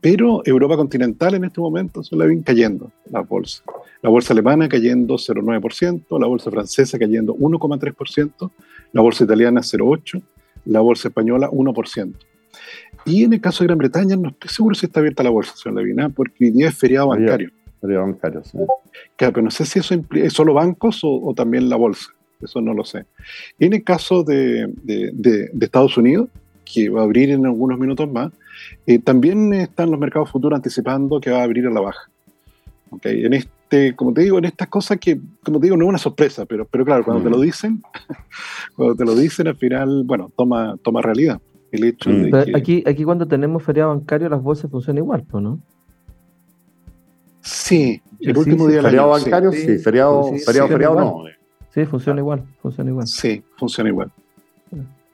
pero 0.00 0.42
Europa 0.44 0.76
continental 0.76 1.34
en 1.34 1.44
este 1.44 1.60
momento 1.60 2.02
se 2.02 2.16
la 2.16 2.26
ven 2.26 2.42
cayendo 2.42 2.90
las 3.10 3.26
bolsas. 3.28 3.62
La 4.02 4.10
bolsa 4.10 4.32
alemana 4.32 4.68
cayendo 4.68 5.14
0,9%, 5.16 6.18
la 6.20 6.26
bolsa 6.26 6.50
francesa 6.50 6.98
cayendo 6.98 7.34
1,3%, 7.34 8.50
la 8.92 9.02
bolsa 9.02 9.24
italiana 9.24 9.60
0,8%, 9.62 10.22
la 10.66 10.80
bolsa 10.80 11.08
española 11.08 11.48
1%. 11.50 12.12
Y 13.04 13.24
en 13.24 13.32
el 13.34 13.40
caso 13.40 13.62
de 13.62 13.68
Gran 13.68 13.78
Bretaña 13.78 14.16
no 14.16 14.30
estoy 14.30 14.50
seguro 14.50 14.74
si 14.74 14.86
está 14.86 15.00
abierta 15.00 15.22
la 15.22 15.30
bolsa, 15.30 15.54
señor 15.56 15.78
Levina, 15.80 16.08
porque 16.08 16.46
hoy 16.46 16.50
día 16.50 16.68
es 16.68 16.76
feriado 16.76 17.10
Feriado. 17.12 17.30
bancario. 17.32 17.50
Sería 17.80 17.98
bancario, 18.00 18.42
sí. 18.44 18.58
Claro, 19.16 19.32
pero 19.34 19.44
no 19.44 19.50
sé 19.50 19.64
si 19.66 19.78
eso 19.78 19.94
impli- 19.94 20.22
es 20.24 20.32
solo 20.32 20.54
bancos 20.54 21.04
o, 21.04 21.10
o 21.22 21.34
también 21.34 21.68
la 21.68 21.76
bolsa. 21.76 22.06
Eso 22.40 22.60
no 22.60 22.74
lo 22.74 22.84
sé. 22.84 23.04
En 23.58 23.74
el 23.74 23.84
caso 23.84 24.24
de, 24.24 24.66
de- 24.82 25.10
de- 25.12 25.50
de 25.52 25.64
Estados 25.66 25.96
Unidos, 25.96 26.28
que 26.64 26.88
va 26.88 27.00
a 27.02 27.04
abrir 27.04 27.30
en 27.30 27.46
algunos 27.46 27.78
minutos 27.78 28.10
más, 28.10 28.32
eh, 28.86 28.98
también 28.98 29.52
están 29.54 29.90
los 29.90 29.98
mercados 30.00 30.30
futuros 30.30 30.56
anticipando 30.56 31.20
que 31.20 31.30
va 31.30 31.40
a 31.40 31.42
abrir 31.44 31.66
a 31.66 31.70
la 31.70 31.80
baja. 31.80 32.10
¿Ok? 32.90 33.06
En 33.06 33.34
este, 33.34 33.94
como 33.96 34.12
te 34.12 34.22
digo, 34.22 34.38
en 34.38 34.44
estas 34.44 34.68
cosas 34.68 34.98
que, 34.98 35.18
como 35.44 35.58
te 35.58 35.66
digo, 35.66 35.76
no 35.76 35.84
es 35.84 35.88
una 35.88 35.98
sorpresa, 35.98 36.44
pero, 36.46 36.64
pero 36.66 36.84
claro, 36.84 37.04
cuando 37.04 37.22
te 37.24 37.30
lo 37.30 37.40
dicen, 37.40 37.82
cuando 38.76 38.94
te 38.94 39.04
lo 39.04 39.14
dicen 39.14 39.48
al 39.48 39.56
final, 39.56 40.04
bueno, 40.04 40.30
toma, 40.36 40.76
toma 40.82 41.02
realidad. 41.02 41.40
El 41.72 41.84
hecho 41.84 42.10
Mm. 42.10 42.22
de 42.22 42.30
Pero 42.30 42.44
que... 42.44 42.56
Aquí, 42.56 42.84
aquí 42.86 43.04
cuando 43.04 43.26
tenemos 43.26 43.62
feriado 43.62 43.90
bancario, 43.90 44.28
las 44.28 44.40
bolsas 44.42 44.70
funcionan 44.70 45.02
igual, 45.02 45.24
pues, 45.28 45.42
¿no? 45.42 45.58
Sí, 47.40 48.00
el 48.20 48.34
Sí, 48.34 48.38
último 48.40 48.64
sí, 48.66 48.72
día 48.72 48.76
del 48.76 48.86
Feriado 48.86 49.14
año, 49.14 49.24
bancario, 49.24 49.52
sí. 49.52 49.58
Sí. 49.58 49.78
Feriado, 49.78 50.22
feriado, 50.44 50.66
sí, 50.68 50.72
feriado 50.72 50.94
no. 51.00 51.22
Sí, 51.70 51.84
funciona 51.84 52.20
igual, 52.20 52.42
funciona 52.60 52.90
igual. 52.90 53.06
Sí, 53.06 53.42
funciona 53.58 53.90
igual. 53.90 54.10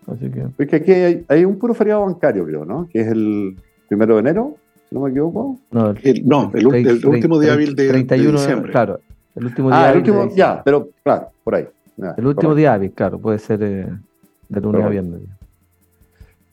Así 0.07 0.31
que, 0.31 0.47
Es 0.59 0.69
que 0.69 0.77
aquí 0.77 0.93
hay, 0.93 1.25
hay 1.29 1.45
un 1.45 1.59
puro 1.59 1.75
feriado 1.75 2.05
bancario, 2.05 2.45
creo, 2.45 2.65
¿no? 2.65 2.89
Que 2.91 3.01
es 3.03 3.07
el 3.09 3.57
primero 3.89 4.15
de 4.15 4.21
enero, 4.21 4.57
si 4.89 4.95
no 4.95 5.03
me 5.03 5.11
equivoco. 5.11 5.59
no, 5.71 5.91
el, 5.91 5.99
El- 6.03 6.27
no, 6.27 6.51
el, 6.55 6.75
el 6.87 7.07
último 7.07 7.39
día 7.39 7.53
hábil 7.55 7.75
de, 7.75 7.85
de 7.85 7.89
31 7.91 8.33
diciembre. 8.41 8.73
Claro, 8.73 9.01
el 9.37 9.45
último 9.47 9.69
día 9.71 9.79
Ah, 9.79 9.83
el 9.85 9.89
hábil 9.91 9.99
último, 10.01 10.27
de 10.27 10.35
ya, 10.35 10.63
pero 10.65 10.89
claro, 11.05 11.29
por 11.45 11.55
ahí. 11.55 11.67
Ya, 11.97 12.15
El 12.17 12.27
último 12.27 12.55
día 12.55 12.75
hábil, 12.75 12.91
claro, 12.93 13.19
puede 13.19 13.39
ser 13.39 13.63
eh, 13.63 13.87
de 14.49 14.61
lunes 14.61 14.85
a 14.85 14.89
viernes. 14.89 15.21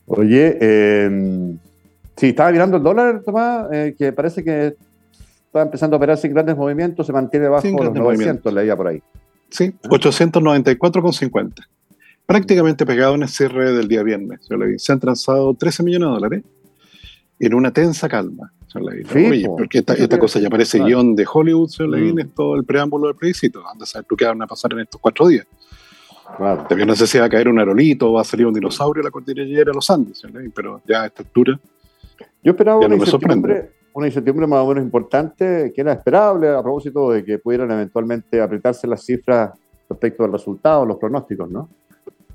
Oye, 0.06 0.58
eh, 0.60 1.56
sí, 2.16 2.28
estaba 2.30 2.52
mirando 2.52 2.78
el 2.78 2.84
dólar, 2.84 3.22
Tomás, 3.24 3.68
eh, 3.72 3.95
que 3.97 4.12
parece 4.12 4.43
que 4.43 4.76
está 5.45 5.62
empezando 5.62 5.95
a 5.95 5.97
operar 5.97 6.18
sin 6.18 6.34
grandes 6.34 6.56
movimientos, 6.58 7.06
se 7.08 7.14
mantiene 7.14 7.47
bajo 7.47 7.66
los 7.68 7.76
grandes 7.78 8.02
900, 8.04 8.04
movimientos. 8.04 8.54
leía 8.54 8.76
por 8.76 8.88
ahí. 8.88 9.02
Sí, 9.50 9.74
894,50. 9.84 11.54
Prácticamente 12.30 12.86
pegado 12.86 13.15
en 13.15 13.23
el 13.23 13.27
cierre 13.27 13.73
del 13.73 13.88
día 13.88 14.03
viernes. 14.03 14.45
señor 14.45 14.59
Levin. 14.59 14.77
Se 14.77 14.91
han 14.91 14.99
transado 14.99 15.51
13 15.55 15.82
millones 15.82 16.09
de 16.09 16.13
dólares 16.13 16.43
en 17.39 17.53
una 17.55 17.73
tensa 17.73 18.07
calma. 18.07 18.53
señor 18.67 18.91
Levin. 18.91 19.07
Sí, 19.07 19.25
Oye, 19.25 19.45
po. 19.47 19.57
porque 19.57 19.80
esta, 19.80 20.19
cosa 20.19 20.39
ya 20.39 20.47
parece 20.47 20.77
Claro. 20.77 20.88
guion 20.89 21.15
de 21.15 21.25
Hollywood, 21.34 21.69
señor 21.69 21.89
Levin, 21.97 22.13
Mm. 22.13 22.19
es 22.19 22.36
todo 22.36 22.55
el 22.55 22.65
preámbulo 22.65 23.07
del 23.07 23.15
plebiscito. 23.15 23.67
Anda 23.67 23.82
a 23.84 23.88
saber 23.88 24.05
tú 24.07 24.15
qué 24.15 24.25
van 24.25 24.39
a 24.43 24.45
pasar 24.45 24.71
en 24.73 24.82
estos 24.82 25.01
cuatro 25.01 25.27
días. 25.27 25.47
Claro. 26.38 26.65
También 26.69 26.88
no 26.88 26.95
sé 26.95 27.07
si 27.07 27.17
va 27.17 27.25
a 27.25 27.30
caer 27.30 27.47
un 27.49 27.57
aerolito 27.57 28.11
o 28.11 28.13
va 28.13 28.21
a 28.21 28.23
salir 28.23 28.45
un 28.45 28.53
dinosaurio 28.53 29.01
a 29.01 29.05
la 29.05 29.09
cordillera 29.09 29.71
de 29.71 29.73
los 29.73 29.89
Andes, 29.89 30.19
señor 30.19 30.36
Levin, 30.36 30.51
pero 30.55 30.84
ya 30.88 31.01
a 31.01 31.05
esta 31.07 31.23
altura. 31.23 31.59
Yo 32.43 32.51
esperaba 32.51 32.77
una 32.77 32.89
no 32.89 32.95
incertidumbre, 32.97 33.71
una 33.93 34.05
incertidumbre 34.05 34.45
más 34.45 34.59
o 34.59 34.67
menos 34.67 34.84
importante, 34.84 35.71
que 35.73 35.82
era 35.82 35.93
esperable 35.93 36.47
a 36.49 36.61
propósito 36.61 37.09
de 37.09 37.25
que 37.25 37.39
pudieran 37.39 37.71
eventualmente 37.71 38.39
apretarse 38.39 38.86
las 38.86 39.03
cifras 39.03 39.49
respecto 39.89 40.23
al 40.23 40.32
resultado, 40.32 40.86
los 40.86 40.97
pronósticos, 40.97 41.49
¿no? 41.49 41.67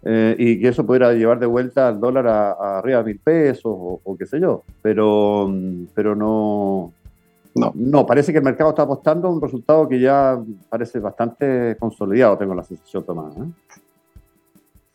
Eh, 0.07 0.37
y 0.39 0.61
que 0.61 0.69
eso 0.69 0.85
pudiera 0.85 1.13
llevar 1.15 1.39
de 1.39 1.47
vuelta 1.47 1.89
al 1.89 1.99
dólar 1.99 2.27
a, 2.27 2.53
a 2.53 2.79
arriba 2.79 2.99
de 2.99 3.05
mil 3.05 3.19
pesos 3.21 3.65
o, 3.67 4.01
o 4.05 4.17
qué 4.17 4.27
sé 4.27 4.39
yo. 4.39 4.63
Pero, 4.83 5.49
mm, 5.49 5.87
pero 5.95 6.15
no, 6.15 6.93
No. 7.55 7.73
no, 7.75 8.05
parece 8.07 8.31
que 8.33 8.39
el 8.39 8.45
mercado 8.45 8.71
está 8.71 8.83
apostando 8.83 9.29
a 9.29 9.31
un 9.31 9.41
resultado 9.41 9.89
que 9.89 9.99
ya 10.01 10.39
parece 10.69 10.99
bastante 10.99 11.77
consolidado, 11.79 12.37
tengo 12.37 12.55
la 12.55 12.65
sensación, 12.65 13.03
Tomás. 13.05 13.35
¿eh? 13.37 13.41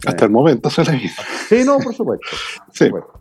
Hasta 0.05 0.25
el 0.25 0.31
momento, 0.31 0.69
señor 0.69 0.93
Levin. 0.93 1.09
Sí, 1.47 1.63
no, 1.65 1.77
por 1.79 1.93
supuesto. 1.93 2.27
Por 2.67 2.75
Sí. 2.75 2.85
supuesto. 2.85 3.13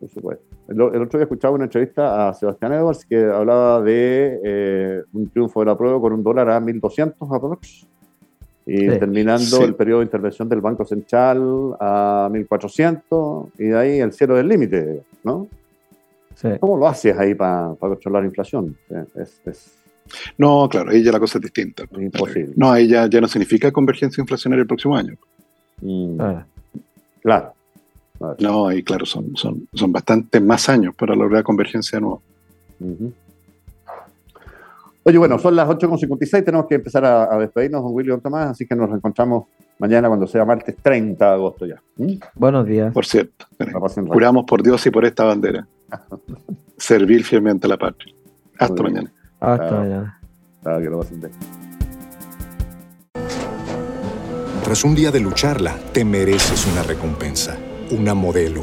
Por 0.00 0.08
supuesto. 0.08 0.44
el, 0.68 0.80
otro 0.80 1.18
día 1.18 1.22
escuchaba 1.24 1.54
una 1.54 1.64
entrevista 1.64 2.28
a 2.28 2.34
Sebastián 2.34 2.72
Edwards 2.72 3.04
que 3.04 3.24
hablaba 3.24 3.82
de 3.82 4.40
eh, 4.44 5.02
un 5.12 5.28
triunfo 5.28 5.60
de 5.60 5.66
la 5.66 5.76
prueba 5.76 6.00
con 6.00 6.12
un 6.12 6.22
dólar 6.22 6.48
a 6.50 6.60
1.200 6.60 7.14
aprox. 7.36 7.86
Y 8.70 8.86
terminando 8.98 9.64
el 9.64 9.74
periodo 9.74 10.00
de 10.00 10.04
intervención 10.04 10.46
del 10.46 10.60
Banco 10.60 10.84
Central 10.84 11.74
a 11.80 12.28
1.400 12.30 13.52
y 13.58 13.64
de 13.64 13.78
ahí 13.78 14.00
el 14.00 14.12
cielo 14.12 14.36
del 14.36 14.46
límite, 14.46 15.04
¿no? 15.24 15.48
¿Cómo 16.60 16.76
lo 16.76 16.86
haces 16.86 17.16
ahí 17.18 17.34
para 17.34 17.74
controlar 17.80 18.22
la 18.22 18.28
inflación? 18.28 18.76
No, 20.36 20.68
claro, 20.68 20.90
ahí 20.90 21.02
ya 21.02 21.12
la 21.12 21.18
cosa 21.18 21.38
es 21.38 21.42
distinta. 21.42 21.84
Imposible. 21.98 22.52
No, 22.56 22.70
ahí 22.70 22.86
ya, 22.88 23.08
no 23.08 23.26
significa 23.28 23.72
convergencia 23.72 24.20
inflacionaria 24.20 24.60
el 24.60 24.68
próximo 24.68 24.94
año. 24.94 25.14
Mm. 25.80 26.20
Ah. 26.20 26.46
Claro. 27.22 27.54
No, 28.38 28.70
y 28.70 28.82
claro, 28.82 29.06
son, 29.06 29.34
son, 29.34 29.66
son 29.72 29.92
bastante 29.92 30.40
más 30.40 30.68
años 30.68 30.94
para 30.94 31.14
lograr 31.14 31.42
convergencia 31.42 32.00
nueva. 32.00 32.18
Oye, 35.08 35.16
bueno, 35.16 35.38
son 35.38 35.56
las 35.56 35.66
8.56, 35.66 36.44
tenemos 36.44 36.66
que 36.66 36.74
empezar 36.74 37.02
a, 37.02 37.38
despedirnos 37.38 37.80
con 37.80 37.94
William 37.94 38.20
Tomás, 38.20 38.50
así 38.50 38.66
que 38.66 38.76
nos 38.76 38.90
encontramos 38.90 39.46
mañana 39.78 40.06
cuando 40.06 40.26
sea 40.26 40.44
martes 40.44 40.76
30 40.82 41.24
de 41.24 41.32
agosto 41.32 41.64
ya. 41.64 41.80
¿Mm? 41.96 42.18
Buenos 42.34 42.66
días. 42.66 42.92
Por 42.92 43.06
cierto, 43.06 43.46
juramos 44.06 44.44
por 44.44 44.62
Dios 44.62 44.84
y 44.86 44.90
por 44.90 45.06
esta 45.06 45.24
bandera. 45.24 45.66
Servir 46.76 47.24
fielmente 47.24 47.66
a 47.66 47.70
la 47.70 47.78
patria. 47.78 48.14
Hasta 48.58 48.82
mañana. 48.82 49.10
Hasta 49.40 49.78
mañana. 49.78 50.20
que 50.62 50.90
lo 50.90 50.98
pasen 50.98 51.20
bien. 51.20 51.32
Tras 54.62 54.84
un 54.84 54.94
día 54.94 55.10
de 55.10 55.20
lucharla, 55.20 55.74
te 55.92 56.04
mereces 56.04 56.70
una 56.70 56.82
recompensa 56.82 57.56
una 57.90 58.14
modelo, 58.14 58.62